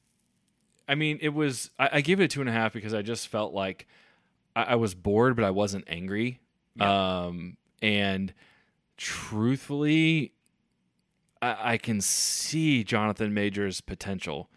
I 0.89 0.95
mean, 0.95 1.19
it 1.21 1.31
was. 1.31 1.71
I, 1.79 1.89
I 1.95 2.01
gave 2.01 2.21
it 2.21 2.25
a 2.25 2.29
two 2.29 2.41
and 2.41 2.49
a 2.49 2.53
half 2.53 2.73
because 2.73 2.93
I 2.95 3.03
just 3.03 3.29
felt 3.29 3.53
like 3.55 3.87
I, 4.57 4.63
I 4.63 4.75
was 4.77 4.95
bored, 4.95 5.37
but 5.37 5.45
I 5.45 5.51
wasn't 5.51 5.85
angry. 5.89 6.41
Um, 6.81 7.57
and 7.81 8.33
truthfully, 8.97 10.33
I, 11.41 11.73
I 11.75 11.77
can 11.79 12.01
see 12.01 12.85
Jonathan 12.85 13.35
Majors' 13.35 13.81
potential. 13.81 14.49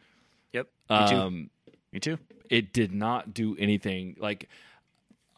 yep. 0.53 0.67
Me 0.89 1.07
too. 1.09 1.15
Um, 1.15 1.49
Me 1.91 1.99
too. 1.99 2.17
It 2.49 2.73
did 2.73 2.93
not 2.93 3.33
do 3.33 3.55
anything 3.57 4.15
like 4.19 4.49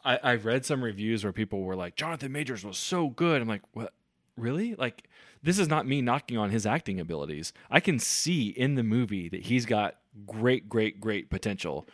I, 0.04 0.18
I've 0.22 0.44
read 0.44 0.64
some 0.64 0.82
reviews 0.82 1.24
where 1.24 1.32
people 1.32 1.62
were 1.62 1.76
like, 1.76 1.96
Jonathan 1.96 2.32
Majors 2.32 2.64
was 2.64 2.78
so 2.78 3.08
good. 3.08 3.42
I'm 3.42 3.48
like, 3.48 3.62
what 3.72 3.92
really? 4.36 4.74
Like 4.74 5.08
this 5.42 5.58
is 5.58 5.68
not 5.68 5.86
me 5.86 6.00
knocking 6.00 6.38
on 6.38 6.50
his 6.50 6.66
acting 6.66 6.98
abilities. 7.00 7.52
I 7.70 7.80
can 7.80 7.98
see 7.98 8.48
in 8.48 8.74
the 8.74 8.82
movie 8.82 9.28
that 9.28 9.42
he's 9.42 9.66
got 9.66 9.96
great, 10.26 10.68
great, 10.68 11.00
great 11.00 11.30
potential 11.30 11.86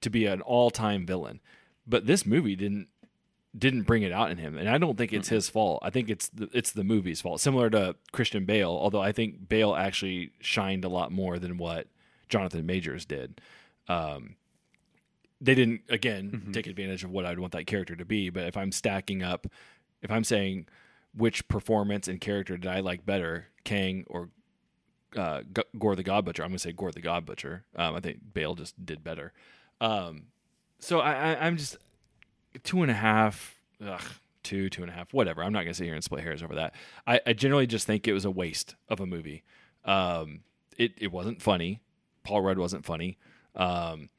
to 0.00 0.10
be 0.10 0.26
an 0.26 0.40
all 0.40 0.70
time 0.70 1.06
villain. 1.06 1.40
But 1.86 2.06
this 2.06 2.26
movie 2.26 2.56
didn't 2.56 2.88
didn't 3.56 3.82
bring 3.82 4.02
it 4.02 4.12
out 4.12 4.30
in 4.30 4.38
him, 4.38 4.56
and 4.56 4.68
I 4.68 4.78
don't 4.78 4.96
think 4.96 5.12
it's 5.12 5.28
his 5.28 5.48
fault. 5.48 5.80
I 5.82 5.90
think 5.90 6.08
it's 6.08 6.28
the, 6.28 6.48
it's 6.52 6.70
the 6.70 6.84
movie's 6.84 7.20
fault. 7.20 7.40
Similar 7.40 7.68
to 7.70 7.96
Christian 8.12 8.44
Bale, 8.44 8.70
although 8.70 9.00
I 9.00 9.10
think 9.10 9.48
Bale 9.48 9.74
actually 9.74 10.30
shined 10.40 10.84
a 10.84 10.88
lot 10.88 11.10
more 11.10 11.36
than 11.38 11.58
what 11.58 11.88
Jonathan 12.28 12.64
Majors 12.64 13.04
did. 13.04 13.40
Um, 13.88 14.36
they 15.40 15.54
didn't 15.54 15.82
again 15.88 16.50
take 16.52 16.66
advantage 16.66 17.04
of 17.04 17.10
what 17.10 17.24
I'd 17.24 17.38
want 17.38 17.52
that 17.52 17.66
character 17.66 17.96
to 17.96 18.04
be. 18.04 18.30
But 18.30 18.44
if 18.44 18.56
I'm 18.56 18.72
stacking 18.72 19.22
up, 19.22 19.46
if 20.02 20.10
I'm 20.10 20.24
saying 20.24 20.66
which 21.14 21.48
performance 21.48 22.08
and 22.08 22.20
character 22.20 22.56
did 22.56 22.70
I 22.70 22.80
like 22.80 23.04
better, 23.06 23.46
Kang 23.64 24.04
or 24.08 24.28
uh, 25.16 25.42
G- 25.54 25.62
Gorr 25.78 25.96
the 25.96 26.02
God 26.02 26.24
Butcher, 26.24 26.42
I'm 26.42 26.50
going 26.50 26.58
to 26.58 26.62
say 26.62 26.72
Gorr 26.72 26.92
the 26.92 27.00
God 27.00 27.24
Butcher. 27.26 27.64
Um, 27.74 27.94
I 27.96 28.00
think 28.00 28.20
Bale 28.32 28.54
just 28.54 28.84
did 28.84 29.02
better. 29.02 29.32
Um, 29.80 30.26
so 30.78 31.00
I, 31.00 31.32
I, 31.32 31.46
I'm 31.46 31.56
just 31.56 31.76
two 32.62 32.82
and 32.82 32.90
a 32.90 32.94
half, 32.94 33.60
ugh, 33.84 34.02
two, 34.42 34.68
two 34.70 34.82
and 34.82 34.90
a 34.90 34.94
half, 34.94 35.12
whatever. 35.12 35.42
I'm 35.42 35.52
not 35.52 35.60
going 35.60 35.72
to 35.72 35.74
sit 35.74 35.84
here 35.84 35.94
and 35.94 36.04
split 36.04 36.22
hairs 36.22 36.42
over 36.42 36.54
that. 36.54 36.74
I, 37.06 37.20
I 37.26 37.32
generally 37.32 37.66
just 37.66 37.86
think 37.86 38.06
it 38.06 38.12
was 38.12 38.24
a 38.24 38.30
waste 38.30 38.76
of 38.88 39.00
a 39.00 39.06
movie. 39.06 39.42
Um, 39.84 40.40
it, 40.76 40.92
it 40.96 41.10
wasn't 41.10 41.42
funny. 41.42 41.80
Paul 42.22 42.42
Rudd 42.42 42.58
wasn't 42.58 42.84
funny. 42.84 43.18
Um, 43.56 44.10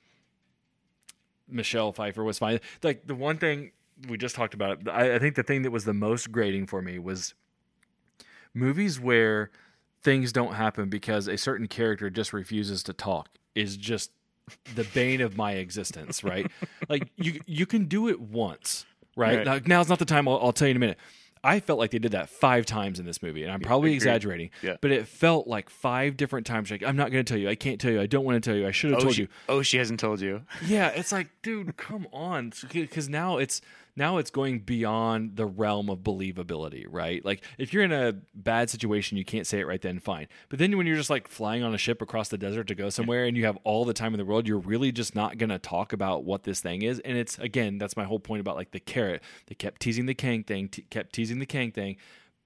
Michelle 1.51 1.91
Pfeiffer 1.91 2.23
was 2.23 2.39
fine. 2.39 2.59
Like 2.83 3.07
the 3.07 3.15
one 3.15 3.37
thing 3.37 3.71
we 4.07 4.17
just 4.17 4.35
talked 4.35 4.53
about. 4.53 4.87
I, 4.87 5.15
I 5.15 5.19
think 5.19 5.35
the 5.35 5.43
thing 5.43 5.61
that 5.63 5.71
was 5.71 5.85
the 5.85 5.93
most 5.93 6.31
grating 6.31 6.67
for 6.67 6.81
me 6.81 6.99
was 6.99 7.33
movies 8.53 8.99
where 8.99 9.51
things 10.01 10.31
don't 10.31 10.53
happen 10.53 10.89
because 10.89 11.27
a 11.27 11.37
certain 11.37 11.67
character 11.67 12.09
just 12.09 12.33
refuses 12.33 12.83
to 12.83 12.93
talk 12.93 13.29
is 13.55 13.77
just 13.77 14.11
the 14.75 14.83
bane 14.93 15.21
of 15.21 15.37
my 15.37 15.53
existence, 15.53 16.23
right? 16.23 16.49
like 16.89 17.09
you 17.17 17.39
you 17.45 17.65
can 17.65 17.85
do 17.85 18.07
it 18.07 18.19
once, 18.19 18.85
right? 19.15 19.37
Right. 19.37 19.45
Now, 19.45 19.59
now's 19.65 19.89
not 19.89 19.99
the 19.99 20.05
time. 20.05 20.27
I'll, 20.27 20.39
I'll 20.41 20.53
tell 20.53 20.67
you 20.67 20.71
in 20.71 20.77
a 20.77 20.79
minute. 20.79 20.97
I 21.43 21.59
felt 21.59 21.79
like 21.79 21.91
they 21.91 21.99
did 21.99 22.11
that 22.11 22.29
five 22.29 22.65
times 22.65 22.99
in 22.99 23.05
this 23.05 23.23
movie, 23.23 23.43
and 23.43 23.51
I'm 23.51 23.61
probably 23.61 23.93
exaggerating. 23.93 24.51
Yeah. 24.61 24.77
But 24.79 24.91
it 24.91 25.07
felt 25.07 25.47
like 25.47 25.69
five 25.69 26.15
different 26.15 26.45
times. 26.45 26.69
Like 26.69 26.83
I'm 26.83 26.95
not 26.95 27.11
going 27.11 27.25
to 27.25 27.33
tell 27.33 27.39
you. 27.39 27.49
I 27.49 27.55
can't 27.55 27.81
tell 27.81 27.91
you. 27.91 27.99
I 27.99 28.05
don't 28.05 28.25
want 28.25 28.41
to 28.41 28.47
tell 28.47 28.57
you. 28.57 28.67
I 28.67 28.71
should 28.71 28.91
have 28.91 28.99
Oh 28.99 29.03
told 29.03 29.15
she, 29.15 29.21
you. 29.23 29.27
oh, 29.49 29.61
she 29.61 29.77
hasn't 29.77 29.99
told 29.99 30.21
you. 30.21 30.43
Yeah, 30.65 30.89
it's 30.89 31.11
like, 31.11 31.29
dude, 31.41 31.77
come 31.77 32.07
on, 32.13 32.53
because 32.71 33.09
now 33.09 33.37
it's 33.37 33.61
now 33.95 34.17
it's 34.17 34.31
going 34.31 34.59
beyond 34.59 35.35
the 35.35 35.45
realm 35.45 35.89
of 35.89 35.99
believability, 35.99 36.85
right? 36.89 37.23
Like, 37.23 37.43
if 37.57 37.73
you're 37.73 37.83
in 37.83 37.91
a 37.91 38.13
bad 38.33 38.69
situation, 38.69 39.17
you 39.17 39.25
can't 39.25 39.45
say 39.45 39.59
it 39.59 39.67
right 39.67 39.81
then, 39.81 39.99
fine. 39.99 40.27
But 40.49 40.59
then 40.59 40.77
when 40.77 40.87
you're 40.87 40.97
just 40.97 41.09
like 41.09 41.27
flying 41.27 41.63
on 41.63 41.73
a 41.73 41.77
ship 41.77 42.01
across 42.01 42.29
the 42.29 42.37
desert 42.37 42.67
to 42.67 42.75
go 42.75 42.89
somewhere, 42.89 43.25
and 43.25 43.35
you 43.35 43.45
have 43.45 43.57
all 43.63 43.85
the 43.85 43.93
time 43.93 44.13
in 44.13 44.17
the 44.17 44.25
world, 44.25 44.47
you're 44.47 44.59
really 44.59 44.91
just 44.91 45.15
not 45.15 45.37
gonna 45.37 45.59
talk 45.59 45.93
about 45.93 46.23
what 46.23 46.43
this 46.43 46.61
thing 46.61 46.81
is. 46.81 46.99
And 46.99 47.17
it's 47.17 47.37
again, 47.39 47.77
that's 47.77 47.97
my 47.97 48.05
whole 48.05 48.19
point 48.19 48.41
about 48.41 48.55
like 48.55 48.71
the 48.71 48.79
carrot. 48.79 49.21
They 49.47 49.55
kept 49.55 49.81
teasing 49.81 50.05
the 50.05 50.13
Kang 50.13 50.43
thing, 50.43 50.69
t- 50.69 50.85
kept 50.89 51.13
teasing 51.13 51.39
the 51.39 51.45
Kang 51.45 51.71
thing, 51.71 51.97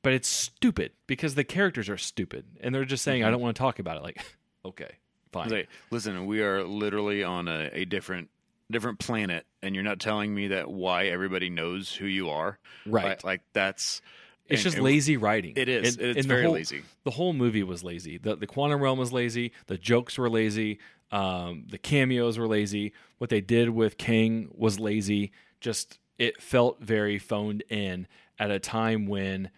but 0.05 0.13
it's 0.13 0.27
stupid 0.27 0.91
because 1.07 1.35
the 1.35 1.43
characters 1.43 1.89
are 1.89 1.97
stupid, 1.97 2.45
and 2.61 2.73
they're 2.73 2.85
just 2.85 3.03
saying, 3.03 3.23
I 3.23 3.25
mm-hmm. 3.25 3.33
don't 3.33 3.41
want 3.41 3.55
to 3.55 3.59
talk 3.59 3.79
about 3.79 3.97
it. 3.97 4.03
Like, 4.03 4.23
okay, 4.65 4.91
fine. 5.31 5.49
Like, 5.49 5.69
listen, 5.91 6.25
we 6.25 6.41
are 6.41 6.63
literally 6.63 7.23
on 7.23 7.47
a, 7.47 7.69
a 7.73 7.85
different 7.85 8.29
different 8.71 8.99
planet, 8.99 9.45
and 9.61 9.75
you're 9.75 9.83
not 9.83 9.99
telling 9.99 10.33
me 10.33 10.47
that 10.49 10.69
why 10.69 11.05
everybody 11.05 11.49
knows 11.49 11.93
who 11.93 12.05
you 12.05 12.29
are. 12.29 12.57
Right. 12.85 13.05
Like, 13.05 13.23
like 13.23 13.41
that's 13.53 14.01
It's 14.47 14.59
and- 14.61 14.63
just 14.63 14.75
and 14.77 14.83
lazy 14.85 15.17
writing. 15.17 15.53
It 15.55 15.69
is. 15.69 15.97
And- 15.97 16.07
it's 16.17 16.21
the 16.23 16.27
very 16.27 16.43
whole- 16.43 16.53
lazy. 16.53 16.81
The 17.03 17.11
whole 17.11 17.33
movie 17.33 17.63
was 17.63 17.83
lazy. 17.83 18.17
The 18.17 18.35
the 18.35 18.47
quantum 18.47 18.81
realm 18.81 18.97
was 18.99 19.11
lazy. 19.13 19.51
The 19.67 19.77
jokes 19.77 20.17
were 20.17 20.29
lazy. 20.29 20.79
Um, 21.11 21.65
the 21.69 21.77
cameos 21.77 22.37
were 22.37 22.47
lazy. 22.47 22.93
What 23.19 23.29
they 23.29 23.41
did 23.41 23.69
with 23.69 23.97
Kang 23.97 24.49
was 24.51 24.79
lazy. 24.79 25.31
Just 25.61 25.99
it 26.17 26.41
felt 26.41 26.81
very 26.81 27.19
phoned 27.19 27.63
in 27.69 28.07
at 28.39 28.49
a 28.51 28.59
time 28.59 29.05
when 29.05 29.49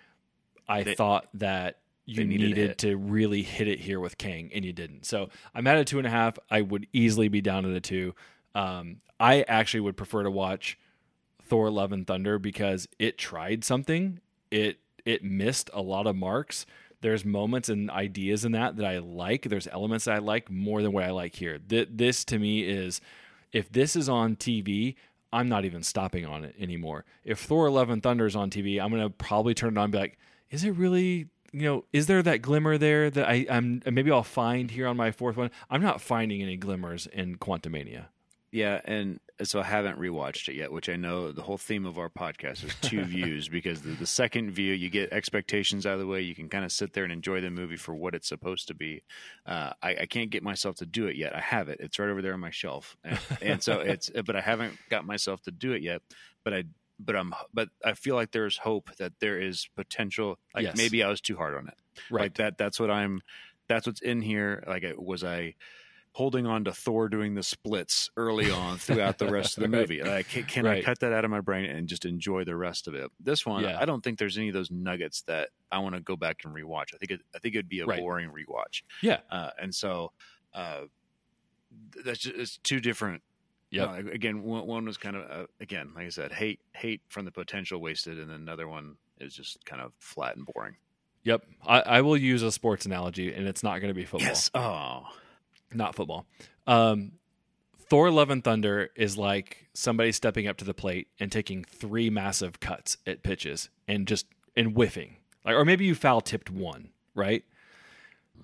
I 0.67 0.83
They- 0.83 0.95
thought 0.95 1.27
that 1.35 1.79
you 2.05 2.23
needed 2.23 2.49
needed 2.55 2.77
to 2.79 2.95
really 2.95 3.41
hit 3.41 3.67
it 3.67 3.79
here 3.81 3.99
with 3.99 4.17
Kang, 4.17 4.49
and 4.53 4.63
you 4.63 4.71
didn't. 4.71 5.05
So 5.05 5.29
I'm 5.53 5.67
at 5.67 5.77
a 5.77 5.83
two 5.85 5.97
and 5.97 6.07
a 6.07 6.09
half. 6.09 6.37
I 6.49 6.61
would 6.61 6.87
easily 6.93 7.27
be 7.27 7.41
down 7.41 7.65
at 7.65 7.71
a 7.75 7.81
two. 7.81 8.15
Um, 8.57 9.01
I 9.19 9.43
actually 9.43 9.81
would 9.81 9.95
prefer 9.95 10.23
to 10.23 10.31
watch 10.31 10.79
Thor: 11.43 11.69
Love 11.69 11.91
and 11.91 12.07
Thunder 12.07 12.39
because 12.39 12.87
it 12.97 13.17
tried 13.17 13.63
something. 13.63 14.19
It 14.49 14.79
it 15.05 15.23
missed 15.23 15.69
a 15.73 15.81
lot 15.81 16.07
of 16.07 16.15
marks. 16.15 16.65
There's 17.01 17.23
moments 17.23 17.69
and 17.69 17.91
ideas 17.91 18.43
in 18.43 18.53
that 18.53 18.77
that 18.77 18.85
I 18.85 18.97
like. 18.97 19.43
There's 19.43 19.67
elements 19.67 20.05
that 20.05 20.15
I 20.15 20.17
like 20.17 20.49
more 20.49 20.81
than 20.81 20.91
what 20.91 21.03
I 21.03 21.11
like 21.11 21.35
here. 21.35 21.59
Th- 21.59 21.87
this 21.91 22.25
to 22.25 22.39
me 22.39 22.61
is 22.61 22.99
if 23.51 23.71
this 23.71 23.95
is 23.95 24.09
on 24.09 24.35
TV, 24.35 24.95
I'm 25.31 25.47
not 25.47 25.63
even 25.63 25.83
stopping 25.83 26.25
on 26.25 26.43
it 26.43 26.55
anymore. 26.59 27.05
If 27.23 27.39
Thor: 27.39 27.69
Love 27.69 27.91
and 27.91 28.01
Thunder 28.01 28.25
is 28.25 28.35
on 28.35 28.49
TV, 28.49 28.81
I'm 28.81 28.89
gonna 28.89 29.11
probably 29.11 29.53
turn 29.53 29.75
it 29.75 29.77
on 29.77 29.85
and 29.85 29.91
be 29.91 29.99
like, 29.99 30.17
is 30.49 30.63
it 30.63 30.71
really? 30.71 31.27
You 31.53 31.61
know, 31.61 31.85
is 31.93 32.07
there 32.07 32.23
that 32.23 32.41
glimmer 32.41 32.77
there 32.79 33.09
that 33.11 33.29
I, 33.29 33.45
I'm 33.49 33.83
maybe 33.85 34.11
I'll 34.11 34.23
find 34.23 34.71
here 34.71 34.87
on 34.87 34.97
my 34.97 35.11
fourth 35.11 35.37
one? 35.37 35.51
I'm 35.69 35.81
not 35.81 36.01
finding 36.01 36.41
any 36.41 36.57
glimmers 36.57 37.05
in 37.05 37.37
Quantumania. 37.37 38.07
Yeah, 38.51 38.79
and 38.85 39.19
so 39.43 39.59
I 39.59 39.63
haven't 39.65 39.99
rewatched 39.99 40.47
it 40.47 40.55
yet, 40.55 40.71
which 40.71 40.87
I 40.87 40.95
know 40.95 41.31
the 41.33 41.41
whole 41.41 41.57
theme 41.57 41.85
of 41.85 41.97
our 41.99 42.09
podcast 42.09 42.63
is 42.63 42.73
two 42.81 43.03
views 43.05 43.49
because 43.49 43.81
the, 43.81 43.91
the 43.91 44.05
second 44.05 44.51
view 44.51 44.71
you 44.73 44.89
get 44.89 45.11
expectations 45.11 45.85
out 45.85 45.95
of 45.95 45.99
the 45.99 46.07
way. 46.07 46.21
You 46.21 46.33
can 46.33 46.47
kind 46.47 46.63
of 46.63 46.71
sit 46.71 46.93
there 46.93 47.03
and 47.03 47.11
enjoy 47.11 47.41
the 47.41 47.49
movie 47.51 47.75
for 47.75 47.93
what 47.93 48.15
it's 48.15 48.27
supposed 48.29 48.69
to 48.69 48.73
be. 48.73 49.03
Uh, 49.45 49.73
I, 49.83 49.95
I 50.01 50.05
can't 50.05 50.29
get 50.29 50.43
myself 50.43 50.77
to 50.77 50.85
do 50.85 51.07
it 51.07 51.17
yet. 51.17 51.35
I 51.35 51.41
have 51.41 51.67
it; 51.67 51.79
it's 51.81 51.99
right 51.99 52.09
over 52.09 52.21
there 52.21 52.33
on 52.33 52.39
my 52.39 52.49
shelf, 52.49 52.95
and, 53.03 53.19
and 53.41 53.61
so 53.63 53.79
it's. 53.81 54.09
But 54.09 54.35
I 54.37 54.41
haven't 54.41 54.77
got 54.89 55.05
myself 55.05 55.41
to 55.43 55.51
do 55.51 55.73
it 55.73 55.81
yet. 55.81 56.01
But 56.45 56.53
I, 56.53 56.63
but 56.99 57.15
I'm, 57.17 57.33
but 57.53 57.67
I 57.83 57.93
feel 57.93 58.15
like 58.15 58.31
there's 58.31 58.57
hope 58.57 58.95
that 58.97 59.11
there 59.19 59.37
is 59.39 59.67
potential. 59.75 60.39
Like 60.55 60.63
Yes. 60.63 60.77
maybe 60.77 61.03
I 61.03 61.09
was 61.09 61.19
too 61.21 61.35
hard 61.35 61.55
on 61.55 61.67
it. 61.67 61.75
Right. 62.09 62.21
Like 62.23 62.35
that. 62.35 62.57
That's 62.57 62.79
what 62.79 62.89
I'm. 62.89 63.21
That's 63.67 63.85
what's 63.85 64.01
in 64.01 64.21
here. 64.21 64.63
Like, 64.65 64.83
it- 64.83 64.97
was 65.01 65.25
I 65.25 65.55
holding 66.17 66.47
on 66.47 66.63
to 66.63 66.73
Thor 66.73 67.07
doing 67.09 67.35
the 67.35 67.43
splits 67.43 68.09
early 68.17 68.49
on 68.49 68.77
throughout 68.79 69.19
the 69.19 69.29
rest 69.29 69.55
of 69.57 69.61
the 69.61 69.67
movie? 69.69 70.01
Like, 70.03 70.27
can, 70.29 70.43
can 70.45 70.65
I 70.65 70.81
cut 70.81 70.99
that 71.01 71.13
out 71.13 71.23
of 71.25 71.29
my 71.31 71.41
brain 71.41 71.65
and 71.65 71.87
just 71.87 72.05
enjoy 72.05 72.43
the 72.43 72.55
rest 72.55 72.87
of 72.87 72.95
it? 72.95 73.11
This 73.19 73.45
one, 73.45 73.63
Yeah. 73.63 73.77
I 73.79 73.85
don't 73.85 74.03
think 74.03 74.17
there's 74.17 74.37
any 74.37 74.47
of 74.47 74.53
those 74.55 74.71
nuggets 74.71 75.21
that 75.23 75.49
I 75.71 75.77
want 75.79 75.93
to 75.95 76.01
go 76.01 76.15
back 76.15 76.37
and 76.43 76.55
rewatch. 76.55 76.93
I 76.93 76.97
think 76.97 77.11
it, 77.11 77.21
I 77.35 77.39
think 77.39 77.53
it'd 77.53 77.69
be 77.69 77.81
a 77.81 77.85
Right. 77.85 77.99
boring 77.99 78.29
rewatch. 78.29 78.81
Yeah. 79.01 79.19
Uh, 79.29 79.51
and 79.61 79.73
so. 79.75 80.11
Uh, 80.53 80.85
that's 82.03 82.19
just 82.19 82.35
it's 82.35 82.57
two 82.57 82.79
different 82.79 83.21
Yep. 83.69 83.87
uh, 83.89 83.93
again, 84.11 84.43
one, 84.43 84.65
one 84.65 84.85
was 84.85 84.97
kind 84.97 85.15
of 85.17 85.29
uh, 85.29 85.45
again, 85.59 85.91
like 85.93 86.05
I 86.05 86.09
said, 86.09 86.31
hate 86.31 86.61
hate 86.73 87.01
from 87.09 87.25
the 87.25 87.31
potential 87.31 87.79
wasted, 87.81 88.17
and 88.17 88.29
then 88.29 88.37
another 88.37 88.67
one 88.67 88.95
is 89.19 89.35
just 89.35 89.63
kind 89.65 89.81
of 89.81 89.93
flat 89.99 90.35
and 90.37 90.45
boring. 90.45 90.77
Yep. 91.23 91.43
I, 91.65 91.81
I 91.81 92.01
will 92.01 92.15
use 92.17 92.41
a 92.43 92.51
sports 92.51 92.85
analogy, 92.85 93.33
and 93.33 93.45
it's 93.47 93.61
not 93.63 93.79
going 93.81 93.89
to 93.89 93.93
be 93.93 94.05
football. 94.05 94.27
Yes. 94.29 94.49
Oh. 94.55 95.03
Not 95.73 95.95
football. 95.95 96.25
Um, 96.65 97.13
Thor: 97.89 98.11
Love 98.11 98.29
and 98.29 98.43
Thunder 98.43 98.89
is 98.95 99.17
like 99.17 99.67
somebody 99.73 100.11
stepping 100.11 100.47
up 100.47 100.57
to 100.57 100.65
the 100.65 100.73
plate 100.73 101.07
and 101.19 101.31
taking 101.31 101.63
three 101.63 102.09
massive 102.09 102.59
cuts 102.59 102.97
at 103.05 103.23
pitches 103.23 103.69
and 103.87 104.07
just 104.07 104.25
and 104.55 104.73
whiffing, 104.73 105.17
like, 105.45 105.55
or 105.55 105.65
maybe 105.65 105.85
you 105.85 105.95
foul 105.95 106.21
tipped 106.21 106.49
one, 106.49 106.89
right? 107.15 107.43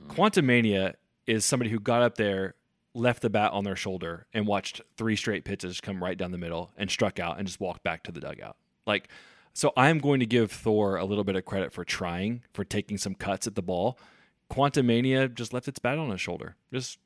Quantumania 0.08 0.96
is 1.26 1.46
somebody 1.46 1.70
who 1.70 1.80
got 1.80 2.02
up 2.02 2.16
there, 2.16 2.56
left 2.94 3.22
the 3.22 3.30
bat 3.30 3.52
on 3.52 3.64
their 3.64 3.76
shoulder, 3.76 4.28
and 4.34 4.46
watched 4.46 4.82
three 4.98 5.16
straight 5.16 5.46
pitches 5.46 5.82
come 5.82 6.04
right 6.04 6.18
down 6.18 6.32
the 6.32 6.38
middle 6.38 6.72
and 6.78 6.92
struck 6.92 7.20
out 7.20 7.38
and 7.38 7.48
just 7.48 7.60
walked 7.60 7.84
back 7.84 8.04
to 8.04 8.12
the 8.12 8.20
dugout. 8.20 8.58
Like, 8.86 9.08
so 9.54 9.72
I'm 9.78 10.00
going 10.00 10.20
to 10.20 10.26
give 10.26 10.52
Thor 10.52 10.98
a 10.98 11.06
little 11.06 11.24
bit 11.24 11.36
of 11.36 11.46
credit 11.46 11.72
for 11.72 11.84
trying, 11.84 12.44
for 12.54 12.64
taking 12.64 12.98
some 12.98 13.16
cuts 13.16 13.48
at 13.48 13.56
the 13.56 13.62
ball. 13.62 13.98
Quantumania 14.52 15.34
just 15.34 15.54
left 15.54 15.68
its 15.68 15.80
bat 15.80 15.98
on 15.98 16.10
his 16.10 16.22
shoulder. 16.22 16.56
Just, 16.72 17.00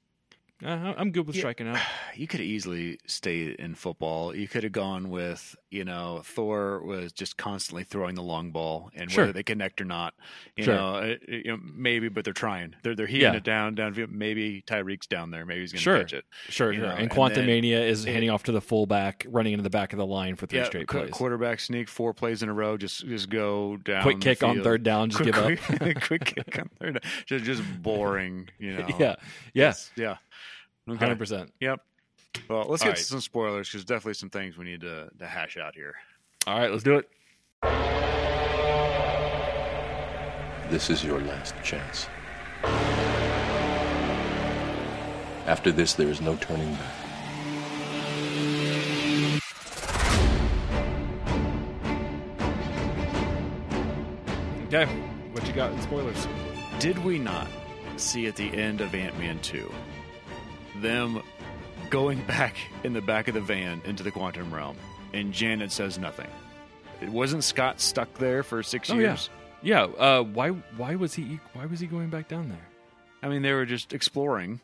uh, 0.66 0.94
I'm 0.98 1.12
good 1.12 1.28
with 1.28 1.36
Yeah. 1.36 1.42
striking 1.42 1.68
out. 1.68 1.78
You 2.16 2.26
could 2.26 2.42
easily 2.42 2.98
stay 3.06 3.56
in 3.60 3.76
football. 3.76 4.36
You 4.36 4.48
could 4.48 4.64
have 4.64 4.72
gone 4.72 5.10
with, 5.12 5.56
you 5.70 5.86
know, 5.86 6.22
Thor 6.26 6.82
was 6.84 7.12
just 7.14 7.38
constantly 7.38 7.84
throwing 7.84 8.16
the 8.16 8.24
long 8.24 8.50
ball, 8.50 8.90
and 8.96 9.12
Sure. 9.12 9.26
whether 9.26 9.34
they 9.34 9.44
connect 9.44 9.80
or 9.80 9.86
not, 9.86 10.16
you 10.56 10.64
Sure. 10.64 10.74
know, 10.76 10.96
it, 10.98 11.22
you 11.28 11.44
know, 11.52 11.60
maybe, 11.62 12.10
but 12.10 12.24
they're 12.26 12.34
trying. 12.34 12.74
They're 12.82 12.96
they're 12.96 13.06
heating 13.06 13.32
Yeah. 13.34 13.38
it 13.38 13.44
down, 13.44 13.76
down. 13.76 13.94
Maybe 14.10 14.64
Tyreek's 14.66 15.06
down 15.06 15.30
there. 15.30 15.46
Maybe 15.46 15.60
he's 15.62 15.74
going 15.74 15.78
to 15.78 15.84
Sure. 15.84 16.00
catch 16.00 16.14
it. 16.14 16.26
Sure, 16.50 16.72
You 16.74 16.80
sure. 16.80 16.88
know, 16.88 16.94
and 16.94 17.02
and 17.02 17.12
Quantumania 17.12 17.88
is 17.88 18.04
it- 18.06 18.12
handing 18.12 18.32
off 18.32 18.42
to 18.46 18.52
the 18.52 18.62
fullback, 18.62 19.28
running 19.30 19.54
into 19.54 19.62
the 19.64 19.70
back 19.70 19.94
of 19.94 19.98
the 19.98 20.08
line 20.08 20.36
for 20.36 20.48
three 20.48 20.58
Yeah, 20.58 20.66
straight 20.66 20.88
qu- 20.88 21.02
plays. 21.02 21.12
quarterback 21.12 21.60
sneak, 21.60 21.88
four 21.88 22.16
plays 22.16 22.42
in 22.42 22.50
a 22.50 22.54
row. 22.54 22.78
Just 22.78 23.06
just 23.08 23.30
go 23.30 23.78
down. 23.78 24.02
Quick 24.02 24.22
kick 24.22 24.42
on 24.42 24.64
third 24.64 24.82
down, 24.82 25.12
just 25.12 25.22
quick, 25.22 25.36
give 25.36 25.44
up. 25.84 26.02
quick, 26.02 26.26
kick 26.26 26.58
on 26.58 26.70
third. 26.80 26.94
down. 26.96 27.12
Just 27.28 27.46
just 27.46 27.62
boring. 27.84 28.50
You 28.58 28.74
know. 28.78 28.88
yeah, 28.90 28.96
yeah, 29.00 29.16
Yes, 29.54 29.92
yeah. 29.96 30.18
Okay. 30.90 30.98
hundred 30.98 31.20
percent. 31.20 31.54
Yep. 31.60 31.82
Well, 32.50 32.66
let's 32.68 32.82
All 32.82 32.88
get 32.88 32.92
right. 32.92 32.98
to 32.98 33.04
some 33.04 33.22
spoilers 33.22 33.70
because 33.70 33.84
definitely 33.84 34.14
some 34.14 34.30
things 34.30 34.58
we 34.58 34.66
need 34.66 34.82
to, 34.82 35.10
to 35.20 35.26
hash 35.26 35.58
out 35.58 35.76
here. 35.76 35.96
All 36.46 36.58
right, 36.58 36.72
let's 36.72 36.84
do 36.84 36.98
it. 36.98 37.10
This 40.70 40.90
is 40.90 41.04
your 41.04 41.20
last 41.22 41.56
chance. 41.64 42.08
After 45.46 45.72
this, 45.72 45.94
there 45.94 46.10
is 46.10 46.22
no 46.22 46.36
turning 46.36 46.74
back. 46.74 46.94
Okay, 54.68 54.86
what 55.32 55.48
you 55.48 55.54
got 55.54 55.72
in 55.72 55.82
spoilers? 55.82 56.28
Did 56.80 56.98
we 57.00 57.18
not 57.18 57.48
see 57.96 58.28
at 58.28 58.36
the 58.36 58.54
end 58.54 58.82
of 58.82 58.94
Ant 58.94 59.18
Man 59.18 59.40
2 59.40 59.72
them 60.82 61.22
going 61.90 62.22
back 62.26 62.56
in 62.84 62.94
the 62.94 63.02
back 63.02 63.28
of 63.28 63.34
the 63.34 63.42
van 63.42 63.82
into 63.86 64.04
the 64.04 64.12
quantum 64.12 64.54
realm 64.54 64.78
and 65.14 65.34
Janet 65.34 65.72
says 65.72 65.98
nothing? 65.98 66.28
It 67.02 67.10
wasn't 67.10 67.44
Scott 67.44 67.80
stuck 67.80 68.14
there 68.16 68.44
for 68.44 68.64
six 68.64 68.90
Oh, 68.90 68.96
yeah. 68.96 69.00
years. 69.02 69.30
Yeah. 69.62 69.84
Uh, 69.84 70.24
why? 70.24 70.50
Why 70.50 70.96
was 70.96 71.14
he? 71.14 71.40
Why 71.54 71.66
was 71.66 71.80
he 71.80 71.88
going 71.88 72.10
back 72.10 72.28
down 72.28 72.50
there? 72.50 72.68
I 73.22 73.30
mean, 73.30 73.42
they 73.42 73.54
were 73.54 73.66
just 73.66 73.92
exploring, 73.94 74.62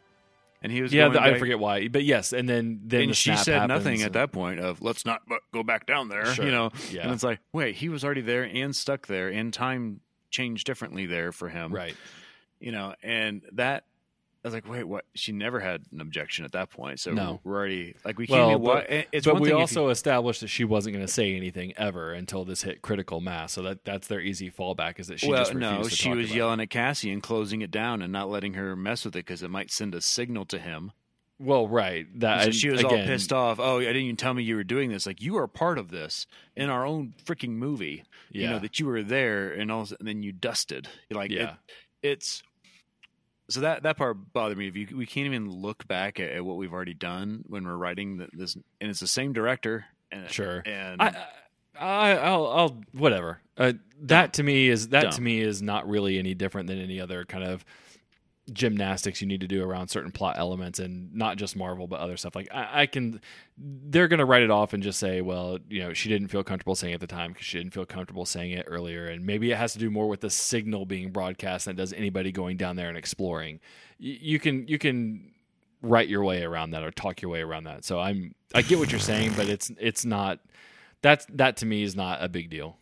and 0.61 0.72
he 0.72 0.82
was 0.84 0.93
Yeah, 0.93 1.03
going 1.09 1.14
the, 1.14 1.22
I 1.22 1.39
forget 1.39 1.57
why, 1.59 1.88
but 1.88 2.03
yes, 2.03 2.32
and 2.34 2.47
then 2.47 2.82
then 2.86 3.07
the 3.09 3.14
she 3.16 3.36
said 3.36 3.68
nothing 3.68 3.99
happens 3.99 4.03
at 4.05 4.14
that 4.14 4.32
point 4.32 4.59
of 4.59 4.82
let's 4.82 5.05
not 5.05 5.22
go 5.51 5.64
back 5.64 5.86
down 5.88 6.09
there 6.09 6.26
Sure. 6.28 6.45
you 6.45 6.51
know 6.51 6.72
Yeah. 6.91 7.01
and 7.03 7.11
it's 7.11 7.24
like 7.24 7.39
wait 7.51 7.76
he 7.76 7.89
was 7.89 8.03
already 8.05 8.22
there 8.22 8.43
and 8.43 8.76
stuck 8.76 9.07
there 9.07 9.30
and 9.30 9.51
time 9.51 10.01
changed 10.30 10.66
differently 10.68 11.05
there 11.07 11.32
for 11.32 11.49
him 11.49 11.72
Right. 11.74 11.95
you 12.59 12.72
know 12.72 12.93
and 13.03 13.41
that 13.53 13.86
I 14.44 14.48
was 14.50 14.54
like, 14.54 14.68
wait, 14.68 14.84
what? 14.84 15.06
She 15.16 15.32
never 15.32 15.62
had 15.62 15.84
an 15.94 16.02
objection 16.02 16.44
at 16.44 16.52
that 16.52 16.70
point, 16.70 17.00
so 17.00 17.12
No. 17.12 17.39
we're 17.46 17.56
already 17.56 17.96
like 18.04 18.18
we 18.18 18.28
Well, 18.30 18.50
can't. 18.50 18.64
But, 18.64 19.08
it's 19.14 19.26
but 19.26 19.36
one 19.36 19.41
we 19.44 19.52
also 19.54 19.88
established 19.88 20.41
that 20.41 20.50
she 20.50 20.66
wasn't 20.66 20.96
going 20.96 21.06
to 21.06 21.12
say 21.12 21.34
anything 21.36 21.72
ever 21.78 22.12
until 22.12 22.44
this 22.44 22.62
hit 22.64 22.82
critical 22.82 23.22
mass. 23.22 23.54
So 23.54 23.62
that 23.62 23.86
that's 23.86 24.08
their 24.08 24.20
easy 24.20 24.52
fallback 24.52 25.00
is 25.00 25.08
that 25.08 25.22
she 25.22 25.30
well, 25.30 25.39
just 25.39 25.54
refused 25.54 25.72
no, 25.78 25.84
to 25.84 25.89
she 25.89 26.10
talk 26.10 26.18
was 26.18 26.26
about 26.28 26.34
it. 26.36 26.38
yelling 26.38 26.60
at 26.60 26.70
Cassie 26.70 27.12
and 27.12 27.24
closing 27.24 27.62
it 27.62 27.72
down 27.72 28.02
and 28.02 28.12
not 28.12 28.30
letting 28.30 28.56
her 28.56 28.76
mess 28.76 29.06
with 29.06 29.16
it 29.16 29.20
because 29.26 29.44
it 29.44 29.50
might 29.50 29.72
send 29.72 29.96
a 29.96 30.02
signal 30.02 30.44
to 30.48 30.60
him. 30.60 30.91
Well, 31.39 31.68
right. 31.68 32.06
That 32.20 32.44
So 32.46 32.52
she 32.52 32.70
was 32.70 32.82
again, 32.82 33.00
all 33.02 33.06
pissed 33.06 33.32
off. 33.34 33.60
Oh, 33.62 33.78
I 33.80 33.86
didn't 33.86 34.04
even 34.04 34.16
tell 34.18 34.34
me 34.34 34.44
you 34.44 34.56
were 34.58 34.64
doing 34.64 34.89
this. 34.91 35.06
Like 35.06 35.22
you 35.22 35.38
are 35.38 35.48
part 35.48 35.78
of 35.78 35.89
this 35.89 36.28
in 36.56 36.70
our 36.70 36.86
own 36.86 37.14
freaking 37.26 37.52
movie. 37.52 38.04
You 38.30 38.50
know 38.50 38.60
that 38.60 38.80
you 38.80 38.88
were 38.88 39.04
there, 39.04 39.52
and 39.52 39.72
all, 39.72 39.88
and 40.00 40.08
then 40.08 40.22
you 40.22 40.32
dusted. 40.34 40.89
Like 41.10 41.32
Yeah. 41.32 41.56
it, 42.02 42.10
it's 42.12 42.44
so 43.50 43.62
that 43.62 43.84
that 43.84 43.98
part 43.98 44.18
bothered 44.34 44.58
me. 44.58 44.68
If 44.68 44.76
you, 44.76 44.88
we 44.98 45.06
can't 45.06 45.26
even 45.26 45.50
look 45.50 45.88
back 45.88 46.20
at, 46.20 46.32
at 46.32 46.46
what 46.46 46.58
we've 46.58 46.74
already 46.74 46.94
done 46.94 47.44
when 47.48 47.66
we're 47.66 47.76
writing 47.76 48.20
th- 48.20 48.30
this, 48.34 48.56
and 48.56 48.89
it's 48.89 49.00
the 49.00 49.08
same 49.08 49.34
director. 49.34 49.86
And, 50.12 50.30
Sure. 50.30 50.62
and 50.66 51.02
I, 51.02 51.16
I, 51.80 52.12
I'll, 52.18 52.48
I'll, 52.48 52.82
whatever. 52.91 53.39
Uh, 53.58 53.74
that 54.04 54.34
to 54.34 54.44
me 54.44 54.70
is 54.70 54.89
that 54.89 55.04
Dumb. 55.04 55.12
to 55.14 55.22
me 55.22 55.39
is 55.41 55.62
not 55.62 55.88
really 55.88 56.20
any 56.20 56.34
different 56.36 56.68
than 56.68 56.80
any 56.80 57.00
other 57.00 57.26
kind 57.26 57.44
of 57.44 57.66
gymnastics 58.52 59.22
you 59.22 59.28
need 59.28 59.41
to 59.41 59.48
do 59.48 59.64
around 59.64 59.88
certain 59.88 60.12
plot 60.12 60.38
elements, 60.38 60.80
and 60.80 61.14
not 61.14 61.38
just 61.38 61.56
Marvel, 61.56 61.88
but 61.88 62.00
other 62.00 62.18
stuff. 62.18 62.36
Like 62.36 62.50
I, 62.54 62.82
I 62.82 62.86
can, 62.86 63.22
they're 63.58 64.08
gonna 64.08 64.26
write 64.26 64.44
it 64.44 64.52
off 64.52 64.74
and 64.74 64.84
just 64.84 65.00
say, 65.00 65.22
well, 65.22 65.60
you 65.70 65.82
know, 65.82 65.94
she 65.94 66.10
didn't 66.10 66.28
feel 66.28 66.44
comfortable 66.44 66.76
saying 66.76 66.91
it 66.91 66.96
at 66.96 67.02
the 67.02 67.08
time 67.08 67.32
because 67.32 67.46
she 67.46 67.58
didn't 67.58 67.74
feel 67.74 67.86
comfortable 67.86 68.26
saying 68.26 68.52
it 68.52 68.66
earlier, 68.68 69.06
and 69.08 69.26
maybe 69.26 69.52
it 69.52 69.58
has 69.58 69.74
to 69.74 69.80
do 69.80 69.89
more 69.89 70.08
with 70.08 70.22
the 70.22 70.30
signal 70.30 70.86
being 70.86 71.12
broadcast 71.12 71.66
than 71.66 71.76
does 71.76 71.94
anybody 71.94 72.32
going 72.32 72.58
down 72.58 72.76
there 72.76 72.89
and 72.89 72.98
exploring. 72.98 73.60
Y- 74.00 74.18
you 74.22 74.39
can, 74.39 74.68
you 74.68 74.78
can 74.78 75.32
write 75.84 76.08
your 76.08 76.24
way 76.24 76.44
around 76.44 76.72
that 76.72 76.82
or 76.84 76.91
talk 76.91 77.22
your 77.22 77.30
way 77.30 77.41
around 77.41 77.66
that. 77.66 77.86
So 77.86 78.00
I'm 78.00 78.34
I 78.56 78.62
get 78.62 78.80
what 78.80 78.91
you're 78.91 79.00
saying, 79.00 79.34
but 79.36 79.48
it's 79.48 79.72
it's 79.80 80.06
not 80.06 80.39
that's 81.02 81.26
that 81.30 81.58
to 81.58 81.66
me 81.66 81.84
is 81.84 81.96
not 81.96 82.24
a 82.24 82.30
big 82.30 82.50
deal. 82.50 82.78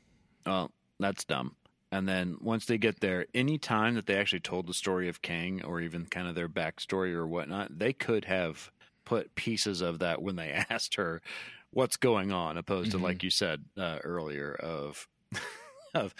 Oh, 0.45 0.69
that's 0.99 1.25
dumb. 1.25 1.55
And 1.91 2.07
then 2.07 2.37
once 2.39 2.65
they 2.65 2.77
get 2.77 3.01
there, 3.01 3.25
any 3.33 3.57
time 3.57 3.95
that 3.95 4.05
they 4.05 4.15
actually 4.15 4.39
told 4.39 4.65
the 4.67 4.73
story 4.73 5.09
of 5.09 5.21
Kang 5.21 5.61
or 5.63 5.81
even 5.81 6.05
kind 6.05 6.27
of 6.27 6.35
their 6.35 6.47
backstory 6.47 7.13
or 7.13 7.27
whatnot, 7.27 7.77
they 7.77 7.91
could 7.91 8.25
have 8.25 8.71
put 9.03 9.35
pieces 9.35 9.81
of 9.81 9.99
that 9.99 10.21
when 10.21 10.35
they 10.37 10.51
asked 10.69 10.95
her 10.95 11.21
what's 11.71 11.97
going 11.97 12.31
on, 12.31 12.57
opposed 12.57 12.89
Mhm. 12.91 12.93
to 12.93 12.97
like 12.99 13.23
you 13.23 13.29
said 13.29 13.65
uh, 13.77 13.99
earlier 14.03 14.53
of 14.53 15.07
of 15.93 16.13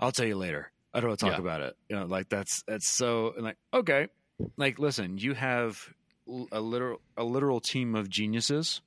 I'll 0.00 0.12
tell 0.12 0.26
you 0.26 0.36
later. 0.36 0.70
I 0.94 1.00
don't 1.00 1.10
want 1.10 1.20
to 1.20 1.26
talk 1.26 1.34
Yeah. 1.34 1.40
about 1.40 1.60
it. 1.60 1.76
You 1.90 1.96
know, 1.96 2.06
like 2.06 2.28
that's 2.30 2.62
that's 2.66 2.88
so 2.88 3.34
like 3.38 3.56
okay, 3.74 4.08
like 4.56 4.78
listen, 4.78 5.18
you 5.18 5.34
have 5.34 5.78
a 6.52 6.60
literal 6.60 7.00
a 7.18 7.24
literal 7.24 7.60
team 7.60 7.94
of 7.94 8.08
geniuses 8.08 8.80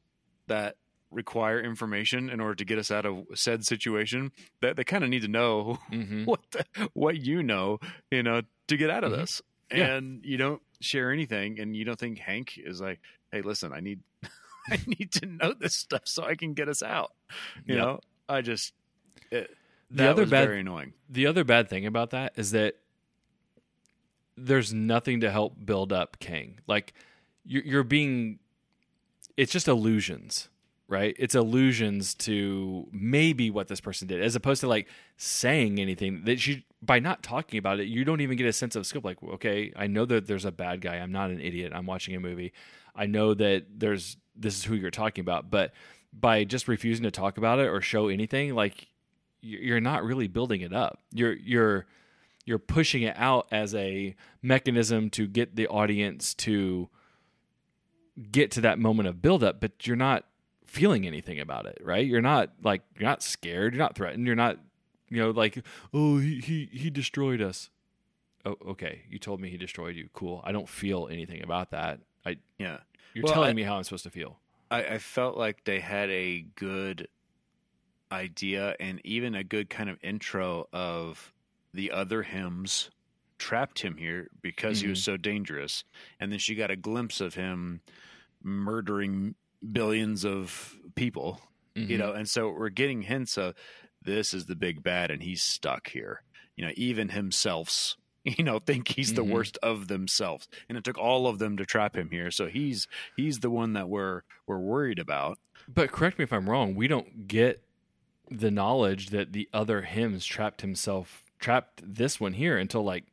that 0.48 0.76
require 1.12 1.60
information 1.60 2.30
in 2.30 2.40
order 2.40 2.56
to 2.56 2.66
get 2.66 2.78
us 2.78 2.92
out 2.92 3.06
of 3.06 3.26
said 3.34 3.66
situation 3.66 4.32
that 4.62 4.76
they 4.76 4.84
kind 4.84 5.04
of 5.04 5.10
need 5.10 5.22
to 5.24 5.28
know 5.28 5.80
Mm-hmm. 5.92 6.26
what 6.26 6.40
the, 6.52 6.90
what 6.94 7.18
you 7.18 7.42
know 7.44 7.80
you 8.12 8.22
know 8.24 8.42
to 8.68 8.78
get 8.78 8.90
out 8.90 9.04
of 9.04 9.12
Mhm. 9.12 9.16
this 9.18 9.42
Yeah. 9.72 9.96
and 9.96 10.24
you 10.24 10.38
don't 10.38 10.62
share 10.82 11.12
anything 11.12 11.60
and 11.60 11.76
you 11.76 11.84
don't 11.86 12.00
think 12.00 12.20
hank 12.20 12.58
is 12.58 12.80
like 12.80 13.00
hey 13.32 13.42
listen 13.42 13.74
i 13.74 13.80
need 13.80 14.00
i 14.70 14.78
need 14.86 15.12
to 15.14 15.26
know 15.26 15.54
this 15.54 15.76
stuff 15.76 16.04
so 16.06 16.24
i 16.24 16.36
can 16.36 16.54
get 16.54 16.70
us 16.70 16.84
out 16.84 17.12
you 17.66 17.76
Yep. 17.76 17.84
know 17.86 18.00
i 18.30 18.42
just 18.42 18.74
it, 19.32 19.50
The 19.90 20.10
other 20.10 20.26
bad- 20.26 20.48
very 20.48 20.60
annoying 20.62 20.94
The 21.10 21.26
other 21.26 21.44
bad 21.44 21.70
thing 21.70 21.86
about 21.88 22.12
that 22.12 22.34
is 22.36 22.52
that 22.52 22.76
there's 24.38 24.74
nothing 24.74 25.20
to 25.22 25.32
help 25.32 25.56
build 25.66 25.92
up 25.92 26.18
Kang. 26.20 26.60
Like 26.68 26.94
you're, 27.46 27.64
you're 27.64 27.84
being 27.84 28.40
it's 29.36 29.52
just 29.52 29.68
illusions, 29.68 30.50
right? 30.90 31.16
It's 31.20 31.36
allusions 31.36 32.16
to 32.16 32.88
maybe 32.92 33.50
what 33.52 33.68
this 33.68 33.80
person 33.80 34.08
did, 34.08 34.22
as 34.22 34.36
opposed 34.36 34.62
to 34.62 34.68
like 34.68 34.88
saying 35.18 35.80
anything 35.80 36.24
that 36.26 36.46
you 36.48 36.64
by 36.82 37.00
not 37.00 37.22
talking 37.22 37.60
about 37.60 37.80
it, 37.80 37.88
you 37.88 38.04
don't 38.04 38.22
even 38.22 38.38
get 38.38 38.48
a 38.48 38.54
sense 38.54 38.76
of 38.76 38.86
scope. 38.86 39.06
Like, 39.06 39.22
okay, 39.22 39.72
I 39.76 39.88
know 39.88 40.06
that 40.06 40.28
there's 40.28 40.46
a 40.46 40.52
bad 40.52 40.82
guy. 40.82 40.96
I'm 40.96 41.12
not 41.12 41.30
an 41.30 41.40
idiot. 41.40 41.74
I'm 41.76 41.86
watching 41.86 42.16
a 42.16 42.20
movie. 42.20 42.54
I 42.96 43.06
know 43.06 43.34
that 43.36 43.66
there's 43.78 44.18
this 44.36 44.58
is 44.58 44.64
who 44.64 44.76
you're 44.76 44.92
talking 44.92 45.22
about, 45.22 45.52
but 45.52 45.74
by 46.12 46.44
just 46.44 46.68
refusing 46.68 47.04
to 47.04 47.12
talk 47.12 47.38
about 47.38 47.60
it 47.60 47.68
or 47.68 47.82
show 47.82 48.08
anything, 48.08 48.56
like 48.56 48.88
you're 49.42 49.82
not 49.82 50.04
really 50.04 50.28
building 50.28 50.62
it 50.62 50.74
up. 50.74 51.00
You're 51.14 51.34
you're 51.34 51.86
you're 52.46 52.60
pushing 52.60 53.04
it 53.04 53.16
out 53.16 53.48
as 53.52 53.76
a 53.76 54.16
mechanism 54.42 55.12
to 55.12 55.28
get 55.28 55.56
the 55.56 55.68
audience 55.68 56.34
to 56.34 56.90
get 58.32 58.52
to 58.52 58.62
that 58.62 58.80
moment 58.80 59.08
of 59.08 59.22
buildup, 59.22 59.62
but 59.62 59.86
you're 59.86 59.96
not 59.96 60.26
feeling 60.70 61.08
anything 61.08 61.40
about 61.40 61.66
it, 61.66 61.80
right? 61.84 62.06
You're 62.06 62.22
not 62.22 62.52
like 62.64 62.82
you're 62.96 63.10
not 63.10 63.24
scared, 63.24 63.74
you're 63.74 63.84
not 63.84 63.96
threatened, 63.96 64.26
you're 64.26 64.36
not 64.36 64.58
you 65.10 65.22
know 65.22 65.32
like 65.32 65.64
oh 65.94 66.20
he 66.20 66.40
he 66.40 66.70
he 66.72 66.90
destroyed 66.90 67.42
us. 67.42 67.70
Oh 68.46 68.56
okay, 68.70 69.02
you 69.10 69.20
told 69.20 69.42
me 69.42 69.50
he 69.50 69.58
destroyed 69.58 69.96
you. 69.96 70.10
Cool. 70.14 70.42
I 70.44 70.52
don't 70.52 70.70
feel 70.70 71.08
anything 71.12 71.44
about 71.44 71.72
that. 71.72 72.00
I 72.26 72.38
Yeah. 72.58 72.78
you're 73.14 73.26
Well, 73.26 73.34
telling 73.34 73.50
I- 73.50 73.54
me 73.54 73.64
how 73.64 73.78
I'm 73.78 73.84
supposed 73.84 74.04
to 74.04 74.12
feel. 74.12 74.40
I, 74.72 74.84
I 74.84 74.98
felt 75.00 75.36
like 75.36 75.64
they 75.64 75.80
had 75.80 76.12
a 76.12 76.42
good 76.56 77.08
idea 78.12 78.76
and 78.80 79.02
even 79.04 79.34
a 79.34 79.44
good 79.44 79.68
kind 79.68 79.90
of 79.90 79.98
intro 80.04 80.68
of 80.72 81.34
the 81.74 81.90
other 81.90 82.22
hymns 82.22 82.92
trapped 83.40 83.80
him 83.80 83.98
here 83.98 84.30
because 84.44 84.82
he 84.82 84.88
was 84.88 85.00
mm-hmm. 85.00 85.14
so 85.14 85.18
dangerous. 85.18 85.84
And 86.20 86.32
then 86.32 86.38
she 86.38 86.54
got 86.54 86.70
a 86.70 86.76
glimpse 86.76 87.20
of 87.20 87.34
him 87.34 87.82
murdering 88.44 89.34
billions 89.72 90.26
of 90.26 90.76
people, 90.96 91.42
you 91.76 91.98
know, 91.98 92.12
and 92.14 92.28
so 92.28 92.50
we're 92.50 92.70
getting 92.70 93.04
hints 93.04 93.38
of 93.38 93.56
this 94.02 94.34
is 94.34 94.46
the 94.46 94.56
big 94.56 94.84
bad 94.84 95.12
and 95.12 95.22
he's 95.24 95.42
stuck 95.42 95.90
here. 95.90 96.24
You 96.56 96.66
know, 96.66 96.72
even 96.76 97.10
himself's 97.10 97.96
you 98.26 98.44
know 98.44 98.60
think 98.60 98.90
he's 98.90 99.14
the 99.14 99.24
Mhm. 99.24 99.32
worst 99.32 99.58
of 99.64 99.88
themselves 99.88 100.48
and 100.68 100.78
it 100.78 100.84
took 100.84 100.98
all 100.98 101.26
of 101.26 101.40
them 101.40 101.56
to 101.56 101.66
trap 101.66 101.96
him 101.96 102.10
here 102.12 102.30
so 102.32 102.48
he's 102.48 102.86
he's 103.16 103.40
the 103.40 103.50
one 103.50 103.72
that 103.74 103.88
we're 103.88 104.24
we're 104.46 104.60
worried 104.60 105.00
about 105.00 105.38
But 105.70 105.92
correct 105.94 106.20
me 106.20 106.24
if 106.24 106.34
I'm 106.34 106.50
wrong. 106.50 106.76
We 106.76 106.90
don't 106.90 107.28
get 107.30 107.64
the 108.30 108.52
knowledge 108.52 109.08
that 109.12 109.32
the 109.32 109.48
other 109.54 109.84
hymns 109.84 110.26
trapped 110.26 110.60
himself, 110.62 111.24
trapped 111.40 111.82
this 111.84 112.20
one 112.20 112.34
here 112.34 112.58
until 112.58 112.84
like 112.84 113.06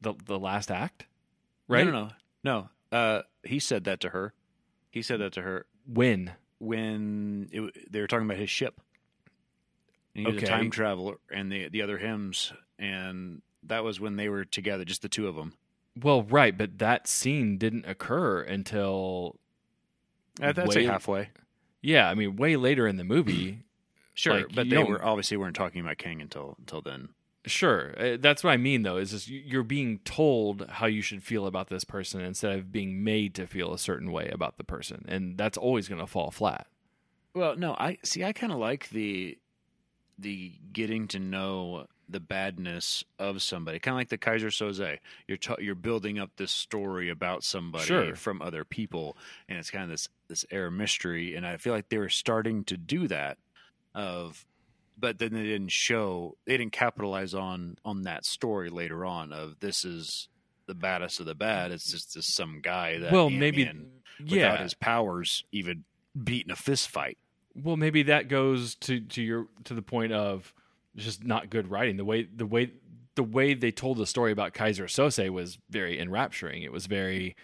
the 0.00 0.14
the 0.26 0.38
last 0.38 0.68
act, 0.70 1.06
right? 1.68 1.86
no 1.86 1.92
no 1.92 2.08
no 2.42 2.68
no 2.92 2.98
uh 2.98 3.22
he 3.44 3.60
said 3.60 3.84
that 3.84 4.00
to 4.00 4.08
her 4.08 4.34
he 4.90 5.00
said 5.00 5.20
that 5.20 5.32
to 5.34 5.42
her 5.42 5.66
When? 5.86 6.32
when 6.58 7.48
it, 7.52 7.90
they 7.90 8.00
were 8.00 8.06
talking 8.06 8.26
about 8.26 8.36
his 8.36 8.50
ship. 8.50 8.80
And 10.14 10.26
he 10.26 10.32
was 10.32 10.42
a 10.42 10.46
time 10.46 10.70
traveler 10.70 11.16
and 11.32 11.50
the 11.50 11.68
the 11.68 11.82
other 11.82 11.96
hymns 11.98 12.52
and 12.78 13.42
that 13.62 13.84
was 13.84 14.00
when 14.00 14.16
they 14.16 14.28
were 14.28 14.44
together 14.44 14.84
just 14.84 15.02
the 15.02 15.08
two 15.08 15.28
of 15.28 15.36
them 15.36 15.54
Well, 16.00 16.22
right, 16.24 16.56
but 16.56 16.78
that 16.78 17.06
scene 17.06 17.58
didn't 17.58 17.86
occur 17.86 18.42
until 18.42 19.36
that's 20.36 20.74
Way- 20.74 20.86
a 20.86 20.90
halfway. 20.92 21.30
Yeah, 21.80 22.10
I 22.10 22.14
mean, 22.14 22.36
way 22.36 22.56
later 22.56 22.86
in 22.86 22.96
the 22.96 23.04
movie. 23.04 23.60
sure 24.14 24.38
Like, 24.38 24.54
but 24.54 24.68
they 24.68 24.82
were 24.82 25.02
obviously 25.02 25.36
weren't 25.36 25.56
talking 25.56 25.80
about 25.80 25.96
Kang 25.98 26.20
until 26.20 26.56
until 26.58 26.82
then 26.82 27.10
Sure, 27.46 27.94
uh, 27.98 28.16
that's 28.20 28.44
what 28.44 28.50
I 28.50 28.58
mean 28.58 28.82
though. 28.82 28.98
Is 28.98 29.12
just 29.12 29.28
you- 29.28 29.42
you're 29.44 29.62
being 29.62 30.00
told 30.00 30.68
how 30.68 30.86
you 30.86 31.00
should 31.00 31.22
feel 31.22 31.46
about 31.46 31.68
this 31.68 31.84
person 31.84 32.20
instead 32.20 32.58
of 32.58 32.70
being 32.70 33.02
made 33.02 33.34
to 33.36 33.46
feel 33.46 33.72
a 33.72 33.78
certain 33.78 34.12
way 34.12 34.28
about 34.28 34.58
the 34.58 34.64
person, 34.64 35.04
and 35.08 35.38
that's 35.38 35.56
always 35.56 35.88
going 35.88 36.00
to 36.00 36.06
fall 36.06 36.30
flat. 36.30 36.66
Well, 37.34 37.56
no, 37.56 37.72
I 37.78 37.96
see. 38.02 38.24
I 38.24 38.32
kind 38.34 38.52
of 38.52 38.58
like 38.58 38.90
the 38.90 39.38
the 40.18 40.52
getting 40.72 41.08
to 41.08 41.18
know 41.18 41.86
the 42.06 42.20
badness 42.20 43.04
of 43.18 43.40
somebody, 43.40 43.78
kind 43.78 43.94
of 43.94 43.98
like 44.00 44.08
the 44.10 44.18
Keyser 44.18 44.48
Söze. 44.50 44.98
You're 45.26 45.38
ta- 45.38 45.56
you're 45.60 45.74
building 45.76 46.18
up 46.18 46.32
this 46.36 46.50
story 46.52 47.08
about 47.08 47.42
somebody 47.44 47.86
Sure. 47.86 48.14
from 48.16 48.42
other 48.42 48.64
people, 48.66 49.16
and 49.48 49.58
it's 49.58 49.70
kind 49.70 49.84
of 49.84 49.90
this 49.90 50.08
this 50.28 50.44
air 50.50 50.70
mystery. 50.70 51.34
And 51.34 51.46
I 51.46 51.56
feel 51.56 51.72
like 51.72 51.88
they 51.88 51.96
were 51.98 52.08
starting 52.10 52.64
to 52.64 52.76
do 52.76 53.08
that. 53.08 53.38
Of, 53.94 54.46
but 55.00 55.18
then 55.18 55.32
they 55.32 55.42
didn't 55.42 55.72
show. 55.72 56.36
They 56.46 56.56
didn't 56.56 56.72
capitalize 56.72 57.34
on 57.34 57.76
on 57.84 58.02
that 58.02 58.24
story 58.24 58.70
later 58.70 59.04
on. 59.04 59.32
Of 59.32 59.60
this 59.60 59.84
is 59.84 60.28
the 60.66 60.74
baddest 60.74 61.20
of 61.20 61.26
the 61.26 61.34
bad. 61.34 61.72
It's 61.72 61.90
just 61.90 62.14
this 62.14 62.34
some 62.34 62.60
guy 62.62 62.98
that 62.98 63.12
well, 63.12 63.30
maybe 63.30 63.66
Ant-Man, 63.66 63.90
yeah, 64.24 64.50
without 64.50 64.60
his 64.60 64.74
powers 64.74 65.44
even 65.52 65.84
beating 66.22 66.52
a 66.52 66.56
fist 66.56 66.88
fight. 66.88 67.18
Well, 67.54 67.76
maybe 67.76 68.04
that 68.04 68.28
goes 68.28 68.74
to 68.76 69.00
to 69.00 69.22
your 69.22 69.46
to 69.64 69.74
the 69.74 69.82
point 69.82 70.12
of 70.12 70.52
just 70.96 71.24
not 71.24 71.50
good 71.50 71.70
writing. 71.70 71.96
The 71.96 72.04
way 72.04 72.22
the 72.24 72.46
way 72.46 72.72
the 73.16 73.22
way 73.22 73.54
they 73.54 73.70
told 73.70 73.98
the 73.98 74.06
story 74.06 74.32
about 74.32 74.54
Keyser 74.54 74.84
Söze 74.84 75.30
was 75.30 75.58
very 75.68 75.98
enrapturing. 75.98 76.62
It 76.62 76.72
was 76.72 76.86
very, 76.86 77.36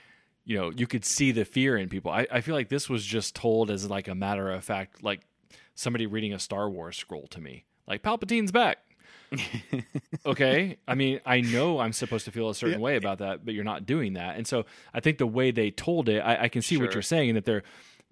you 0.44 0.56
know, 0.56 0.70
you 0.70 0.86
could 0.86 1.04
see 1.04 1.32
the 1.32 1.44
fear 1.44 1.76
in 1.76 1.88
people. 1.88 2.10
I, 2.10 2.26
I 2.30 2.40
feel 2.40 2.54
like 2.54 2.68
this 2.68 2.88
was 2.88 3.04
just 3.04 3.34
told 3.34 3.70
as 3.70 3.88
like 3.90 4.08
a 4.08 4.14
matter 4.14 4.50
of 4.50 4.64
fact, 4.64 5.02
like 5.02 5.22
somebody 5.76 6.06
reading 6.06 6.32
a 6.32 6.40
Star 6.40 6.68
Wars 6.68 6.96
scroll 6.96 7.28
to 7.28 7.40
me, 7.40 7.66
like 7.86 8.02
Palpatine's 8.02 8.50
back. 8.50 8.78
okay, 10.26 10.78
I 10.88 10.94
mean, 10.96 11.20
I 11.24 11.40
know 11.40 11.78
I'm 11.78 11.92
supposed 11.92 12.24
to 12.24 12.32
feel 12.32 12.48
a 12.48 12.54
certain 12.54 12.80
way 12.80 12.96
about 12.96 13.18
that, 13.18 13.44
but 13.44 13.54
you're 13.54 13.64
not 13.64 13.86
doing 13.86 14.14
that, 14.14 14.36
and 14.36 14.46
so 14.46 14.66
I 14.92 15.00
think 15.00 15.18
the 15.18 15.26
way 15.26 15.52
they 15.52 15.70
told 15.70 16.08
it, 16.08 16.18
I, 16.18 16.44
I 16.44 16.48
can 16.48 16.62
see 16.62 16.76
what 16.76 16.94
you're 16.94 17.02
saying, 17.02 17.34
that 17.34 17.44
they're 17.44 17.62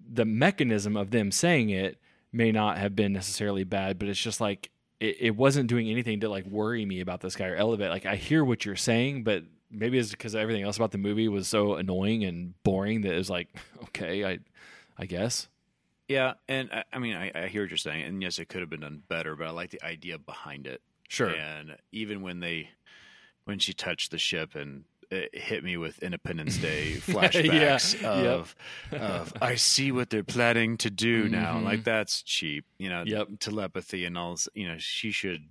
the 0.07 0.25
mechanism 0.25 0.95
of 0.95 1.11
them 1.11 1.31
saying 1.31 1.69
it 1.69 1.99
may 2.31 2.51
not 2.51 2.77
have 2.77 2.95
been 2.95 3.13
necessarily 3.13 3.63
bad, 3.63 3.97
but 3.97 4.07
it's 4.07 4.19
just 4.19 4.41
like 4.41 4.69
it, 4.99 5.17
it 5.19 5.35
wasn't 5.35 5.67
doing 5.67 5.89
anything 5.89 6.19
to 6.21 6.29
like 6.29 6.45
worry 6.45 6.85
me 6.85 6.99
about 6.99 7.21
this 7.21 7.35
guy 7.35 7.47
or 7.47 7.55
elevate. 7.55 7.89
Like 7.89 8.05
I 8.05 8.15
hear 8.15 8.43
what 8.43 8.65
you're 8.65 8.75
saying, 8.75 9.23
but 9.23 9.43
maybe 9.71 9.97
it's 9.97 10.11
because 10.11 10.35
everything 10.35 10.63
else 10.63 10.77
about 10.77 10.91
the 10.91 10.97
movie 10.97 11.27
was 11.27 11.47
so 11.47 11.75
annoying 11.75 12.23
and 12.23 12.53
boring 12.63 13.01
that 13.01 13.13
it 13.13 13.17
was 13.17 13.29
like, 13.29 13.47
okay, 13.83 14.25
I, 14.25 14.39
I 14.97 15.05
guess. 15.05 15.47
Yeah, 16.07 16.33
and 16.47 16.69
I, 16.71 16.83
I 16.93 16.99
mean, 16.99 17.15
I, 17.15 17.31
I 17.33 17.47
hear 17.47 17.63
what 17.63 17.71
you're 17.71 17.77
saying, 17.77 18.03
and 18.03 18.21
yes, 18.21 18.37
it 18.39 18.47
could 18.47 18.61
have 18.61 18.69
been 18.69 18.81
done 18.81 19.01
better, 19.07 19.35
but 19.35 19.47
I 19.47 19.51
like 19.51 19.71
the 19.71 19.83
idea 19.83 20.17
behind 20.19 20.67
it. 20.67 20.81
Sure. 21.09 21.29
And 21.29 21.77
even 21.91 22.21
when 22.21 22.39
they, 22.39 22.69
when 23.45 23.57
she 23.59 23.73
touched 23.73 24.11
the 24.11 24.17
ship, 24.19 24.53
and 24.55 24.83
it 25.11 25.35
hit 25.37 25.63
me 25.63 25.77
with 25.77 25.97
Independence 26.03 26.57
Day 26.57 26.93
flashbacks 26.99 28.01
Yeah, 28.01 28.21
yep. 28.21 28.31
of, 28.33 28.55
of 28.91 29.33
I 29.41 29.55
see 29.55 29.91
what 29.91 30.09
they're 30.09 30.23
planning 30.23 30.77
to 30.77 30.89
do 30.89 31.29
now. 31.29 31.55
Mhm. 31.59 31.63
Like 31.63 31.83
that's 31.83 32.21
cheap, 32.23 32.65
you 32.79 32.89
know. 32.89 33.03
Yep. 33.05 33.27
Telepathy 33.39 34.05
and 34.05 34.17
all. 34.17 34.31
this, 34.31 34.47
You 34.55 34.67
know, 34.67 34.77
she 34.79 35.11
should 35.11 35.43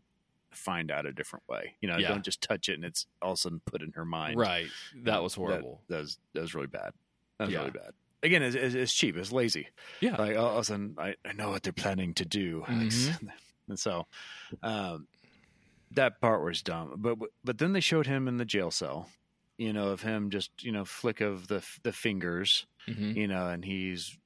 find 0.51 0.91
out 0.91 1.07
a 1.07 1.13
different 1.13 1.45
way. 1.49 1.75
You 1.81 1.89
know, 1.89 1.99
Yeah. 1.99 2.09
don't 2.09 2.25
just 2.25 2.41
touch 2.41 2.69
it 2.69 2.75
and 2.75 2.85
it's 2.85 3.07
all 3.23 3.33
of 3.33 3.39
a 3.39 3.41
sudden 3.41 3.61
put 3.65 3.81
in 3.83 3.93
her 3.93 4.05
mind. 4.05 4.39
Right. 4.39 4.67
That 5.03 5.23
was 5.23 5.35
horrible. 5.35 5.81
That, 5.89 5.95
that 5.97 6.01
was 6.03 6.19
that 6.33 6.41
was 6.43 6.55
really 6.55 6.67
bad. 6.69 6.93
That 7.39 7.45
was 7.47 7.53
Yeah. 7.53 7.59
really 7.61 7.71
bad. 7.73 7.93
Again, 8.25 8.43
it's, 8.43 8.57
it's, 8.57 8.93
cheap. 8.95 9.16
It's 9.16 9.31
lazy. 9.31 9.68
yeah. 10.01 10.16
Like 10.16 10.37
all 10.37 10.55
of 10.55 10.59
a 10.59 10.64
sudden, 10.64 10.97
I, 10.99 11.14
I 11.25 11.33
know 11.35 11.51
what 11.51 11.62
they're 11.62 11.72
planning 11.72 12.14
to 12.14 12.25
do, 12.25 12.64
Mhm. 12.68 13.29
and 13.68 13.79
so 13.79 14.07
um, 14.62 15.07
that 15.93 16.20
part 16.20 16.43
was 16.43 16.62
dumb. 16.62 16.95
But 16.97 17.18
but 17.45 17.59
then 17.59 17.72
they 17.75 17.81
showed 17.81 18.07
him 18.07 18.27
in 18.27 18.39
the 18.39 18.45
jail 18.45 18.70
cell. 18.70 19.09
You 19.59 19.72
know, 19.72 19.91
of 19.91 20.03
him 20.03 20.31
just 20.31 20.51
you 20.64 20.72
know 20.72 20.85
flick 20.85 21.20
of 21.20 21.47
the 21.49 21.62
the 21.85 21.93
fingers. 21.93 22.66
hmm 22.87 23.12
You 23.12 23.29
know, 23.29 23.47
and 23.49 23.64
he's 23.64 24.18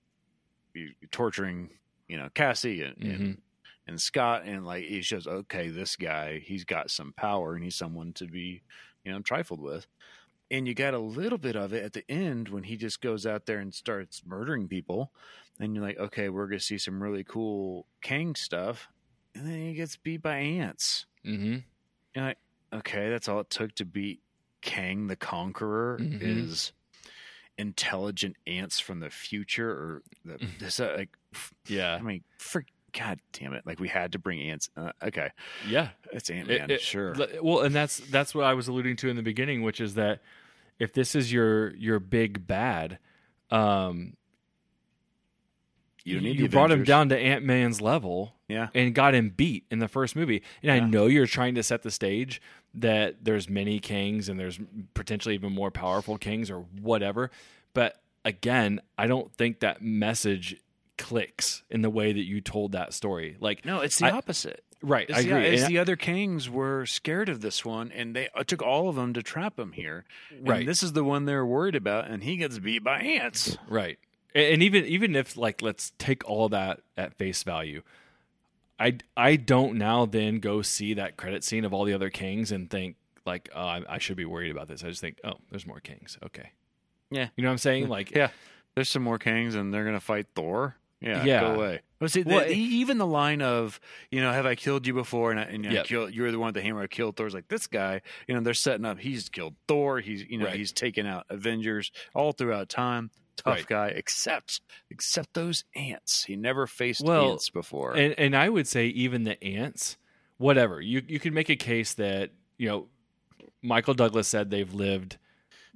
torturing 1.10 1.70
you 2.08 2.16
know 2.16 2.28
Cassie 2.34 2.82
and. 2.82 2.96
and 3.02 3.20
Mhm. 3.20 3.38
and 3.86 3.98
Scott, 3.98 4.42
and 4.44 4.66
like 4.66 4.84
he 4.84 5.00
shows, 5.00 5.26
okay, 5.26 5.68
this 5.70 5.96
guy, 5.96 6.40
he's 6.40 6.64
got 6.66 6.90
some 6.90 7.14
power, 7.16 7.54
and 7.54 7.64
he's 7.64 7.74
someone 7.74 8.12
to 8.12 8.26
be, 8.26 8.60
you 9.02 9.10
know, 9.10 9.20
trifled 9.20 9.62
with. 9.62 9.86
And 10.50 10.66
you 10.66 10.74
got 10.74 10.94
a 10.94 10.98
little 10.98 11.36
bit 11.38 11.56
of 11.56 11.72
it 11.74 11.84
at 11.84 11.92
the 11.92 12.10
end 12.10 12.48
when 12.48 12.62
he 12.62 12.76
just 12.76 13.00
goes 13.02 13.26
out 13.26 13.44
there 13.46 13.58
and 13.58 13.74
starts 13.74 14.22
murdering 14.26 14.66
people, 14.68 15.12
and 15.60 15.74
you're 15.74 15.84
like, 15.84 15.98
okay, 15.98 16.28
we're 16.30 16.46
gonna 16.46 16.58
see 16.60 16.78
some 16.78 17.02
really 17.02 17.24
cool 17.24 17.86
Kang 18.00 18.34
stuff, 18.34 18.88
and 19.34 19.46
then 19.46 19.58
he 19.60 19.74
gets 19.74 19.96
beat 19.96 20.22
by 20.22 20.36
ants. 20.38 21.04
hmm 21.24 21.56
And 22.14 22.24
like, 22.24 22.38
okay, 22.72 23.10
that's 23.10 23.28
all 23.28 23.40
it 23.40 23.50
took 23.50 23.74
to 23.74 23.84
beat 23.84 24.20
Kang 24.62 25.06
the 25.06 25.16
Conqueror 25.16 25.98
Mhm. 26.00 26.18
is 26.22 26.72
intelligent 27.58 28.36
ants 28.46 28.78
from 28.80 29.00
the 29.00 29.10
future, 29.10 29.70
or 29.70 30.02
the, 30.24 30.38
this 30.58 30.80
uh, 30.80 30.94
like, 30.96 31.16
Yeah. 31.66 31.96
I 31.96 32.00
mean, 32.02 32.24
for 32.38 32.64
God 32.92 33.20
damn 33.32 33.52
it! 33.52 33.66
Like 33.66 33.78
we 33.80 33.88
had 33.88 34.12
to 34.12 34.18
bring 34.18 34.40
ants. 34.40 34.70
Uh, 34.76 34.92
okay, 35.02 35.30
Yeah. 35.68 35.90
it's 36.12 36.30
Ant 36.30 36.48
Man, 36.48 36.70
sure. 36.80 37.14
Well, 37.42 37.60
and 37.60 37.74
that's 37.74 37.98
that's 37.98 38.34
what 38.34 38.44
I 38.44 38.54
was 38.54 38.68
alluding 38.68 38.96
to 38.96 39.08
in 39.08 39.16
the 39.16 39.22
beginning, 39.22 39.62
which 39.62 39.80
is 39.80 39.94
that 39.94 40.20
if 40.78 40.92
this 40.92 41.14
is 41.14 41.32
your 41.32 41.74
your 41.76 41.98
big 42.00 42.46
bad, 42.46 42.98
um, 43.50 44.14
You 46.04 46.18
you 46.20 46.48
brought 46.48 46.70
him 46.70 46.84
down 46.84 47.10
to 47.10 47.18
Ant 47.18 47.44
Man's 47.44 47.80
level, 47.82 48.34
Yeah. 48.48 48.68
and 48.74 48.94
got 48.94 49.14
him 49.14 49.30
beat 49.30 49.64
in 49.70 49.78
the 49.80 49.88
first 49.88 50.16
movie. 50.16 50.42
And 50.62 50.72
I 50.72 50.80
know 50.80 51.06
you're 51.06 51.26
trying 51.26 51.54
to 51.56 51.62
set 51.62 51.82
the 51.82 51.90
stage 51.90 52.40
that 52.74 53.24
there's 53.24 53.48
many 53.50 53.80
Kangs 53.80 54.28
and 54.28 54.38
there's 54.40 54.58
potentially 54.94 55.34
even 55.34 55.52
more 55.52 55.70
powerful 55.70 56.16
Kangs 56.18 56.50
or 56.50 56.60
whatever, 56.80 57.30
but 57.74 58.00
again, 58.24 58.80
I 58.96 59.06
don't 59.06 59.32
think 59.34 59.60
that 59.60 59.82
message 59.82 60.56
clicks 60.98 61.62
in 61.70 61.80
the 61.82 61.90
way 61.90 62.12
that 62.12 62.24
you 62.24 62.40
told 62.40 62.72
that 62.72 62.92
story. 62.92 63.36
Like, 63.40 63.64
No, 63.64 63.80
it's 63.80 63.98
the 63.98 64.06
I- 64.06 64.10
opposite. 64.10 64.62
right? 64.82 65.08
It's 65.08 65.18
I 65.18 65.22
the, 65.22 65.28
agree. 65.30 65.46
it's 65.48 65.66
the 65.66 65.78
other 65.78 65.96
Kangs 65.96 66.48
were 66.48 66.84
scared 66.86 67.28
of 67.28 67.40
this 67.40 67.64
one, 67.64 67.90
and 67.92 68.14
they 68.14 68.28
it 68.36 68.46
took 68.48 68.62
all 68.62 68.88
of 68.88 68.96
them 68.96 69.14
to 69.14 69.22
trap 69.22 69.58
him 69.58 69.72
here. 69.72 70.04
And 70.30 70.46
Right. 70.48 70.66
this 70.66 70.82
is 70.82 70.92
the 70.92 71.04
one 71.04 71.24
they're 71.24 71.46
worried 71.46 71.74
about, 71.74 72.08
and 72.10 72.22
he 72.22 72.36
gets 72.36 72.58
beat 72.58 72.84
by 72.84 73.00
ants. 73.00 73.56
Right. 73.68 73.98
And 74.34 74.44
and 74.54 74.62
even 74.62 74.84
even 74.84 75.16
if 75.16 75.36
like 75.36 75.62
let's 75.62 75.92
take 75.98 76.28
all 76.28 76.48
that 76.50 76.80
at 76.96 77.14
face 77.14 77.42
value, 77.42 77.82
I 78.78 78.98
I 79.16 79.36
don't 79.36 79.76
now 79.78 80.06
then 80.06 80.38
go 80.38 80.62
see 80.62 80.94
that 80.94 81.16
credit 81.16 81.42
scene 81.44 81.64
of 81.64 81.72
all 81.72 81.84
the 81.84 81.94
other 81.94 82.10
Kangs 82.10 82.52
and 82.52 82.70
think 82.70 82.96
like 83.26 83.48
oh, 83.54 83.60
I, 83.60 83.82
I 83.88 83.98
should 83.98 84.16
be 84.16 84.24
worried 84.26 84.50
about 84.50 84.68
this. 84.68 84.84
I 84.84 84.88
just 84.88 85.00
think 85.00 85.18
oh 85.24 85.34
there's 85.50 85.66
more 85.66 85.80
Kangs. 85.80 86.22
Okay. 86.24 86.50
Yeah. 87.10 87.28
You 87.36 87.42
know 87.42 87.48
what 87.48 87.52
I'm 87.52 87.58
saying? 87.58 87.88
Like 87.88 88.10
Yeah, 88.14 88.28
there's 88.74 88.88
some 88.90 89.02
more 89.02 89.18
Kangs, 89.18 89.54
and 89.56 89.72
they're 89.74 89.84
gonna 89.84 89.98
fight 89.98 90.26
Thor. 90.36 90.76
Yeah, 91.00 91.24
Yeah. 91.24 91.40
go 91.42 91.54
away. 91.54 91.80
But 92.00 92.10
see, 92.10 92.22
Well, 92.22 92.44
the- 92.46 92.54
even 92.54 92.98
the 92.98 93.06
line 93.06 93.40
of, 93.42 93.78
you 94.10 94.20
know, 94.20 94.32
have 94.32 94.46
I 94.46 94.54
killed 94.56 94.86
you 94.86 94.94
before? 94.94 95.30
And, 95.30 95.38
I, 95.38 95.44
and 95.44 95.64
you 95.64 95.70
know, 95.70 95.76
Yep. 95.76 95.86
kill, 95.86 96.10
you're 96.10 96.30
the 96.32 96.38
one 96.38 96.48
with 96.48 96.54
the 96.56 96.62
hammer. 96.62 96.82
I 96.82 96.86
killed 96.88 97.16
Thor's 97.16 97.34
like 97.34 97.48
this 97.48 97.66
guy. 97.68 98.00
You 98.26 98.34
know, 98.34 98.40
they're 98.40 98.54
setting 98.54 98.84
up. 98.84 98.98
He's 98.98 99.28
killed 99.28 99.54
Thor. 99.68 100.00
He's, 100.00 100.24
you 100.28 100.38
know, 100.38 100.46
Right. 100.46 100.56
he's 100.56 100.72
taken 100.72 101.06
out 101.06 101.26
Avengers 101.28 101.92
all 102.14 102.32
throughout 102.32 102.68
time. 102.68 103.10
Tough 103.36 103.54
Right. 103.58 103.66
guy, 103.66 103.86
except 103.88 104.60
except 104.90 105.34
those 105.34 105.64
ants. 105.76 106.24
He 106.24 106.34
never 106.34 106.66
faced 106.66 107.02
Well, 107.04 107.30
ants 107.32 107.50
before. 107.50 107.94
and 107.96 108.12
and 108.18 108.34
I 108.34 108.48
would 108.48 108.66
say 108.66 108.86
even 108.88 109.22
the 109.22 109.40
ants, 109.44 109.96
whatever 110.38 110.80
you 110.80 111.02
you 111.06 111.20
can 111.20 111.32
make 111.34 111.48
a 111.48 111.54
case 111.54 111.94
that 111.94 112.32
you 112.56 112.66
know 112.66 112.88
Michael 113.62 113.94
Douglas 113.94 114.26
said 114.26 114.50
they've 114.50 114.74
lived 114.74 115.18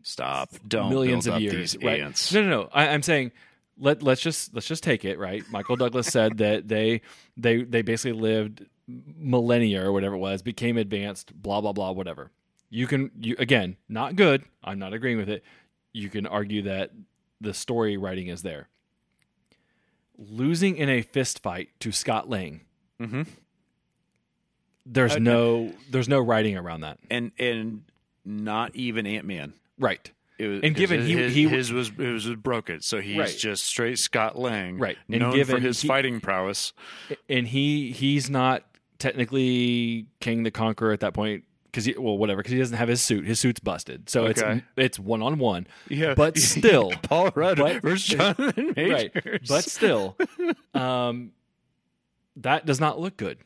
Stop! 0.03 0.51
Don't 0.67 0.91
millions 0.91 1.27
build 1.27 1.35
of 1.37 1.37
up 1.37 1.53
years. 1.53 1.73
These 1.75 1.85
right? 1.85 2.01
ants. 2.01 2.33
No, 2.33 2.43
no, 2.43 2.49
no. 2.49 2.69
I, 2.73 2.89
I'm 2.89 3.03
saying 3.05 3.31
let 3.79 4.03
let's 4.03 4.21
just 4.21 4.55
let's 4.55 4.67
just 4.67 4.83
take 4.83 5.05
it. 5.05 5.19
Right? 5.19 5.43
Michael 5.51 5.77
Douglas 5.77 6.07
said 6.09 6.39
that 6.39 6.69
they 6.69 7.01
they 7.37 7.63
they 7.65 7.83
basically 7.83 8.19
lived 8.21 8.67
millennia 8.87 9.85
or 9.87 9.93
whatever 9.93 10.15
it 10.17 10.19
was, 10.19 10.43
became 10.43 10.77
advanced, 10.77 11.33
blah 11.41 11.61
blah 11.61 11.73
blah, 11.73 11.91
whatever. 11.93 12.31
You 12.71 12.87
can 12.87 13.11
you 13.21 13.37
again 13.39 13.77
not 13.89 14.17
good. 14.17 14.45
I'm 14.65 14.79
not 14.79 14.93
agreeing 14.93 15.19
with 15.19 15.29
it. 15.29 15.43
You 15.93 16.09
can 16.09 16.27
argue 16.27 16.63
that 16.63 16.91
the 17.41 17.53
story 17.55 17.97
writing 17.97 18.29
is 18.29 18.43
there. 18.43 18.69
Losing 20.19 20.77
in 20.77 20.89
a 20.89 21.03
fist 21.03 21.41
fight 21.43 21.71
to 21.81 21.91
Scott 21.93 22.29
Lang. 22.29 22.61
Mhm. 23.01 23.27
There's 24.87 25.17
Uh, 25.17 25.19
no 25.21 25.73
there's 25.91 26.09
no 26.09 26.21
writing 26.21 26.57
around 26.57 26.81
that. 26.83 26.99
and 27.11 27.33
and 27.39 27.83
not 28.25 28.75
even 28.77 29.07
Ant 29.07 29.27
Man. 29.27 29.55
Right. 29.79 30.11
It 30.43 30.49
was, 30.49 30.61
And 30.63 30.75
given 30.75 31.01
his, 31.01 31.09
he- 31.09 31.17
his, 31.17 31.35
he- 31.35 31.49
his 31.49 31.73
was 31.73 31.89
it 31.91 31.99
was 32.13 32.27
broken, 32.37 32.81
so 32.81 33.01
he's 33.01 33.17
Right. 33.19 33.37
just 33.39 33.65
straight 33.65 33.99
Scott 33.99 34.39
Lang, 34.39 34.79
Right. 34.79 34.99
And 35.09 35.21
Known 35.21 35.45
for 35.45 35.59
his 35.61 35.81
he- 35.83 35.89
fighting 35.89 36.21
prowess. 36.21 36.73
and 37.29 37.47
he 37.47 37.93
he's 37.93 38.29
not 38.31 38.65
technically 38.99 40.07
Kang 40.21 40.43
the 40.43 40.51
Conqueror 40.51 40.93
at 40.93 41.01
that 41.01 41.13
point 41.15 41.45
because 41.67 41.85
he 41.85 41.95
well 41.99 42.19
whatever 42.19 42.39
because 42.39 42.53
he 42.53 42.59
doesn't 42.59 42.77
have 42.77 42.89
his 42.89 43.03
suit. 43.03 43.25
His 43.27 43.39
suit's 43.41 43.61
busted, 43.61 44.09
so 44.11 44.27
Okay. 44.27 44.31
it's 44.57 44.63
it's 44.77 44.99
one 44.99 45.23
on 45.23 45.39
one. 45.39 45.67
Yeah, 45.89 46.15
But 46.15 46.37
still, 46.39 46.91
Paul 47.03 47.31
Rudd 47.35 47.59
but- 47.59 47.83
versus 47.83 48.07
Jonathan 48.19 48.73
Majors. 48.77 49.11
right? 49.25 49.41
But 49.49 49.65
still, 49.65 50.17
um, 50.75 51.33
that 52.37 52.67
does 52.67 52.81
not 52.81 52.99
look 52.99 53.17
good, 53.17 53.39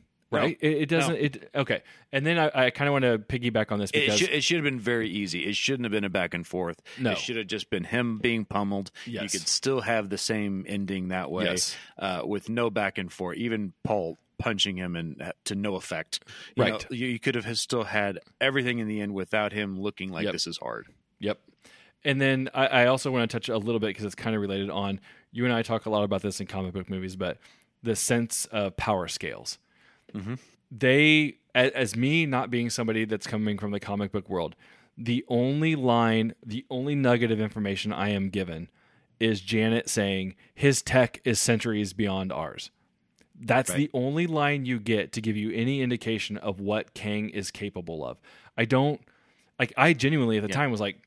No. 0.43 0.47
It, 0.47 0.59
it 0.61 0.89
doesn't. 0.89 1.17
It 1.17 1.51
okay. 1.55 1.83
And 2.13 2.25
then 2.27 2.39
I, 2.39 2.67
I 2.67 2.71
kind 2.71 2.89
of 2.89 2.93
want 2.93 3.05
to 3.05 3.19
piggyback 3.19 3.73
on 3.73 3.79
this 3.79 3.91
It 3.91 4.01
because 4.01 4.19
should, 4.19 4.31
it 4.31 4.45
should 4.45 4.57
have 4.57 4.65
been 4.65 4.81
very 4.81 5.09
easy. 5.09 5.45
It 5.47 5.57
shouldn't 5.57 5.85
have 5.85 5.93
been 5.93 6.05
a 6.05 6.09
back 6.11 6.35
and 6.35 6.47
forth. 6.47 6.81
No. 6.99 7.13
It 7.13 7.19
should 7.19 7.37
have 7.37 7.47
just 7.47 7.71
been 7.71 7.85
him 7.85 8.19
being 8.19 8.45
pummeled. 8.45 8.91
Yes. 9.07 9.23
You 9.35 9.41
could 9.41 9.49
still 9.49 9.81
have 9.83 10.09
the 10.09 10.19
same 10.19 10.65
ending 10.69 11.09
that 11.09 11.31
way 11.31 11.45
Yes. 11.45 11.77
uh, 11.99 12.23
with 12.25 12.49
no 12.49 12.71
back 12.71 12.99
and 12.99 13.13
forth. 13.13 13.37
Even 13.39 13.73
Paul 13.85 14.19
punching 14.39 14.77
him 14.77 14.97
and 14.97 15.21
uh, 15.23 15.33
to 15.45 15.55
no 15.55 15.77
effect. 15.77 16.21
You 16.57 16.63
Right. 16.65 16.73
know, 16.73 16.79
you, 16.91 17.07
you 17.07 17.19
could 17.19 17.35
have 17.37 17.59
still 17.59 17.85
had 17.85 18.19
everything 18.41 18.79
in 18.79 18.87
the 18.89 19.01
end 19.01 19.15
without 19.15 19.53
him 19.53 19.81
looking 19.81 20.11
like 20.11 20.25
Yep. 20.25 20.33
this 20.33 20.47
is 20.47 20.59
hard. 20.59 20.87
Yep. 21.21 21.41
And 22.05 22.21
then 22.21 22.51
I, 22.55 22.67
I 22.67 22.87
also 22.87 23.11
want 23.11 23.29
to 23.29 23.35
touch 23.35 23.49
a 23.49 23.57
little 23.57 23.81
bit 23.81 23.89
because 23.89 24.05
it's 24.05 24.15
kind 24.15 24.37
of 24.37 24.43
related 24.43 24.71
on 24.71 25.01
you 25.33 25.45
and 25.45 25.53
I 25.53 25.63
talk 25.63 25.87
a 25.87 25.91
lot 25.91 26.05
about 26.05 26.23
this 26.23 26.41
in 26.41 26.47
comic 26.47 26.73
book 26.73 26.89
movies, 26.89 27.17
but 27.17 27.39
the 27.83 27.97
sense 27.97 28.45
of 28.47 28.77
power 28.77 29.09
scales. 29.09 29.59
Mhm. 30.15 30.39
They, 30.71 31.35
as 31.55 31.97
me 31.97 32.27
not 32.27 32.51
being 32.51 32.71
somebody 32.71 33.05
that's 33.05 33.27
coming 33.27 33.59
from 33.59 33.71
the 33.71 33.81
comic 33.81 34.13
book 34.13 34.29
world, 34.29 34.57
the 34.99 35.25
only 35.29 35.75
line, 35.77 36.35
the 36.45 36.65
only 36.71 36.95
nugget 36.95 37.31
of 37.31 37.41
information 37.41 37.93
I 37.93 38.11
am 38.11 38.31
given 38.31 38.69
is 39.21 39.41
Janet 39.41 39.89
saying 39.89 40.35
his 40.55 40.83
tech 40.83 41.21
is 41.25 41.41
centuries 41.41 41.93
beyond 41.93 42.33
ours. 42.33 42.71
That's 43.39 43.71
Right. 43.71 43.77
the 43.77 43.91
only 43.93 44.27
line 44.27 44.65
you 44.65 44.79
get 44.79 45.13
to 45.13 45.21
give 45.21 45.37
you 45.37 45.51
any 45.53 45.83
indication 45.83 46.37
of 46.39 46.61
what 46.61 46.95
Kang 46.95 47.29
is 47.31 47.51
capable 47.51 48.05
of. 48.05 48.19
I 48.57 48.65
don't 48.65 49.01
like 49.59 49.73
I 49.77 49.93
genuinely 49.93 50.37
at 50.39 50.43
the 50.43 50.49
Yeah. 50.49 50.55
time 50.57 50.71
was 50.71 50.81
like 50.81 51.06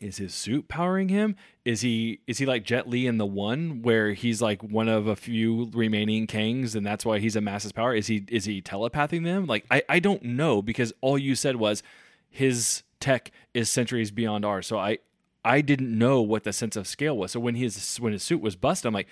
is 0.00 0.16
his 0.16 0.34
suit 0.34 0.66
powering 0.66 1.10
him? 1.10 1.36
Is 1.64 1.82
he 1.82 2.20
is 2.26 2.38
he 2.38 2.46
like 2.46 2.64
Jet 2.64 2.88
Li 2.88 3.06
in 3.06 3.18
the 3.18 3.26
one 3.26 3.82
where 3.82 4.12
he's 4.12 4.40
like 4.40 4.62
one 4.62 4.88
of 4.88 5.06
a 5.06 5.14
few 5.14 5.70
remaining 5.74 6.26
Kangs 6.26 6.74
and 6.74 6.84
that's 6.86 7.04
why 7.04 7.18
he's 7.18 7.36
a 7.36 7.40
massive 7.40 7.74
power? 7.74 7.94
Is 7.94 8.06
he 8.06 8.24
is 8.28 8.46
he 8.46 8.62
telepathing 8.62 9.22
them? 9.24 9.46
Like 9.46 9.66
I, 9.70 9.82
I 9.88 9.98
don't 9.98 10.22
know 10.22 10.62
because 10.62 10.92
all 11.00 11.18
you 11.18 11.34
said 11.34 11.56
was 11.56 11.82
his 12.30 12.82
tech 12.98 13.30
is 13.52 13.70
centuries 13.70 14.10
beyond 14.10 14.44
ours. 14.44 14.66
So 14.66 14.78
I 14.78 14.98
I 15.44 15.60
didn't 15.60 15.96
know 15.96 16.22
what 16.22 16.44
the 16.44 16.52
sense 16.52 16.76
of 16.76 16.86
scale 16.86 17.16
was. 17.16 17.32
So 17.32 17.40
when 17.40 17.54
his 17.54 17.98
when 17.98 18.12
his 18.12 18.22
suit 18.22 18.40
was 18.40 18.56
busted, 18.56 18.86
I'm 18.86 18.94
like, 18.94 19.08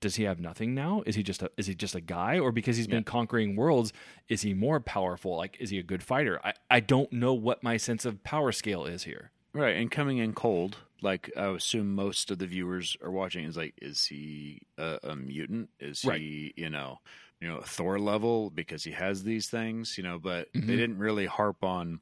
does 0.00 0.16
he 0.16 0.24
have 0.24 0.40
nothing 0.40 0.74
now? 0.74 1.02
Is 1.04 1.16
he 1.16 1.22
just 1.22 1.42
a 1.42 1.50
is 1.58 1.66
he 1.66 1.74
just 1.74 1.94
a 1.94 2.00
guy? 2.00 2.38
Or 2.38 2.50
because 2.50 2.78
he's 2.78 2.86
been 2.86 3.04
conquering 3.04 3.56
worlds, 3.56 3.92
is 4.28 4.40
he 4.40 4.54
more 4.54 4.80
powerful? 4.80 5.36
Like 5.36 5.58
is 5.60 5.68
he 5.68 5.78
a 5.78 5.82
good 5.82 6.02
fighter? 6.02 6.40
I, 6.42 6.54
I 6.70 6.80
don't 6.80 7.12
know 7.12 7.34
what 7.34 7.62
my 7.62 7.76
sense 7.76 8.06
of 8.06 8.24
power 8.24 8.52
scale 8.52 8.86
is 8.86 9.04
here. 9.04 9.32
Right, 9.54 9.76
and 9.76 9.90
coming 9.90 10.18
in 10.18 10.34
cold, 10.34 10.76
like 11.00 11.30
I 11.36 11.46
assume 11.48 11.94
most 11.94 12.30
of 12.30 12.38
the 12.38 12.46
viewers 12.46 12.96
are 13.02 13.10
watching, 13.10 13.44
is 13.44 13.56
like, 13.56 13.74
is 13.80 14.04
he 14.06 14.62
a, 14.76 14.98
a 15.02 15.16
mutant? 15.16 15.70
Is 15.80 16.02
Right. 16.02 16.22
he, 16.22 16.52
you 16.56 16.68
know, 16.68 16.98
you 17.40 17.48
know, 17.48 17.62
Thor 17.62 17.98
level 17.98 18.50
because 18.50 18.84
he 18.84 18.92
has 18.92 19.22
these 19.24 19.48
things, 19.48 19.96
you 19.96 20.04
know? 20.04 20.18
But 20.18 20.48
Mhm. 20.54 20.66
they 20.66 20.76
didn't 20.76 20.98
really 20.98 21.26
harp 21.26 21.64
on. 21.64 22.00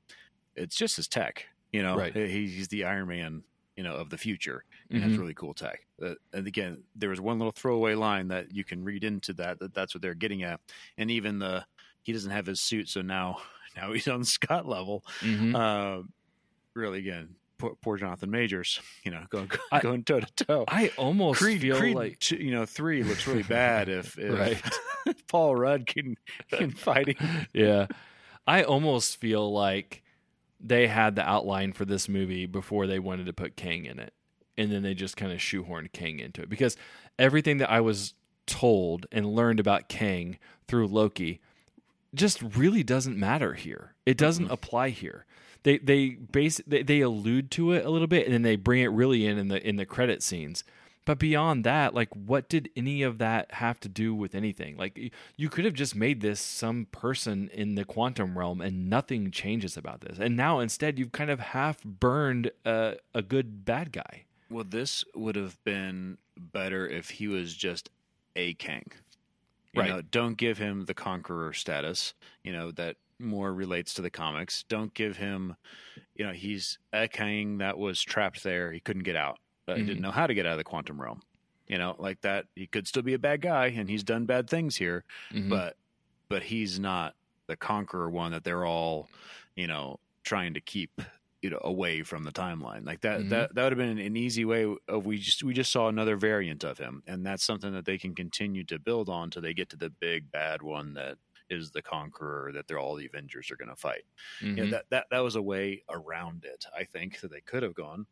It's 0.57 0.77
just 0.77 0.97
his 0.97 1.09
tech, 1.09 1.47
you 1.73 1.83
know. 1.83 1.99
Right. 1.99 2.15
He, 2.15 2.49
he's 2.49 2.69
the 2.69 2.85
Iron 2.85 3.09
Man, 3.09 3.45
you 3.77 3.85
know, 3.85 3.97
of 3.97 4.11
the 4.11 4.19
future, 4.19 4.65
and 4.95 5.01
Mhm. 5.01 5.05
has 5.05 5.19
really 5.19 5.35
cool 5.35 5.55
tech. 5.55 5.81
Uh, 6.03 6.15
and 6.33 6.47
again, 6.49 6.85
there 6.95 7.11
was 7.11 7.21
one 7.21 7.39
little 7.39 7.53
throwaway 7.53 7.95
line 7.95 8.29
that 8.29 8.53
you 8.53 8.65
can 8.65 8.85
read 8.85 9.05
into 9.05 9.33
that 9.35 9.61
that 9.61 9.75
that's 9.75 9.95
what 9.95 10.03
they're 10.03 10.15
getting 10.15 10.43
at, 10.45 10.61
and 10.99 11.11
even 11.11 11.39
the 11.41 11.67
he 12.03 12.13
doesn't 12.13 12.31
have 12.33 12.47
his 12.47 12.61
suit, 12.61 12.89
so 12.89 13.03
now 13.03 13.43
now 13.77 13.93
he's 13.93 14.09
on 14.09 14.25
Scott 14.25 14.67
level. 14.67 15.05
Mhm. 15.23 15.57
Uh, 15.57 16.03
really, 16.77 16.99
again, 16.99 17.35
poor, 17.59 17.75
poor 17.83 17.97
Jonathan 17.97 18.31
Majors, 18.31 18.81
you 19.05 19.11
know, 19.11 19.25
going 19.31 19.51
I- 19.73 19.81
going 19.81 20.05
toe 20.05 20.21
to 20.21 20.45
toe. 20.45 20.65
I 20.69 20.93
almost 20.97 21.41
Creed, 21.41 21.61
feel 21.63 21.79
Creed, 21.79 21.97
like 21.97 22.19
two- 22.19 22.37
you 22.37 22.51
know, 22.53 22.67
three 22.67 23.03
looks 23.03 23.27
really 23.27 23.43
bad 23.49 23.89
if, 23.89 24.19
if 24.19 24.39
Right. 24.39 25.17
Paul 25.29 25.57
Rudd 25.57 25.87
can 25.87 26.17
can 26.53 26.71
fight 26.71 27.17
him. 27.19 27.47
yeah. 27.53 27.87
I 28.47 28.63
almost 28.63 29.17
feel 29.17 29.53
like 29.53 30.03
they 30.61 30.87
had 30.87 31.17
the 31.17 31.29
outline 31.29 31.73
for 31.73 31.85
this 31.85 32.09
movie 32.09 32.47
before 32.47 32.87
they 32.87 32.99
wanted 32.99 33.27
to 33.27 33.33
put 33.33 33.57
Kang 33.57 33.85
in 33.87 33.99
it. 33.99 34.13
And 34.59 34.71
then 34.73 34.83
they 34.83 34.95
just 34.95 35.17
kind 35.17 35.33
of 35.33 35.39
shoehorned 35.39 35.93
Kang 35.93 36.19
into 36.21 36.43
it. 36.43 36.49
Because 36.49 36.77
everything 37.19 37.59
that 37.59 37.71
I 37.71 37.81
was 37.81 38.15
told 38.47 39.07
and 39.13 39.27
learned 39.27 39.61
about 39.61 39.89
Kang 39.89 40.39
through 40.69 40.87
Loki 40.87 41.41
just 42.15 42.41
really 42.57 42.83
doesn't 42.83 43.19
matter 43.19 43.53
here. 43.55 43.95
It 44.07 44.17
doesn't 44.17 44.51
apply 44.51 44.91
here. 44.91 45.27
They 45.67 45.79
they 45.79 46.11
base 46.11 46.61
they, 46.65 46.85
they 46.85 47.01
allude 47.01 47.51
to 47.53 47.73
it 47.73 47.85
a 47.85 47.91
little 47.91 48.07
bit 48.07 48.25
and 48.25 48.33
then 48.33 48.43
they 48.43 48.55
bring 48.55 48.83
it 48.83 48.87
really 48.93 49.27
in 49.27 49.37
in 49.37 49.49
the 49.49 49.61
in 49.69 49.75
the 49.75 49.85
credit 49.85 50.23
scenes. 50.23 50.63
But 51.05 51.19
beyond 51.19 51.65
that, 51.65 51.93
like 51.93 52.09
what 52.15 52.49
did 52.49 52.71
any 52.77 53.03
of 53.03 53.19
that 53.19 53.51
have 53.55 53.81
to 53.81 53.89
do 53.89 54.15
with 54.15 54.37
anything? 54.37 54.77
Like 54.77 55.13
you 55.37 55.49
could 55.49 55.65
have 55.65 55.75
just 55.75 55.97
made 55.97 56.21
this 56.21 56.39
some 56.39 56.87
person 56.93 57.51
in 57.53 57.75
the 57.75 57.85
quantum 57.85 58.39
realm 58.39 58.61
and 58.61 58.89
nothing 58.89 59.33
changes 59.33 59.77
about 59.77 60.03
this. 60.03 60.19
And 60.21 60.37
now 60.37 60.61
instead 60.61 61.01
you've 61.01 61.11
kind 61.11 61.31
of 61.31 61.41
half 61.41 61.83
burned 61.83 62.53
a, 62.65 62.99
a 63.13 63.23
good 63.23 63.65
bad 63.65 63.91
guy. 63.91 64.23
Well, 64.49 64.65
this 64.69 65.05
would 65.17 65.35
have 65.35 65.59
been 65.65 66.19
better 66.37 66.87
if 66.87 67.11
he 67.11 67.27
was 67.27 67.55
just 67.57 67.91
a 68.37 68.55
Kang. 68.55 68.93
You 69.73 69.83
Right. 69.83 69.91
know, 69.91 70.01
don't 70.01 70.37
give 70.37 70.59
him 70.59 70.85
the 70.85 70.95
conqueror 70.95 71.53
status. 71.53 72.15
You 72.45 72.53
know 72.53 72.71
that 72.71 72.99
more 73.19 73.53
relates 73.53 73.95
to 73.95 74.03
the 74.03 74.11
comics. 74.11 74.65
Don't 74.69 74.93
give 74.95 75.17
him, 75.17 75.57
you 76.15 76.25
know, 76.27 76.33
he's 76.33 76.79
a 76.93 77.09
Kang 77.09 77.59
that 77.59 77.79
was 77.79 78.03
trapped 78.03 78.43
there. 78.43 78.73
He 78.73 78.81
couldn't 78.81 79.05
get 79.05 79.17
out. 79.17 79.39
Uh, 79.69 79.75
He 79.75 79.83
didn't 79.85 80.03
know 80.03 80.11
how 80.13 80.27
to 80.27 80.35
get 80.35 80.47
out 80.47 80.53
of 80.53 80.59
the 80.59 80.65
quantum 80.65 81.01
realm. 81.01 81.23
You 81.67 81.79
know, 81.79 81.97
like 81.99 82.21
that. 82.21 82.47
He 82.55 82.67
could 82.69 82.87
still 82.87 83.03
be 83.03 83.15
a 83.15 83.19
bad 83.19 83.41
guy, 83.41 83.67
and 83.69 83.89
he's 83.91 84.05
done 84.05 84.25
bad 84.27 84.49
things 84.49 84.77
here. 84.77 85.05
Mhm. 85.33 85.49
but 85.51 85.77
but 86.29 86.43
he's 86.45 86.79
not 86.79 87.15
the 87.49 87.57
conqueror 87.57 88.11
one 88.11 88.33
that 88.33 88.45
they're 88.45 88.65
all 88.67 89.09
you 89.57 89.67
know 89.67 89.99
trying 90.25 90.55
to 90.55 90.61
keep 90.61 90.91
you 91.43 91.51
know 91.51 91.61
away 91.63 92.03
from 92.03 92.25
the 92.25 92.33
timeline 92.33 92.85
like 92.85 93.01
that 93.03 93.21
Mhm. 93.21 93.29
that 93.31 93.55
that 93.55 93.63
would 93.65 93.73
have 93.73 93.79
been 93.79 93.99
an 93.99 94.17
easy 94.17 94.45
way 94.45 94.65
of 94.89 95.07
we 95.07 95.19
just 95.19 95.43
we 95.45 95.55
just 95.55 95.71
saw 95.73 95.89
another 95.89 96.17
variant 96.17 96.65
of 96.65 96.79
him 96.79 97.03
and 97.07 97.25
that's 97.27 97.45
something 97.45 97.73
that 97.73 97.85
they 97.85 97.99
can 97.99 98.15
continue 98.15 98.65
to 98.65 98.79
build 98.79 99.09
on 99.09 99.31
till 99.31 99.43
they 99.43 99.55
get 99.55 99.69
to 99.71 99.77
the 99.77 99.91
big 99.91 100.31
bad 100.33 100.63
one 100.63 100.95
that 100.95 101.19
is 101.51 101.71
the 101.71 101.83
conqueror 101.83 102.51
that 102.53 102.67
they're 102.67 102.79
all 102.79 102.95
the 102.97 103.07
avengers 103.07 103.51
are 103.51 103.57
going 103.57 103.69
to 103.69 103.77
fight 103.77 104.03
you 104.41 104.57
know, 104.57 104.63
Mhm. 104.65 104.71
that 104.71 104.85
that 104.91 105.07
that 105.11 105.21
was 105.21 105.37
a 105.37 105.43
way 105.43 105.83
around 105.89 106.45
it 106.45 106.65
i 106.77 106.85
think 106.85 107.21
that 107.21 107.31
they 107.31 107.41
could 107.41 107.63
have 107.63 107.75
gone 107.75 108.07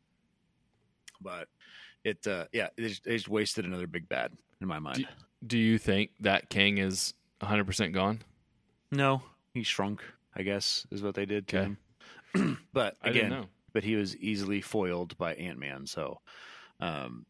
but 1.20 1.48
it 2.04 2.26
uh 2.26 2.46
yeah 2.52 2.68
they 2.76 2.88
just, 2.88 3.04
they 3.04 3.16
just 3.16 3.28
wasted 3.28 3.64
another 3.64 3.86
big 3.86 4.08
bad 4.08 4.32
in 4.60 4.66
my 4.68 4.78
mind 4.78 5.06
Do 5.46 5.58
you 5.58 5.78
think 5.78 6.10
that 6.20 6.48
Kang 6.48 6.78
is 6.78 7.14
100% 7.42 7.92
gone? 7.92 8.20
no 8.90 9.22
he 9.52 9.62
shrunk 9.62 10.02
i 10.34 10.42
guess 10.42 10.86
is 10.90 11.02
what 11.02 11.14
they 11.14 11.26
did 11.26 11.48
to 11.48 11.58
Okay. 11.58 11.76
him 12.34 12.58
but 12.72 12.96
again 13.02 13.46
but 13.72 13.82
he 13.82 13.96
was 13.96 14.16
easily 14.18 14.60
foiled 14.60 15.18
by 15.18 15.34
Ant 15.34 15.58
Man. 15.58 15.84
So, 15.84 16.20
um, 16.78 17.26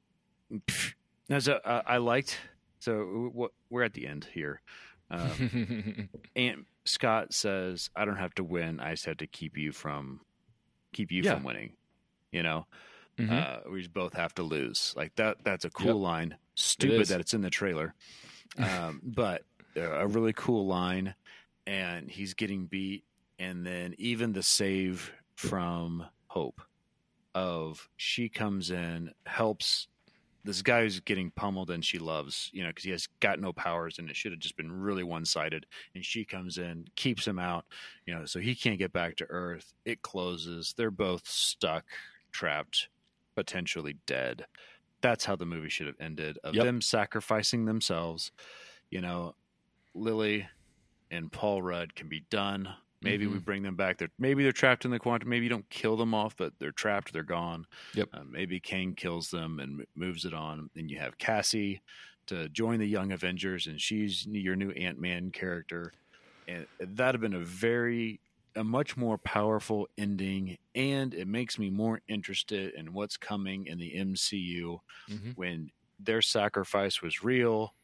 as 1.31 1.49
a, 1.49 1.67
uh, 1.67 1.81
I 1.87 1.97
liked. 1.97 2.39
So 2.81 3.31
what 3.33 3.53
we're 3.71 3.83
at 3.83 3.95
the 3.95 4.07
end 4.07 4.29
here. 4.35 4.61
Um, 5.15 6.09
Ant 6.37 6.67
Scott 6.85 7.33
says, 7.33 7.91
"I 7.97 8.05
don't 8.05 8.17
have 8.17 8.35
to 8.37 8.45
win. 8.45 8.81
I 8.81 8.93
just 8.93 9.07
have 9.07 9.19
to 9.19 9.27
keep 9.27 9.57
you 9.57 9.73
from 9.73 10.21
keep 10.93 11.11
you 11.13 11.23
Yeah. 11.23 11.35
from 11.35 11.45
winning." 11.45 11.77
You 12.33 12.43
know, 12.43 12.67
Mhm. 13.19 13.31
uh, 13.31 13.71
we 13.71 13.87
both 13.89 14.15
have 14.15 14.35
to 14.35 14.43
lose. 14.43 14.93
Like 14.97 15.15
that. 15.17 15.45
That's 15.45 15.65
a 15.65 15.71
cool 15.71 15.87
Yep. 15.87 15.95
line. 15.97 16.39
Stupid 16.57 17.01
is. 17.03 17.09
that 17.09 17.21
it's 17.21 17.35
in 17.35 17.41
the 17.43 17.51
trailer, 17.51 17.95
um, 18.59 19.01
but 19.05 19.45
uh, 19.77 19.81
a 20.01 20.07
really 20.07 20.33
cool 20.33 20.67
line. 20.67 21.15
And 21.67 22.11
he's 22.11 22.35
getting 22.35 22.67
beat, 22.67 23.05
and 23.39 23.65
then 23.67 23.95
even 23.99 24.33
the 24.35 24.43
save 24.43 25.13
from 25.35 26.07
Hope 26.27 26.61
of 27.35 27.89
she 27.97 28.29
comes 28.29 28.71
in, 28.71 29.13
helps 29.27 29.89
this 30.45 30.61
guy 30.63 30.83
who's 30.83 31.01
getting 31.01 31.31
pummeled 31.31 31.71
and 31.71 31.85
she 31.85 31.99
loves, 31.99 32.51
you 32.53 32.63
know, 32.63 32.69
because 32.69 32.85
he 32.85 32.91
has 32.91 33.09
got 33.21 33.41
no 33.41 33.53
powers 33.53 33.99
and 33.99 34.11
it 34.11 34.17
should 34.17 34.33
have 34.33 34.41
just 34.41 34.57
been 34.57 34.71
really 34.71 35.03
one 35.03 35.25
sided. 35.25 35.65
And 35.95 36.05
she 36.05 36.25
comes 36.25 36.59
in, 36.59 36.87
keeps 36.97 37.27
him 37.27 37.39
out, 37.39 37.65
you 38.07 38.15
know, 38.15 38.27
so 38.27 38.39
he 38.41 38.55
can't 38.55 38.79
get 38.79 38.93
back 38.93 39.17
to 39.17 39.27
Earth. 39.31 39.73
It 39.87 40.03
closes. 40.03 40.75
They're 40.77 40.91
both 40.91 41.27
stuck, 41.27 41.85
trapped, 42.31 42.89
potentially 43.35 43.97
dead. 44.07 44.47
That's 45.01 45.25
how 45.25 45.35
the 45.37 45.47
movie 45.47 45.71
should 45.71 45.87
have 45.87 46.01
ended 46.01 46.39
of 46.45 46.55
Yep. 46.55 46.65
them 46.65 46.81
sacrificing 46.83 47.65
themselves. 47.65 48.31
You 48.91 49.01
know, 49.01 49.35
Lilly 49.95 50.47
and 51.11 51.33
Paul 51.33 51.63
Rudd 51.63 51.95
can 51.95 52.09
be 52.09 52.21
done. 52.29 52.69
Maybe 53.05 53.27
we 53.27 53.39
Mhm. 53.39 53.45
bring 53.45 53.63
them 53.63 53.77
back. 53.77 53.99
They're 53.99 54.11
maybe 54.19 54.43
they're 54.43 54.53
trapped 54.53 54.85
in 54.85 54.91
the 54.91 54.99
quantum. 54.99 55.29
Maybe 55.29 55.45
you 55.45 55.51
don't 55.51 55.69
kill 55.71 55.97
them 55.97 56.15
off, 56.15 56.37
but 56.37 56.59
they're 56.59 56.73
trapped. 56.73 57.13
They're 57.13 57.23
gone. 57.23 57.67
Yep. 57.95 58.09
Uh, 58.13 58.25
maybe 58.25 58.59
Kang 58.61 58.95
kills 58.95 59.31
them 59.31 59.61
and 59.61 59.85
moves 59.95 60.25
it 60.25 60.35
on. 60.35 60.71
And 60.75 60.91
you 60.91 60.99
have 60.99 61.19
Cassie 61.19 61.83
to 62.27 62.49
join 62.49 62.81
the 62.81 62.87
Young 62.89 63.13
Avengers, 63.13 63.67
and 63.67 63.81
she's 63.81 64.27
your 64.27 64.57
new 64.57 64.71
Ant 64.73 64.99
Man 64.99 65.31
character. 65.31 65.93
And 66.49 66.67
that'd 66.79 67.15
have 67.15 67.21
been 67.21 67.41
a 67.41 67.45
very, 67.45 68.21
a 68.57 68.65
much 68.65 68.97
more 68.97 69.19
powerful 69.19 69.89
ending, 69.99 70.59
and 70.75 71.13
it 71.15 71.27
makes 71.29 71.59
me 71.59 71.71
more 71.71 72.01
interested 72.09 72.73
in 72.75 72.93
what's 72.93 73.17
coming 73.17 73.67
in 73.67 73.79
the 73.79 73.95
MCU 73.95 74.81
Mhm. 75.09 75.37
when 75.37 75.71
their 75.99 76.23
sacrifice 76.23 77.03
was 77.03 77.23
real. 77.23 77.75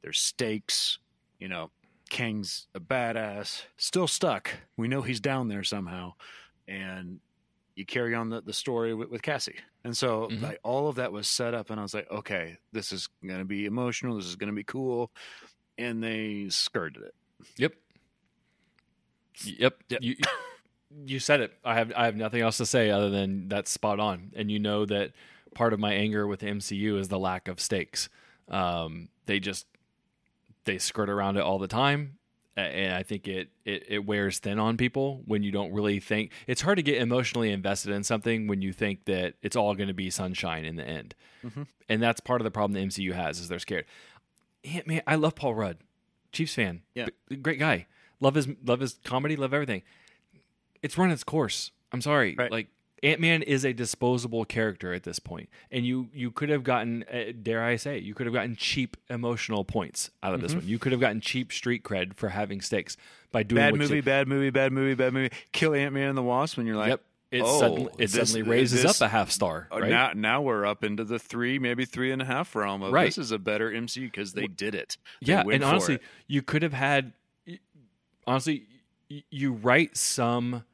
their 0.00 0.12
stakes, 0.12 1.00
you 1.40 1.48
know. 1.48 1.72
Kang's 2.08 2.66
a 2.74 2.80
badass, 2.80 3.62
still 3.76 4.08
stuck. 4.08 4.50
We 4.76 4.88
know 4.88 5.02
he's 5.02 5.20
down 5.20 5.48
there 5.48 5.62
somehow, 5.64 6.14
and 6.66 7.20
you 7.74 7.84
carry 7.86 8.14
on 8.14 8.30
the, 8.30 8.40
the 8.40 8.52
story 8.52 8.92
with, 8.94 9.08
with 9.10 9.22
Cassie. 9.22 9.56
And 9.84 9.96
so, 9.96 10.28
Mhm. 10.28 10.42
like, 10.42 10.60
all 10.64 10.88
of 10.88 10.96
that 10.96 11.12
was 11.12 11.28
set 11.28 11.54
up, 11.54 11.70
and 11.70 11.78
I 11.78 11.82
was 11.82 11.94
like, 11.94 12.10
okay, 12.10 12.56
this 12.72 12.90
is 12.92 13.08
going 13.24 13.38
to 13.38 13.44
be 13.44 13.66
emotional. 13.66 14.16
This 14.16 14.26
is 14.26 14.36
going 14.36 14.50
to 14.50 14.56
be 14.56 14.64
cool. 14.64 15.10
And 15.78 16.02
they 16.02 16.46
skirted 16.50 17.04
it. 17.04 17.14
Yep. 17.56 17.74
Yep. 19.44 19.82
Yep. 19.88 20.02
You 20.02 20.16
you 21.06 21.20
said 21.20 21.40
it. 21.40 21.52
I 21.64 21.74
have 21.74 21.92
I 21.94 22.06
have 22.06 22.16
nothing 22.16 22.40
else 22.42 22.56
to 22.56 22.66
say 22.66 22.90
other 22.90 23.10
than 23.10 23.48
that's 23.48 23.70
spot 23.70 24.00
on. 24.00 24.32
And 24.34 24.50
you 24.50 24.58
know 24.58 24.84
that 24.86 25.12
part 25.54 25.72
of 25.72 25.78
my 25.78 25.92
anger 25.92 26.26
with 26.26 26.40
the 26.40 26.46
MCU 26.48 26.98
is 26.98 27.08
the 27.08 27.18
lack 27.18 27.46
of 27.46 27.60
stakes. 27.60 28.08
Um, 28.48 29.08
they 29.26 29.38
just 29.38 29.66
they 30.68 30.78
skirt 30.78 31.10
around 31.10 31.36
it 31.36 31.40
all 31.42 31.58
the 31.58 31.68
time. 31.68 32.14
And 32.56 32.92
I 32.92 33.04
think 33.04 33.28
it, 33.28 33.50
it 33.64 33.84
it 33.88 33.98
wears 34.04 34.40
thin 34.40 34.58
on 34.58 34.76
people 34.76 35.22
when 35.26 35.44
you 35.44 35.52
don't 35.52 35.72
really 35.72 36.00
think 36.00 36.32
it's 36.48 36.60
hard 36.60 36.76
to 36.78 36.82
get 36.82 37.00
emotionally 37.00 37.52
invested 37.52 37.92
in 37.92 38.02
something 38.02 38.48
when 38.48 38.62
you 38.62 38.72
think 38.72 39.04
that 39.04 39.34
it's 39.42 39.54
all 39.54 39.76
going 39.76 39.86
to 39.86 39.94
be 39.94 40.10
sunshine 40.10 40.64
in 40.64 40.74
the 40.74 40.82
end. 40.84 41.14
Mhm. 41.44 41.68
And 41.88 42.02
that's 42.02 42.18
part 42.20 42.40
of 42.40 42.44
the 42.44 42.50
problem 42.50 42.72
the 42.72 42.84
MCU 42.84 43.12
has 43.12 43.38
is 43.38 43.46
they're 43.48 43.60
scared. 43.60 43.84
Man, 44.86 45.02
I 45.06 45.14
love 45.14 45.36
Paul 45.36 45.54
Rudd, 45.54 45.78
Chiefs 46.32 46.54
fan, 46.54 46.82
Yeah. 46.94 47.06
Great 47.42 47.60
guy. 47.60 47.86
Love 48.18 48.34
his 48.34 48.48
love 48.64 48.80
his 48.80 48.98
comedy, 49.04 49.36
love 49.36 49.54
everything. 49.54 49.82
It's 50.82 50.98
run 50.98 51.12
its 51.12 51.22
course. 51.22 51.70
I'm 51.92 52.00
sorry, 52.02 52.34
Right. 52.36 52.50
like 52.50 52.68
Ant 53.02 53.20
Man 53.20 53.42
is 53.42 53.64
a 53.64 53.72
disposable 53.72 54.44
character 54.44 54.92
at 54.92 55.04
this 55.04 55.18
point, 55.18 55.48
and 55.70 55.86
you 55.86 56.08
you 56.12 56.30
could 56.30 56.48
have 56.48 56.64
gotten, 56.64 57.04
uh, 57.12 57.32
dare 57.42 57.62
I 57.62 57.76
say, 57.76 57.98
you 57.98 58.14
could 58.14 58.26
have 58.26 58.34
gotten 58.34 58.56
cheap 58.56 58.96
emotional 59.08 59.64
points 59.64 60.10
out 60.22 60.34
of 60.34 60.40
this 60.40 60.50
Mm-hmm. 60.52 60.60
one. 60.60 60.68
You 60.68 60.78
could 60.78 60.92
have 60.92 61.00
gotten 61.00 61.20
cheap 61.20 61.52
street 61.52 61.82
cred 61.84 62.14
for 62.14 62.30
having 62.30 62.60
stakes 62.60 62.96
by 63.30 63.42
doing 63.42 63.60
Bad 63.62 63.74
movie, 63.76 64.00
bad 64.00 64.26
movie, 64.28 64.50
bad 64.50 64.72
movie, 64.72 64.94
bad 64.94 65.12
movie. 65.12 65.30
Kill 65.52 65.74
Ant 65.74 65.94
Man 65.94 66.08
and 66.08 66.18
the 66.18 66.22
Wasp, 66.22 66.58
and 66.58 66.66
you're 66.66 66.76
like, 66.76 66.88
yep. 66.90 67.02
It 67.30 67.42
oh, 67.44 67.60
suddenly 67.60 67.92
it 67.98 68.10
this- 68.10 68.12
suddenly 68.12 68.42
raises 68.42 68.82
this- 68.82 69.02
up 69.02 69.06
a 69.06 69.10
half 69.10 69.30
star, 69.30 69.68
Oh, 69.70 69.80
right? 69.80 69.90
Now, 69.90 70.12
now 70.14 70.40
we're 70.40 70.64
up 70.64 70.82
into 70.82 71.04
the 71.04 71.18
three, 71.18 71.58
maybe 71.58 71.84
three 71.84 72.10
and 72.10 72.22
a 72.22 72.24
half 72.24 72.56
realm 72.56 72.82
of 72.82 72.90
Right. 72.90 73.04
this 73.04 73.18
is 73.18 73.32
a 73.32 73.38
better 73.38 73.70
MCU 73.70 74.06
because 74.06 74.32
they 74.32 74.46
did 74.46 74.74
it. 74.74 74.96
They 75.20 75.32
yeah, 75.34 75.42
and 75.42 75.62
honestly, 75.62 75.96
it. 75.96 76.02
you 76.26 76.40
could 76.40 76.62
have 76.62 76.72
had. 76.72 77.12
Honestly, 78.26 78.64
you 79.30 79.52
write 79.52 79.96
some 79.96 80.64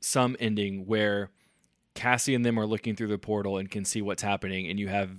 some 0.00 0.36
ending 0.40 0.86
where 0.86 1.30
Cassie 1.94 2.34
and 2.34 2.44
them 2.44 2.58
are 2.58 2.66
looking 2.66 2.96
through 2.96 3.08
the 3.08 3.18
portal 3.18 3.58
and 3.58 3.70
can 3.70 3.84
see 3.84 4.00
what's 4.02 4.22
happening, 4.22 4.68
and 4.68 4.78
you 4.78 4.88
have 4.88 5.10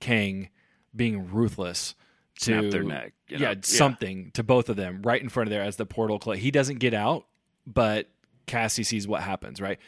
Kang 0.00 0.48
being 0.94 1.30
ruthless 1.30 1.94
to 2.40 2.44
snap 2.44 2.70
their 2.70 2.82
neck. 2.82 3.12
you 3.28 3.38
know? 3.38 3.50
yeah, 3.50 3.54
something 3.62 4.30
to 4.32 4.42
both 4.42 4.68
of 4.68 4.76
them 4.76 5.02
right 5.02 5.20
in 5.20 5.28
front 5.28 5.46
of 5.46 5.50
there 5.50 5.62
as 5.62 5.76
the 5.76 5.86
portal 5.86 6.18
cl- 6.22 6.36
he 6.36 6.50
doesn't 6.50 6.78
get 6.78 6.94
out 6.94 7.26
but 7.66 8.08
cassie 8.46 8.82
sees 8.82 9.06
what 9.06 9.22
happens 9.22 9.60
right 9.60 9.78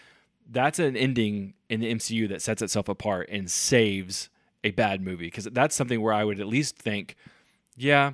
that's 0.51 0.79
an 0.79 0.97
ending 0.97 1.55
in 1.71 1.81
the 1.81 1.95
mcu 1.95 2.29
that 2.29 2.43
sets 2.43 2.61
itself 2.61 2.89
apart 2.89 3.29
and 3.33 3.51
saves 3.51 4.29
a 4.65 4.71
bad 4.73 5.01
movie 5.01 5.27
because 5.27 5.45
that's 5.47 5.75
something 5.75 6.01
where 6.01 6.13
i 6.13 6.23
would 6.23 6.41
at 6.41 6.47
least 6.47 6.77
think 6.77 7.17
yeah 7.77 8.13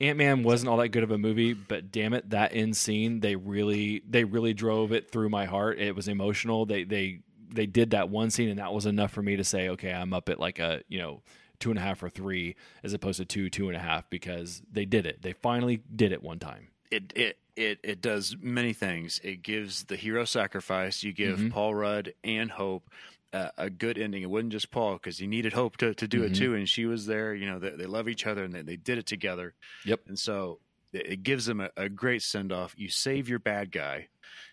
ant-man 0.00 0.42
wasn't 0.42 0.68
all 0.68 0.76
that 0.78 0.88
good 0.88 1.02
of 1.02 1.10
a 1.10 1.18
movie 1.18 1.52
but 1.52 1.92
damn 1.92 2.12
it 2.14 2.28
that 2.30 2.54
end 2.54 2.76
scene 2.76 3.20
they 3.20 3.36
really 3.36 4.02
they 4.08 4.24
really 4.24 4.54
drove 4.54 4.92
it 4.92 5.10
through 5.10 5.28
my 5.28 5.44
heart 5.44 5.78
it 5.78 5.94
was 5.94 6.08
emotional 6.08 6.64
they 6.66 6.84
they 6.84 7.20
they 7.52 7.66
did 7.66 7.90
that 7.90 8.08
one 8.08 8.30
scene 8.30 8.48
and 8.48 8.58
that 8.58 8.72
was 8.72 8.86
enough 8.86 9.10
for 9.12 9.22
me 9.22 9.36
to 9.36 9.44
say 9.44 9.68
okay 9.68 9.92
i'm 9.92 10.12
up 10.14 10.28
at 10.28 10.38
like 10.40 10.58
a 10.58 10.82
you 10.88 10.98
know 10.98 11.22
two 11.58 11.70
and 11.70 11.78
a 11.78 11.82
half 11.82 12.02
or 12.02 12.08
three 12.08 12.56
as 12.82 12.92
opposed 12.94 13.18
to 13.18 13.24
two 13.24 13.50
two 13.50 13.68
and 13.68 13.76
a 13.76 13.80
half 13.80 14.08
because 14.08 14.62
they 14.72 14.84
did 14.84 15.04
it 15.04 15.20
they 15.22 15.32
finally 15.32 15.82
did 15.94 16.12
it 16.12 16.22
one 16.22 16.38
time 16.38 16.68
it 16.90 17.12
it 17.14 17.36
it 17.56 17.78
it 17.84 18.00
does 18.00 18.36
many 18.40 18.72
things. 18.72 19.20
It 19.22 19.42
gives 19.42 19.84
the 19.84 19.96
hero 19.96 20.24
sacrifice. 20.24 21.02
You 21.02 21.12
give 21.12 21.38
Mhm. 21.38 21.50
Paul 21.50 21.74
Rudd 21.74 22.14
and 22.24 22.50
Hope 22.50 22.88
a 23.32 23.70
good 23.70 23.98
ending. 23.98 24.22
It 24.22 24.30
wasn't 24.30 24.52
just 24.52 24.70
Paul 24.70 24.94
because 24.94 25.18
he 25.18 25.26
needed 25.26 25.52
Hope 25.52 25.76
to 25.78 25.94
to 25.94 26.08
do 26.08 26.22
it 26.24 26.32
Mhm. 26.32 26.36
too, 26.36 26.54
and 26.54 26.68
she 26.68 26.86
was 26.86 27.06
there. 27.06 27.34
You 27.34 27.46
know, 27.46 27.58
they, 27.58 27.70
they 27.70 27.86
love 27.86 28.08
each 28.08 28.26
other 28.26 28.44
and 28.44 28.54
they, 28.54 28.62
they 28.62 28.76
did 28.76 28.98
it 28.98 29.06
together. 29.06 29.54
Yep. 29.84 30.00
And 30.08 30.18
so 30.18 30.60
it, 30.92 31.06
it 31.06 31.22
gives 31.22 31.46
them 31.46 31.60
a, 31.60 31.70
a 31.76 31.88
great 31.88 32.22
send 32.22 32.52
off. 32.52 32.74
You 32.76 32.88
save 32.88 33.28
your 33.28 33.38
bad 33.38 33.70
guy. 33.70 34.08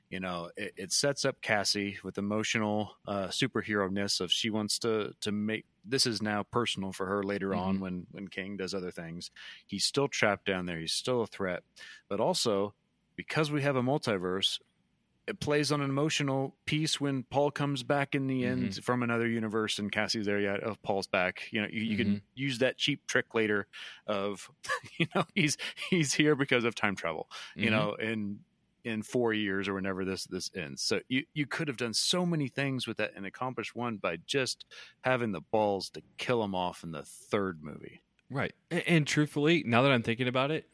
You 0.10 0.22
know, 0.22 0.52
it, 0.56 0.74
it 0.78 0.92
sets 0.94 1.26
up 1.26 1.42
Cassie 1.42 1.98
with 2.04 2.18
emotional 2.18 2.96
uh, 3.06 3.28
superhero 3.28 3.92
ness 3.92 4.20
of 4.22 4.32
she 4.32 4.50
wants 4.50 4.80
to 4.80 5.14
to 5.22 5.32
make 5.32 5.66
this 5.84 6.06
is 6.06 6.22
now 6.22 6.44
personal 6.44 6.92
for 6.94 7.06
her 7.08 7.24
later 7.24 7.54
on 7.56 7.78
Mhm. 7.78 7.80
when 7.82 8.08
when 8.12 8.28
Kang 8.28 8.58
does 8.58 8.74
other 8.74 8.92
things. 8.92 9.32
He's 9.66 9.86
still 9.86 10.08
trapped 10.08 10.46
down 10.46 10.66
there. 10.66 10.80
He's 10.80 10.94
still 10.94 11.22
a 11.24 11.28
threat, 11.28 11.64
but 12.08 12.20
also 12.20 12.74
because 13.16 13.52
we 13.52 13.64
have 13.64 13.76
a 13.76 13.82
multiverse, 13.82 14.60
it 15.28 15.40
plays 15.40 15.72
on 15.72 15.82
an 15.82 15.90
emotional 15.90 16.56
piece 16.66 17.00
when 17.02 17.24
Paul 17.24 17.52
comes 17.52 17.84
back 17.84 18.16
in 18.16 18.28
the 18.28 18.46
end 18.46 18.76
from 18.84 19.04
another 19.04 19.28
universe 19.28 19.78
and 19.78 19.92
Cassie's 19.92 20.26
there. 20.26 20.40
Yeah, 20.40 20.58
oh, 20.66 20.76
Paul's 20.84 21.08
back. 21.08 21.44
You 21.52 21.62
know, 21.62 21.68
you, 21.72 21.82
you 21.82 21.98
can 21.98 22.22
use 22.34 22.60
that 22.60 22.78
cheap 22.78 23.06
trick 23.08 23.36
later 23.36 23.68
of, 24.08 24.50
you 24.98 25.08
know, 25.14 25.26
he's 25.36 25.58
he's 25.90 26.14
here 26.14 26.36
because 26.36 26.64
of 26.64 26.76
time 26.76 26.96
travel. 26.96 27.30
You 27.56 27.70
Mhm. 27.70 27.72
know, 27.72 27.94
in 27.96 28.40
in 28.84 29.02
four 29.02 29.34
years 29.34 29.68
or 29.68 29.74
whenever 29.74 30.06
this 30.06 30.24
this 30.26 30.50
ends. 30.56 30.82
So 30.82 31.02
you 31.10 31.26
you 31.34 31.46
could 31.46 31.68
have 31.68 31.76
done 31.78 31.94
so 31.94 32.26
many 32.26 32.48
things 32.48 32.88
with 32.88 32.96
that 32.98 33.12
and 33.16 33.26
accomplished 33.26 33.76
one 33.76 33.98
by 33.98 34.18
just 34.26 34.64
having 35.02 35.34
the 35.34 35.42
balls 35.42 35.90
to 35.92 36.02
kill 36.18 36.42
him 36.44 36.56
off 36.56 36.84
in 36.84 36.92
the 36.92 37.04
third 37.04 37.62
movie. 37.62 38.02
right 38.30 38.54
and, 38.72 38.84
and 38.88 39.08
truthfully 39.08 39.64
now 39.66 39.82
that 39.82 39.92
i'm 39.92 40.04
thinking 40.04 40.28
about 40.28 40.52
it 40.52 40.70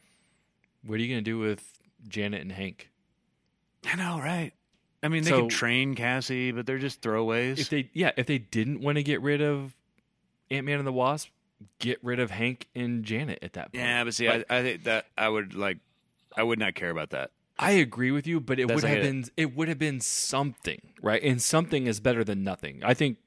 what 0.84 0.96
are 0.96 1.02
you 1.02 1.08
going 1.08 1.22
to 1.24 1.30
do 1.30 1.38
with 1.38 1.80
janet 2.08 2.42
and 2.42 2.50
hank 2.52 2.90
I 3.86 3.96
know, 3.96 4.18
right? 4.18 4.52
I 5.02 5.08
mean, 5.08 5.22
they 5.24 5.30
So- 5.30 5.42
could 5.42 5.50
train 5.50 5.94
Cassie, 5.94 6.52
but 6.52 6.66
they're 6.66 6.78
just 6.78 7.02
throwaways. 7.02 7.58
If 7.58 7.68
they 7.68 7.90
yeah, 7.92 8.12
if 8.16 8.26
they 8.26 8.38
didn't 8.38 8.80
want 8.80 8.96
to 8.96 9.02
get 9.02 9.20
rid 9.20 9.42
of 9.42 9.76
Ant 10.50 10.66
Man 10.66 10.78
and 10.78 10.86
the 10.86 10.92
Wasp, 10.92 11.28
get 11.78 11.98
rid 12.02 12.20
of 12.20 12.30
Hank 12.30 12.66
and 12.74 13.04
Janet 13.04 13.38
at 13.42 13.52
that 13.54 13.72
point. 13.72 13.84
yeah, 13.84 14.04
but 14.04 14.14
see, 14.14 14.28
I, 14.28 14.44
I 14.48 14.62
think 14.62 14.84
that 14.84 15.06
I 15.16 15.28
would 15.28 15.54
like, 15.54 15.78
I 16.36 16.42
would 16.42 16.58
not 16.58 16.74
care 16.74 16.90
about 16.90 17.10
that. 17.10 17.30
I 17.58 17.72
agree 17.72 18.10
with 18.10 18.26
you, 18.26 18.40
but 18.40 18.58
it 18.58 18.66
That's 18.68 18.82
would 18.82 18.90
have 18.90 19.02
been 19.02 19.24
it 19.36 19.54
would 19.54 19.68
have 19.68 19.78
been 19.78 20.00
something, 20.00 20.80
right? 21.02 21.22
And 21.22 21.40
something 21.40 21.86
is 21.86 22.00
better 22.00 22.24
than 22.24 22.42
nothing. 22.42 22.82
I 22.82 22.94
think 22.94 23.18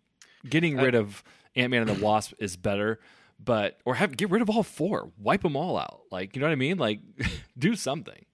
getting 0.49 0.77
rid 0.77 0.95
of 0.95 1.23
Ant 1.55 1.71
Man 1.71 1.87
and 1.87 1.97
the 1.97 2.03
Wasp 2.03 2.33
is 2.39 2.57
better, 2.57 2.99
but 3.39 3.79
or 3.85 3.95
have 3.95 4.17
get 4.17 4.29
rid 4.29 4.41
of 4.41 4.49
all 4.49 4.63
four, 4.63 5.11
wipe 5.19 5.43
them 5.43 5.55
all 5.55 5.77
out. 5.77 6.01
Like 6.11 6.35
you 6.35 6.39
know 6.41 6.47
what 6.47 6.51
I 6.53 6.55
mean? 6.55 6.77
Like 6.77 6.99
do 7.57 7.75
something. 7.75 8.25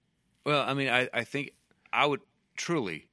Well, 0.44 0.62
I 0.62 0.74
mean, 0.74 0.88
I, 0.88 1.08
I 1.14 1.24
think 1.24 1.52
I 1.94 2.06
would 2.06 2.20
truly, 2.56 3.08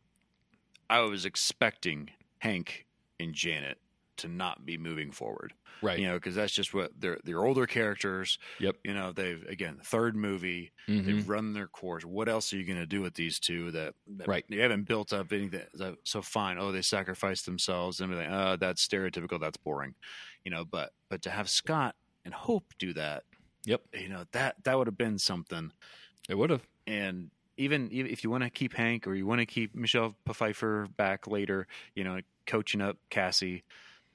I 0.90 1.00
was 1.02 1.26
expecting 1.26 2.10
Hank 2.40 2.88
and 3.20 3.34
Janet 3.34 3.78
to 4.18 4.28
not 4.28 4.66
be 4.66 4.78
moving 4.78 5.12
forward. 5.12 5.54
Right. 5.84 5.98
You 5.98 6.08
know, 6.08 6.16
because 6.16 6.36
that's 6.36 6.54
just 6.54 6.74
what 6.76 6.92
they're 7.00 7.18
they're 7.24 7.44
older 7.44 7.66
characters. 7.66 8.38
Yep. 8.60 8.78
You 8.84 8.94
know, 8.94 9.12
they've 9.12 9.44
again 9.48 9.80
third 9.84 10.16
movie. 10.16 10.72
Mhm. 10.88 11.06
They've 11.06 11.28
run 11.30 11.54
their 11.54 11.68
course. 11.68 12.06
What 12.06 12.30
else 12.30 12.54
are 12.54 12.58
you 12.58 12.66
going 12.66 12.78
to 12.78 12.86
do 12.86 13.02
with 13.02 13.16
these 13.16 13.40
two 13.40 13.72
that, 13.72 13.96
that 14.18 14.28
Right. 14.28 14.46
you 14.48 14.62
haven't 14.62 14.84
built 14.84 15.12
up 15.12 15.32
anything? 15.34 15.64
So, 15.76 15.96
so 16.04 16.22
fine. 16.22 16.60
Oh, 16.60 16.72
they 16.72 16.84
sacrificed 16.84 17.46
themselves 17.48 18.00
and 18.00 18.12
everything. 18.12 18.32
Uh, 18.32 18.58
that's 18.58 18.86
stereotypical. 18.88 19.40
That's 19.40 19.58
boring. 19.58 19.96
You 20.44 20.52
know, 20.52 20.66
but 20.66 20.94
but 21.10 21.24
to 21.24 21.32
have 21.32 21.50
Scott 21.50 21.96
and 22.26 22.34
Hope 22.34 22.74
do 22.78 22.94
that, 22.94 23.24
Yep. 23.66 23.82
you 23.96 24.10
know 24.10 24.26
that 24.34 24.64
that 24.66 24.78
would 24.78 24.86
have 24.88 24.98
been 24.98 25.18
something 25.18 25.72
It 26.30 26.36
would 26.36 26.52
have. 26.52 26.68
and 26.86 27.32
even 27.62 27.90
if 27.92 28.24
you 28.24 28.30
want 28.30 28.44
to 28.44 28.50
keep 28.50 28.74
Hank 28.74 29.08
or 29.08 29.14
you 29.16 29.26
want 29.26 29.40
to 29.40 29.46
keep 29.46 29.76
Michelle 29.76 30.16
Pfeiffer 30.32 30.88
back 30.98 31.28
later, 31.28 31.68
you 31.96 32.04
know, 32.04 32.20
coaching 32.46 32.82
up 32.82 32.98
Cassie 33.10 33.64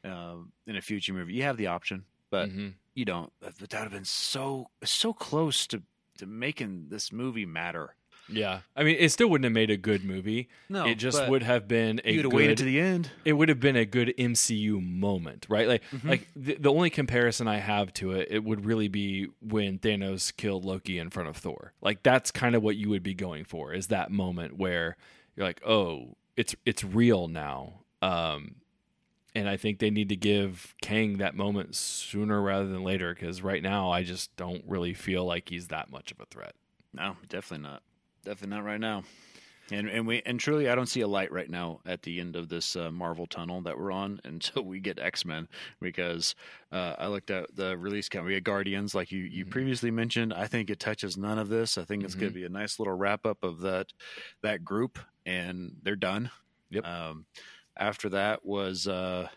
um, 0.04 0.52
in 0.66 0.76
a 0.76 0.80
future 0.82 1.12
movie, 1.12 1.34
you 1.34 1.42
have 1.42 1.56
the 1.56 1.68
option, 1.68 2.04
but 2.30 2.48
Mhm. 2.50 2.74
you 2.94 3.04
don't. 3.04 3.32
But 3.40 3.56
that 3.58 3.62
would 3.72 3.72
have 3.72 3.92
been 3.92 4.04
so 4.04 4.70
so 4.84 5.12
close 5.12 5.66
to 5.68 5.82
to 6.18 6.26
making 6.26 6.88
this 6.88 7.12
movie 7.12 7.46
matter. 7.46 7.94
Yeah. 8.28 8.60
I 8.74 8.82
mean, 8.82 8.96
it 8.98 9.10
still 9.12 9.28
wouldn't 9.28 9.44
have 9.44 9.52
made 9.52 9.70
a 9.70 9.76
good 9.76 10.04
movie. 10.04 10.48
No, 10.68 10.86
it 10.86 10.96
just 10.96 11.26
would 11.28 11.42
have 11.42 11.68
been 11.68 12.00
a 12.04 12.10
You'd 12.12 12.24
have 12.24 12.30
good 12.32 12.36
waited 12.36 12.58
to 12.58 12.64
the 12.64 12.80
end. 12.80 13.10
it 13.24 13.34
would 13.34 13.48
have 13.48 13.60
been 13.60 13.76
a 13.76 13.84
good 13.84 14.12
MCU 14.18 14.82
moment, 14.84 15.46
right? 15.48 15.68
Like, 15.68 15.82
Mm-hmm. 15.92 16.08
like 16.08 16.26
the, 16.34 16.56
the 16.58 16.70
only 16.72 16.90
comparison 16.90 17.46
I 17.48 17.58
have 17.58 17.92
to 17.94 18.12
it, 18.12 18.28
it 18.30 18.44
would 18.44 18.64
really 18.66 18.88
be 18.88 19.28
when 19.40 19.78
Thanos 19.78 20.36
killed 20.36 20.64
Loki 20.64 20.98
in 20.98 21.10
front 21.10 21.28
of 21.28 21.36
Thor. 21.36 21.72
Like, 21.80 22.02
that's 22.02 22.30
kind 22.30 22.54
of 22.56 22.62
what 22.62 22.76
you 22.76 22.88
would 22.90 23.02
be 23.02 23.14
going 23.14 23.44
for 23.44 23.72
is 23.72 23.86
that 23.88 24.10
moment 24.10 24.56
where 24.56 24.96
you're 25.36 25.46
like, 25.46 25.60
oh, 25.66 26.16
it's 26.36 26.54
it's 26.64 26.82
real 26.84 27.28
now. 27.28 27.80
Um, 28.02 28.56
and 29.34 29.48
I 29.48 29.56
think 29.56 29.78
they 29.78 29.90
need 29.90 30.08
to 30.08 30.16
give 30.16 30.74
Kang 30.82 31.18
that 31.18 31.34
moment 31.34 31.74
sooner 31.76 32.40
rather 32.40 32.66
than 32.66 32.82
later 32.82 33.14
because 33.14 33.42
right 33.42 33.62
now 33.62 33.90
I 33.90 34.02
just 34.02 34.34
don't 34.36 34.64
really 34.66 34.94
feel 34.94 35.24
like 35.24 35.48
he's 35.50 35.68
that 35.68 35.90
much 35.90 36.10
of 36.10 36.18
a 36.20 36.26
threat. 36.26 36.54
No, 36.94 37.16
definitely 37.28 37.68
not. 37.68 37.82
Definitely 38.26 38.56
not 38.56 38.64
right 38.64 38.80
now. 38.80 39.04
And 39.70 39.88
and 39.88 40.04
we 40.04 40.20
and 40.26 40.38
truly, 40.38 40.68
I 40.68 40.74
don't 40.74 40.88
see 40.88 41.00
a 41.00 41.06
light 41.06 41.30
right 41.30 41.48
now 41.48 41.78
at 41.86 42.02
the 42.02 42.18
end 42.18 42.34
of 42.34 42.48
this 42.48 42.74
uh, 42.74 42.90
Marvel 42.90 43.28
tunnel 43.28 43.60
that 43.62 43.78
we're 43.78 43.92
on 43.92 44.20
until 44.24 44.62
we 44.62 44.80
get 44.80 44.98
X 44.98 45.24
Men. 45.24 45.46
Because 45.80 46.34
uh, 46.72 46.94
I 46.98 47.06
looked 47.06 47.30
at 47.30 47.54
the 47.54 47.78
release 47.78 48.08
count. 48.08 48.26
We 48.26 48.34
had 48.34 48.42
Guardians, 48.42 48.96
like 48.96 49.12
you 49.12 49.22
you 49.22 49.46
previously 49.46 49.92
mentioned. 49.92 50.34
I 50.34 50.48
think 50.48 50.70
it 50.70 50.80
touches 50.80 51.16
none 51.16 51.38
of 51.38 51.48
this. 51.48 51.78
I 51.78 51.84
think 51.84 52.02
it's 52.02 52.16
going 52.16 52.32
to 52.32 52.34
be 52.34 52.44
a 52.44 52.48
nice 52.48 52.80
little 52.80 52.94
wrap 52.94 53.24
up 53.24 53.44
of 53.44 53.60
that 53.60 53.92
that 54.42 54.64
group, 54.64 54.98
and 55.24 55.76
they're 55.84 55.94
done. 55.94 56.32
Yep. 56.70 56.84
Um, 56.84 57.26
after 57.76 58.08
that 58.08 58.44
was, 58.44 58.88
uh, 58.88 59.28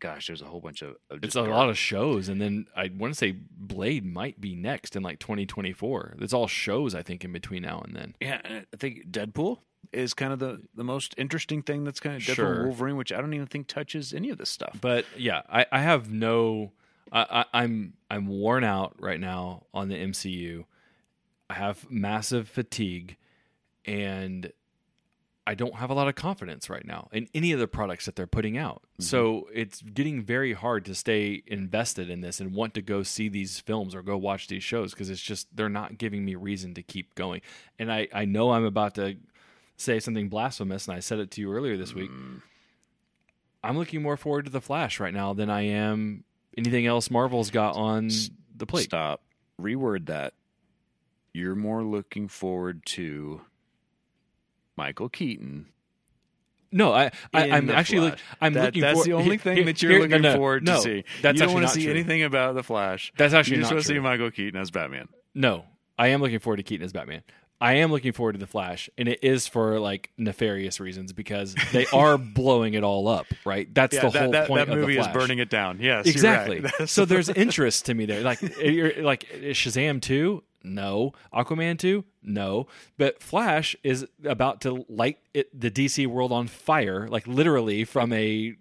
gosh, 0.00 0.26
there's 0.26 0.42
a 0.42 0.46
whole 0.46 0.60
bunch 0.60 0.82
of. 0.82 0.96
of 1.10 1.22
It's 1.24 1.36
a 1.36 1.40
gar- 1.42 1.48
lot 1.50 1.68
of 1.68 1.78
shows, 1.78 2.28
and 2.28 2.40
then 2.40 2.66
I 2.76 2.90
want 2.96 3.12
to 3.12 3.18
say 3.18 3.32
Blade 3.32 4.04
might 4.04 4.40
be 4.40 4.54
next 4.54 4.96
in 4.96 5.02
like 5.02 5.18
2024. 5.18 6.16
It's 6.20 6.32
all 6.32 6.46
shows, 6.46 6.94
I 6.94 7.02
think, 7.02 7.24
in 7.24 7.32
between 7.32 7.62
now 7.62 7.80
and 7.80 7.94
then. 7.96 8.14
Yeah, 8.20 8.40
and 8.44 8.66
I 8.72 8.76
think 8.76 9.08
Deadpool 9.10 9.58
is 9.92 10.14
kind 10.14 10.32
of 10.32 10.38
the, 10.38 10.62
the 10.74 10.82
most 10.84 11.14
interesting 11.16 11.62
thing 11.62 11.84
that's 11.84 12.00
kind 12.00 12.16
of 12.16 12.22
Deadpool 12.22 12.34
Sure. 12.34 12.64
Wolverine, 12.66 12.96
which 12.96 13.12
I 13.12 13.20
don't 13.20 13.32
even 13.34 13.46
think 13.46 13.68
touches 13.68 14.12
any 14.12 14.30
of 14.30 14.38
this 14.38 14.50
stuff. 14.50 14.78
But 14.80 15.04
yeah, 15.16 15.42
I, 15.48 15.66
I 15.72 15.80
have 15.80 16.10
no. 16.10 16.72
I, 17.12 17.44
I, 17.52 17.62
I'm 17.62 17.92
I'm 18.10 18.26
worn 18.26 18.64
out 18.64 18.96
right 18.98 19.20
now 19.20 19.64
on 19.72 19.88
the 19.88 19.94
MCU. 19.96 20.64
I 21.48 21.54
have 21.54 21.88
massive 21.88 22.48
fatigue, 22.48 23.16
and 23.84 24.52
I 25.46 25.54
don't 25.54 25.76
have 25.76 25.90
a 25.90 25.94
lot 25.94 26.08
of 26.08 26.16
confidence 26.16 26.68
right 26.68 26.84
now 26.84 27.08
in 27.12 27.28
any 27.32 27.52
of 27.52 27.60
the 27.60 27.68
products 27.68 28.06
that 28.06 28.16
they're 28.16 28.26
putting 28.26 28.58
out. 28.58 28.82
Mm-hmm. 28.82 29.04
So 29.04 29.48
it's 29.54 29.80
getting 29.80 30.22
very 30.22 30.54
hard 30.54 30.84
to 30.86 30.94
stay 30.94 31.42
invested 31.46 32.10
in 32.10 32.20
this 32.20 32.40
and 32.40 32.52
want 32.52 32.74
to 32.74 32.82
go 32.82 33.04
see 33.04 33.28
these 33.28 33.60
films 33.60 33.94
or 33.94 34.02
go 34.02 34.16
watch 34.16 34.48
these 34.48 34.64
shows 34.64 34.92
because 34.92 35.08
it's 35.08 35.20
just 35.20 35.46
they're 35.54 35.68
not 35.68 35.98
giving 35.98 36.24
me 36.24 36.34
reason 36.34 36.74
to 36.74 36.82
keep 36.82 37.14
going. 37.14 37.42
And 37.78 37.92
I 37.92 38.08
I 38.12 38.24
know 38.24 38.50
I'm 38.50 38.64
about 38.64 38.96
to 38.96 39.16
say 39.76 40.00
something 40.00 40.28
blasphemous, 40.28 40.88
and 40.88 40.96
I 40.96 41.00
said 41.00 41.20
it 41.20 41.30
to 41.32 41.40
you 41.40 41.52
earlier 41.52 41.76
this 41.76 41.94
week. 41.94 42.10
Mm. 42.10 42.42
I'm 43.62 43.78
looking 43.78 44.02
more 44.02 44.16
forward 44.16 44.46
to 44.46 44.50
the 44.50 44.60
Flash 44.60 45.00
right 45.00 45.14
now 45.14 45.32
than 45.32 45.50
I 45.50 45.62
am 45.62 46.24
anything 46.56 46.86
else 46.86 47.10
Marvel's 47.10 47.50
got 47.50 47.76
on 47.76 48.10
the 48.56 48.66
plate. 48.66 48.84
Stop. 48.84 49.22
Reword 49.60 50.06
that. 50.06 50.34
You're 51.32 51.54
more 51.54 51.82
looking 51.82 52.28
forward 52.28 52.84
to 52.86 53.42
Michael 54.76 55.08
Keaton. 55.08 55.66
No, 56.72 56.92
I, 56.92 57.10
I 57.32 57.50
I'm 57.50 57.70
actually 57.70 58.00
look, 58.00 58.18
I'm 58.40 58.52
That- 58.54 58.64
looking. 58.66 58.82
That's 58.82 58.98
for, 58.98 59.04
the 59.04 59.12
only 59.14 59.38
thing 59.38 59.56
here- 59.56 59.64
that 59.66 59.82
you're 59.82 59.92
here- 59.92 60.00
looking 60.00 60.20
no, 60.22 60.32
no, 60.32 60.36
forward 60.36 60.64
no, 60.64 60.76
to 60.76 60.80
see. 60.82 61.04
That's 61.22 61.38
you 61.38 61.46
don't 61.46 61.54
want 61.54 61.66
to 61.66 61.72
see 61.72 61.84
true. 61.84 61.92
anything 61.92 62.22
about 62.24 62.54
the 62.54 62.62
Flash. 62.62 63.12
That's 63.16 63.32
actually 63.34 63.56
you 63.56 63.62
just 63.62 63.72
want 63.72 63.82
to 63.84 63.88
see. 63.88 63.98
Michael 63.98 64.30
Keaton 64.30 64.60
as 64.60 64.70
Batman. 64.70 65.08
No, 65.34 65.64
I 65.98 66.08
am 66.08 66.20
looking 66.20 66.40
forward 66.40 66.56
to 66.58 66.62
Keaton 66.64 66.84
as 66.84 66.92
Batman. 66.92 67.22
I 67.58 67.74
am 67.74 67.90
looking 67.90 68.12
forward 68.12 68.32
to 68.32 68.38
the 68.38 68.46
Flash, 68.46 68.90
and 68.98 69.08
it 69.08 69.20
is 69.22 69.46
for 69.46 69.80
like 69.80 70.10
nefarious 70.18 70.78
reasons 70.78 71.14
because 71.14 71.54
they 71.72 71.86
are 71.92 72.18
blowing 72.18 72.74
it 72.74 72.84
all 72.84 73.08
up. 73.08 73.26
Right, 73.46 73.72
that's 73.72 73.94
the 73.98 74.10
whole 74.10 74.32
that, 74.32 74.46
point 74.48 74.66
that 74.66 74.72
of 74.72 74.78
movie 74.78 74.96
the 74.96 75.00
is 75.00 75.08
burning 75.08 75.38
it 75.38 75.48
down. 75.48 75.78
Yes, 75.80 76.06
exactly. 76.06 76.60
right. 76.60 76.72
So 76.88 77.06
there's 77.06 77.28
interest 77.30 77.86
to 77.86 77.94
me 77.94 78.04
there. 78.04 78.20
Like, 78.20 78.42
you're, 78.62 79.02
like 79.02 79.26
Shazam 79.52 80.02
two, 80.02 80.42
no. 80.62 81.14
Aquaman 81.32 81.78
two, 81.78 82.04
no. 82.26 82.66
But 82.98 83.22
Flash 83.22 83.74
is 83.82 84.06
about 84.24 84.60
to 84.62 84.84
light 84.88 85.18
it, 85.32 85.48
the 85.58 85.70
DC 85.70 86.06
world 86.06 86.32
on 86.32 86.46
fire, 86.48 87.08
like 87.08 87.26
literally 87.26 87.84
from 87.84 88.12
a 88.12 88.54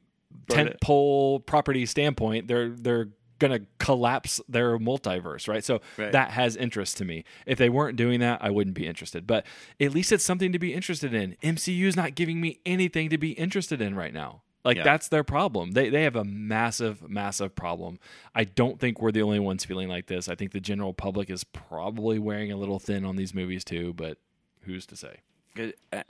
Burn 0.47 0.65
tent 0.67 0.81
pole 0.81 1.39
property 1.39 1.85
standpoint. 1.85 2.47
They're 2.47 2.69
they're 2.69 3.09
gonna 3.39 3.61
collapse 3.79 4.39
their 4.47 4.77
multiverse, 4.77 5.47
right? 5.47 5.63
So 5.63 5.81
Right. 5.97 6.11
that 6.13 6.31
has 6.31 6.55
interest 6.55 6.97
to 6.97 7.05
me. 7.05 7.25
If 7.45 7.57
they 7.57 7.69
weren't 7.69 7.97
doing 7.97 8.21
that, 8.21 8.41
I 8.41 8.49
wouldn't 8.49 8.75
be 8.75 8.87
interested. 8.87 9.27
But 9.27 9.45
at 9.79 9.91
least 9.93 10.11
it's 10.13 10.23
something 10.23 10.51
to 10.53 10.59
be 10.59 10.73
interested 10.73 11.13
in. 11.13 11.35
MCU 11.43 11.85
is 11.85 11.95
not 11.97 12.15
giving 12.15 12.39
me 12.39 12.59
anything 12.65 13.09
to 13.09 13.17
be 13.17 13.31
interested 13.31 13.81
in 13.81 13.95
right 13.95 14.13
now. 14.13 14.43
Like 14.65 14.77
Yeah. 14.77 14.83
that's 14.83 15.07
their 15.09 15.23
problem. 15.23 15.71
They 15.71 15.89
they 15.89 16.03
have 16.03 16.15
a 16.17 16.23
massive, 16.25 17.07
massive 17.07 17.55
problem. 17.55 17.99
I 18.33 18.43
don't 18.43 18.79
think 18.79 18.99
we're 19.01 19.11
the 19.11 19.21
only 19.21 19.39
ones 19.39 19.63
feeling 19.63 19.87
like 19.87 20.07
this. 20.07 20.27
I 20.27 20.33
think 20.35 20.51
the 20.51 20.59
general 20.59 20.91
public 20.93 21.29
is 21.29 21.43
probably 21.43 22.17
wearing 22.19 22.51
a 22.51 22.57
little 22.57 22.79
thin 22.79 23.05
on 23.05 23.15
these 23.15 23.33
movies 23.33 23.63
too, 23.63 23.93
but 23.93 24.17
who's 24.61 24.85
to 24.87 24.95
say? 24.97 25.19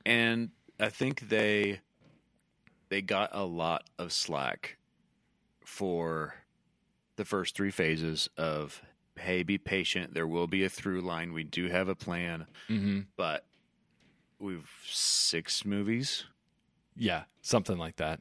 And 0.05 0.49
I 0.79 0.89
think 0.89 1.27
they 1.29 1.81
they 2.89 3.01
got 3.01 3.29
a 3.33 3.43
lot 3.43 3.83
of 3.99 4.13
slack 4.13 4.77
for 5.65 6.35
the 7.17 7.25
first 7.25 7.55
three 7.55 7.71
phases 7.71 8.29
of 8.37 8.81
hey, 9.17 9.43
be 9.43 9.57
patient. 9.57 10.13
There 10.13 10.27
will 10.27 10.47
be 10.47 10.63
a 10.65 10.69
through 10.69 11.01
line. 11.01 11.31
We 11.33 11.43
do 11.43 11.67
have 11.69 11.87
a 11.87 11.95
plan, 11.95 12.45
Mm-hmm. 12.69 13.01
but 13.15 13.45
we've 14.39 14.69
six 14.85 15.63
movies. 15.65 16.25
Yeah, 16.97 17.23
something 17.41 17.77
like 17.77 17.95
that. 17.97 18.19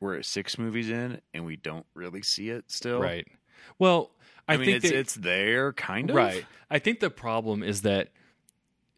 We're 0.00 0.16
at 0.16 0.24
six 0.24 0.58
movies 0.58 0.88
in, 0.90 1.20
and 1.34 1.44
we 1.44 1.56
don't 1.56 1.86
really 1.94 2.22
see 2.22 2.48
it 2.48 2.64
still. 2.68 3.00
Right. 3.00 3.26
Well, 3.78 4.10
I, 4.48 4.54
I, 4.54 4.56
mean, 4.56 4.66
think 4.66 4.76
it's 4.84 4.90
they- 4.90 4.96
it's 4.96 5.14
there, 5.14 5.72
kind 5.74 6.10
of. 6.10 6.16
Right. 6.16 6.44
I 6.70 6.78
think 6.78 7.00
the 7.00 7.10
problem 7.10 7.62
is 7.62 7.82
that 7.82 8.08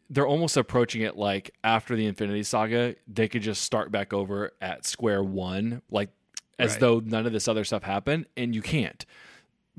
they're 0.08 0.26
almost 0.26 0.56
approaching 0.56 1.02
it 1.02 1.16
like 1.16 1.50
after 1.64 1.96
the 1.96 2.06
Infinity 2.06 2.42
Saga, 2.42 2.94
they 3.08 3.28
could 3.28 3.42
just 3.42 3.62
start 3.62 3.90
back 3.90 4.12
over 4.12 4.52
at 4.60 4.84
square 4.86 5.22
one, 5.22 5.82
like 5.90 6.10
as 6.58 6.72
Right. 6.72 6.80
though 6.80 7.00
none 7.00 7.26
of 7.26 7.32
this 7.32 7.48
other 7.48 7.64
stuff 7.64 7.82
happened, 7.82 8.26
and 8.36 8.54
you 8.54 8.62
can't. 8.62 9.04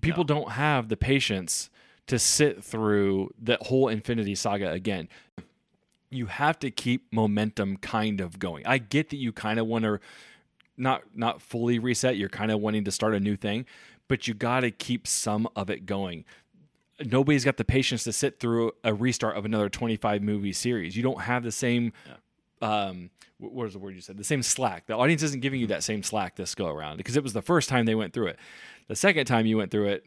People 0.01 0.23
don't 0.23 0.51
have 0.53 0.89
the 0.89 0.97
patience 0.97 1.69
to 2.07 2.19
sit 2.19 2.63
through 2.63 3.33
the 3.41 3.57
whole 3.61 3.87
Infinity 3.87 4.35
Saga 4.35 4.71
again. 4.71 5.07
You 6.09 6.25
have 6.25 6.59
to 6.59 6.69
keep 6.71 7.11
momentum 7.13 7.77
kind 7.77 8.19
of 8.19 8.37
going. 8.39 8.65
I 8.65 8.77
get 8.79 9.09
that 9.11 9.17
you 9.17 9.31
kind 9.31 9.59
of 9.59 9.67
want 9.67 9.83
to 9.85 9.99
not 10.77 11.03
not 11.13 11.41
fully 11.41 11.79
reset. 11.79 12.17
You're 12.17 12.29
kind 12.29 12.51
of 12.51 12.59
wanting 12.59 12.83
to 12.85 12.91
start 12.91 13.13
a 13.13 13.19
new 13.19 13.35
thing, 13.35 13.65
but 14.07 14.27
you 14.27 14.33
got 14.33 14.61
to 14.61 14.71
keep 14.71 15.07
some 15.07 15.47
of 15.55 15.69
it 15.69 15.85
going. 15.85 16.25
Nobody's 17.03 17.43
got 17.43 17.57
the 17.57 17.65
patience 17.65 18.03
to 18.05 18.13
sit 18.13 18.39
through 18.39 18.71
a 18.83 18.93
restart 18.93 19.35
of 19.35 19.45
another 19.45 19.67
25 19.67 20.21
movie 20.21 20.53
series. 20.53 20.95
You 20.95 21.03
don't 21.03 21.21
have 21.21 21.43
the 21.43 21.51
same 21.51 21.91
um, 22.63 23.09
wh- 23.37 23.53
what 23.53 23.65
was 23.65 23.73
the 23.73 23.79
word 23.79 23.93
you 23.93 24.01
said? 24.01 24.17
The 24.17 24.23
same 24.23 24.41
slack. 24.41 24.87
The 24.87 24.95
audience 24.95 25.21
isn't 25.21 25.41
giving 25.41 25.59
you 25.59 25.67
that 25.67 25.83
same 25.83 26.01
slack 26.01 26.35
this 26.35 26.55
go 26.55 26.67
around 26.67 26.97
because 26.97 27.17
it 27.17 27.23
was 27.23 27.33
the 27.33 27.41
first 27.41 27.69
time 27.69 27.85
they 27.85 27.95
went 27.95 28.13
through 28.13 28.27
it. 28.27 28.39
The 28.87 28.95
second 28.95 29.25
time 29.25 29.45
you 29.45 29.57
went 29.57 29.69
through 29.69 29.87
it, 29.87 30.05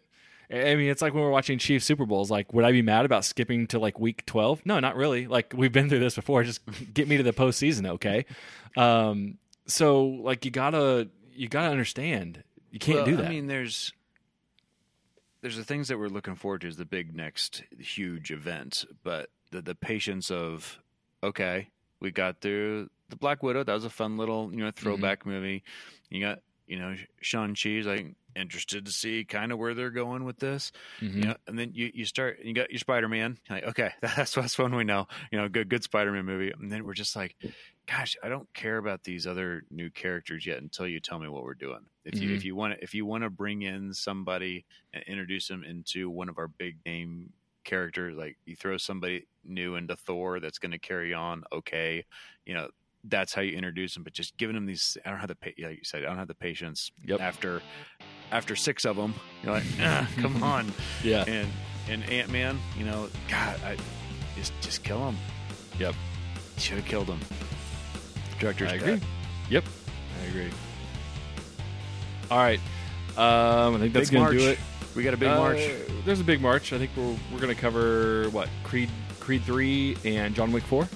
I 0.50 0.70
I 0.70 0.74
mean, 0.76 0.88
it's 0.88 1.02
like 1.02 1.12
when 1.12 1.22
we're 1.22 1.30
watching 1.30 1.58
Chiefs 1.58 1.84
Super 1.84 2.06
Bowls. 2.06 2.30
Like, 2.30 2.52
would 2.54 2.64
I 2.64 2.72
be 2.72 2.82
mad 2.82 3.04
about 3.04 3.24
skipping 3.24 3.66
to 3.68 3.78
like 3.78 3.98
week 3.98 4.24
twelve? 4.26 4.64
No, 4.64 4.80
not 4.80 4.96
really. 4.96 5.26
Like, 5.26 5.52
we've 5.56 5.72
been 5.72 5.88
through 5.88 5.98
this 5.98 6.14
before. 6.14 6.44
Just 6.44 6.60
get 6.94 7.08
me 7.08 7.16
to 7.16 7.22
the 7.22 7.32
postseason, 7.32 7.86
okay? 7.88 8.24
Um, 8.76 9.38
so 9.66 10.04
like, 10.06 10.44
you 10.44 10.50
gotta 10.50 11.08
you 11.34 11.48
gotta 11.48 11.70
understand. 11.70 12.42
You 12.70 12.78
can't 12.78 12.96
Well, 12.98 13.06
do 13.06 13.16
that. 13.16 13.26
I 13.26 13.28
mean, 13.30 13.46
there's 13.46 13.92
there's 15.42 15.56
the 15.56 15.64
things 15.64 15.88
that 15.88 15.98
we're 15.98 16.08
looking 16.08 16.34
forward 16.34 16.62
to 16.62 16.68
is 16.68 16.76
the 16.76 16.84
big 16.84 17.14
next 17.14 17.62
huge 17.78 18.30
event, 18.30 18.84
but 19.02 19.30
the 19.50 19.62
the 19.62 19.74
patience 19.74 20.30
of 20.30 20.78
okay, 21.22 21.68
we 22.00 22.10
got 22.10 22.40
through 22.40 22.90
the 23.08 23.16
Black 23.16 23.42
Widow. 23.42 23.62
That 23.64 23.74
was 23.74 23.84
a 23.84 23.90
fun 23.90 24.16
little 24.16 24.50
you 24.52 24.58
know 24.58 24.70
throwback 24.70 25.24
movie. 25.26 25.62
You 26.10 26.20
got 26.20 26.40
you 26.66 26.78
know 26.78 26.94
Shang-Chi. 27.20 27.82
Like 27.84 28.14
interested 28.34 28.84
to 28.84 28.92
see 28.92 29.24
kind 29.24 29.50
of 29.50 29.58
where 29.58 29.72
they're 29.72 29.90
going 29.90 30.24
with 30.24 30.38
this. 30.38 30.70
Mhm. 31.00 31.14
You 31.14 31.20
know, 31.22 31.36
and 31.46 31.58
then 31.58 31.70
you, 31.72 31.90
you 31.94 32.04
start 32.04 32.40
you 32.42 32.52
got 32.52 32.70
your 32.70 32.78
Spider 32.78 33.08
Man. 33.08 33.38
Like 33.48 33.64
okay, 33.64 33.92
that's 34.00 34.34
that's 34.34 34.58
one 34.58 34.74
we 34.74 34.84
know. 34.84 35.06
You 35.30 35.38
know, 35.38 35.48
good 35.48 35.68
good 35.68 35.82
Spider 35.84 36.12
Man 36.12 36.24
movie. 36.24 36.52
And 36.58 36.70
then 36.70 36.84
we're 36.84 36.94
just 36.94 37.14
like, 37.16 37.34
gosh, 37.88 38.16
I 38.22 38.28
don't 38.28 38.52
care 38.54 38.78
about 38.78 39.04
these 39.04 39.26
other 39.26 39.64
new 39.70 39.90
characters 39.90 40.44
yet 40.46 40.58
until 40.58 40.86
you 40.86 41.00
tell 41.00 41.18
me 41.18 41.28
what 41.28 41.44
we're 41.44 41.54
doing. 41.54 41.86
If 42.04 42.20
you 42.20 42.30
Mhm. 42.30 42.36
if 42.36 42.44
you 42.44 42.54
want 42.56 42.74
to 42.74 42.82
if 42.82 42.94
you 42.94 43.06
want 43.06 43.24
to 43.24 43.30
bring 43.30 43.62
in 43.62 43.94
somebody 43.94 44.64
and 44.92 45.02
introduce 45.04 45.48
them 45.48 45.62
into 45.64 46.10
one 46.10 46.28
of 46.28 46.38
our 46.38 46.48
big 46.48 46.78
name 46.84 47.32
characters, 47.64 48.14
like 48.16 48.38
you 48.44 48.56
throw 48.56 48.76
somebody 48.76 49.26
new 49.44 49.76
into 49.76 49.96
Thor 49.96 50.40
that's 50.40 50.58
going 50.58 50.72
to 50.72 50.78
carry 50.78 51.14
on, 51.14 51.44
okay, 51.52 52.04
you 52.44 52.54
know. 52.54 52.68
That's 53.08 53.32
how 53.32 53.40
you 53.42 53.52
introduce 53.56 53.94
them, 53.94 54.02
but 54.02 54.14
just 54.14 54.36
giving 54.36 54.54
them 54.54 54.66
these. 54.66 54.98
I 55.06 55.10
don't 55.10 55.20
have 55.20 55.28
the, 55.28 55.36
like 55.64 55.78
you 55.78 55.84
said, 55.84 56.02
I 56.02 56.06
don't 56.08 56.18
have 56.18 56.26
the 56.26 56.34
patience. 56.34 56.90
Yep. 57.04 57.20
After, 57.20 57.62
after 58.32 58.56
six 58.56 58.84
of 58.84 58.96
them, 58.96 59.14
you're 59.44 59.52
like, 59.52 59.62
ah, 59.78 60.10
come 60.16 60.42
on 60.42 60.72
yeah, 61.04 61.22
and 61.28 61.48
and 61.88 62.02
Ant 62.10 62.32
Man, 62.32 62.58
you 62.76 62.84
know, 62.84 63.08
God, 63.28 63.60
I 63.62 63.76
just 64.36 64.52
just 64.60 64.82
kill 64.82 65.08
him. 65.08 65.16
Yep. 65.78 65.94
should 66.58 66.78
have 66.78 66.86
killed 66.86 67.06
him. 67.06 67.20
Director's 68.38 68.72
I 68.72 68.76
agree. 68.76 68.98
cut. 68.98 69.08
Yep, 69.50 69.64
I 70.22 70.26
agree. 70.28 70.50
All 72.30 72.38
right, 72.38 72.60
um, 73.16 73.76
I 73.76 73.78
think 73.78 73.92
that's 73.92 74.10
Big 74.10 74.18
gonna 74.18 74.30
do 74.36 74.44
March. 74.44 74.52
it. 74.54 74.58
We 74.96 75.02
got 75.02 75.14
a 75.14 75.16
big 75.18 75.28
Uh, 75.28 75.36
march. 75.38 75.60
There's 76.04 76.20
a 76.20 76.24
big 76.24 76.40
march. 76.40 76.72
I 76.72 76.78
think 76.78 76.90
we're 76.96 77.14
we're 77.32 77.38
gonna 77.40 77.54
cover 77.54 78.28
what 78.30 78.48
Creed 78.64 78.88
Creed 79.20 79.42
three 79.44 79.96
and 80.04 80.34
John 80.34 80.52
Wick 80.52 80.64
four. 80.64 80.88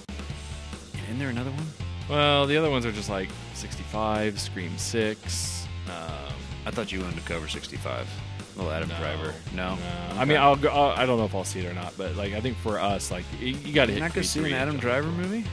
Isn't 1.05 1.19
there 1.19 1.29
another 1.29 1.51
one? 1.51 1.67
Well, 2.09 2.47
the 2.47 2.57
other 2.57 2.71
ones 2.71 2.85
are 2.87 2.93
just 2.93 3.09
like 3.09 3.29
65, 3.55 4.41
Scream 4.41 4.77
six. 4.79 5.67
Um, 5.87 6.33
I 6.67 6.71
thought 6.71 6.91
you 6.93 7.01
wanted 7.01 7.17
to 7.17 7.23
cover 7.23 7.47
65. 7.49 8.09
Little 8.57 8.73
Adam 8.73 8.89
No. 8.89 8.97
Driver. 8.99 9.35
No. 9.55 9.75
no. 9.77 9.81
I 10.21 10.25
mean, 10.25 10.37
I'll 10.39 10.57
go. 10.57 10.69
I'll, 10.71 10.91
I 10.99 11.07
don't 11.07 11.19
know 11.19 11.25
if 11.25 11.35
I'll 11.35 11.45
see 11.45 11.61
it 11.61 11.67
or 11.67 11.73
not, 11.75 11.93
but 11.97 12.17
like 12.17 12.33
I 12.33 12.41
think 12.41 12.57
for 12.59 12.81
us, 12.81 13.11
like 13.13 13.25
you, 13.41 13.49
you 13.49 13.73
got 13.73 13.87
to 13.87 13.93
hit. 13.93 13.99
You're 13.99 14.09
not 14.09 14.15
going 14.15 14.23
to 14.25 14.29
see 14.29 14.41
3 14.41 14.51
an 14.51 14.55
and 14.55 14.63
Adam 14.63 14.75
John 14.75 14.81
Driver 14.81 15.09
4. 15.09 15.17
movie? 15.23 15.45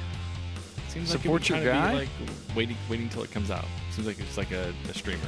Seems 0.89 1.09
Support 1.09 1.41
like 1.41 1.49
your 1.49 1.57
it 1.59 1.63
would 1.63 1.71
guy? 1.71 1.91
Be 1.91 1.97
like 1.99 2.09
waiting, 2.55 2.77
waiting 2.89 3.09
till 3.09 3.23
it 3.23 3.31
comes 3.31 3.51
out. 3.51 3.65
Seems 3.91 4.07
like 4.07 4.19
it's 4.19 4.37
like 4.37 4.51
a, 4.51 4.73
a 4.89 4.93
streamer. 4.93 5.19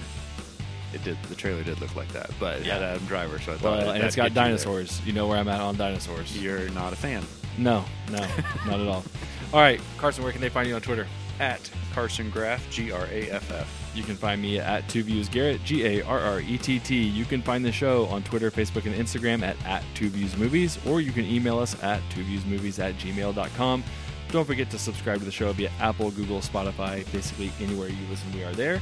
It 0.94 1.04
did. 1.04 1.18
The 1.30 1.36
trailer 1.36 1.64
did 1.64 1.80
look 1.82 1.96
like 1.96 2.12
that, 2.14 2.32
but 2.40 2.62
it 2.62 2.66
had 2.66 2.82
Yeah. 2.82 2.88
Adam 2.90 3.06
Driver, 3.06 3.38
so 3.40 3.54
I 3.54 3.58
thought. 3.58 3.78
Well, 3.78 3.90
and 3.92 4.04
it's 4.04 4.16
that'd 4.16 4.34
got 4.34 4.36
get 4.36 4.46
you 4.46 4.48
dinosaurs. 4.50 5.02
You 5.06 5.14
know 5.14 5.28
where 5.28 5.38
I'm 5.38 5.48
at 5.48 5.62
on 5.62 5.76
dinosaurs. 5.78 6.36
You're 6.42 6.70
not 6.70 6.94
a 6.94 6.96
fan. 6.96 7.24
No, 7.58 7.84
no, 8.12 8.20
not 8.66 8.80
at 8.80 8.88
all. 8.88 9.04
All 9.54 9.60
right, 9.60 9.82
Carson, 9.98 10.24
where 10.24 10.32
can 10.32 10.42
they 10.42 10.50
find 10.50 10.68
you 10.68 10.76
on 10.76 10.82
Twitter? 10.82 11.06
At 11.40 11.70
Carson 11.94 12.30
Graff, 12.30 12.70
G 12.70 12.92
R 12.92 13.06
A 13.12 13.30
F 13.32 13.52
F. 13.52 13.92
You 13.96 14.04
can 14.04 14.16
find 14.16 14.42
me 14.42 14.60
at 14.60 14.88
Two 14.90 15.04
Views 15.04 15.30
Garrett, 15.30 15.64
G 15.64 15.86
A 15.86 16.02
R 16.06 16.20
R 16.20 16.40
E 16.42 16.58
T 16.58 16.80
T. 16.80 16.96
You 17.02 17.26
can 17.26 17.42
find 17.42 17.64
the 17.64 17.72
show 17.72 18.06
on 18.08 18.24
Twitter, 18.24 18.50
Facebook, 18.52 18.86
and 18.86 18.96
Instagram 18.96 19.42
at, 19.44 19.56
at 19.66 19.84
Two 19.96 20.10
Views 20.10 20.36
Movies, 20.38 20.78
or 20.86 21.02
you 21.02 21.12
can 21.12 21.26
email 21.26 21.58
us 21.60 21.82
at 21.84 22.02
twoviewsmovies 22.10 22.80
at 22.80 22.96
gmail.com. 22.98 23.84
Don't 24.32 24.46
forget 24.46 24.70
to 24.70 24.78
subscribe 24.78 25.20
to 25.20 25.26
the 25.26 25.32
show 25.32 25.52
via 25.54 25.72
Apple, 25.80 26.12
Google, 26.12 26.40
Spotify, 26.40 27.10
basically 27.12 27.52
anywhere 27.60 27.90
you 27.90 27.98
listen, 28.12 28.32
we 28.34 28.44
are 28.44 28.54
there. 28.54 28.80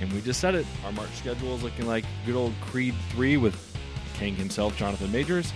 And 0.00 0.12
we 0.12 0.20
just 0.20 0.40
said 0.40 0.54
it. 0.54 0.66
Our 0.84 0.92
March 0.92 1.10
schedule 1.12 1.54
is 1.54 1.62
looking 1.62 1.86
like 1.86 2.04
good 2.26 2.34
old 2.36 2.52
Creed 2.60 2.94
3 3.10 3.38
with 3.38 3.56
Kang 4.14 4.34
himself, 4.34 4.76
Jonathan 4.76 5.10
Majors, 5.10 5.52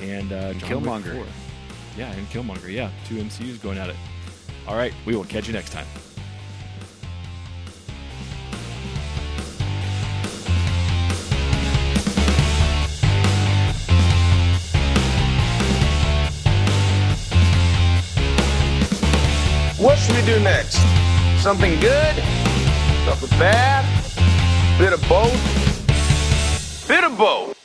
and, 0.00 0.32
uh, 0.32 0.36
And 0.36 0.60
Killmonger. 0.60 1.14
4. 1.14 1.26
Yeah, 1.96 2.12
and 2.12 2.28
Killmonger. 2.30 2.72
Yeah, 2.72 2.90
two 3.06 3.16
MCUs 3.16 3.62
going 3.62 3.78
at 3.78 3.90
it. 3.90 3.96
All 4.66 4.76
right, 4.76 4.92
we 5.06 5.14
will 5.14 5.24
catch 5.24 5.46
you 5.46 5.52
next 5.52 5.70
time. 5.70 5.86
What 19.80 19.96
should 19.96 20.14
we 20.14 20.22
do 20.26 20.38
next? 20.40 20.76
Something 21.42 21.80
good? 21.80 22.14
Something 23.06 23.30
bad? 23.38 23.82
Bit 24.78 24.92
of 24.92 25.00
both? 25.08 25.32
Bit 26.86 27.02
of 27.02 27.16
both. 27.16 27.59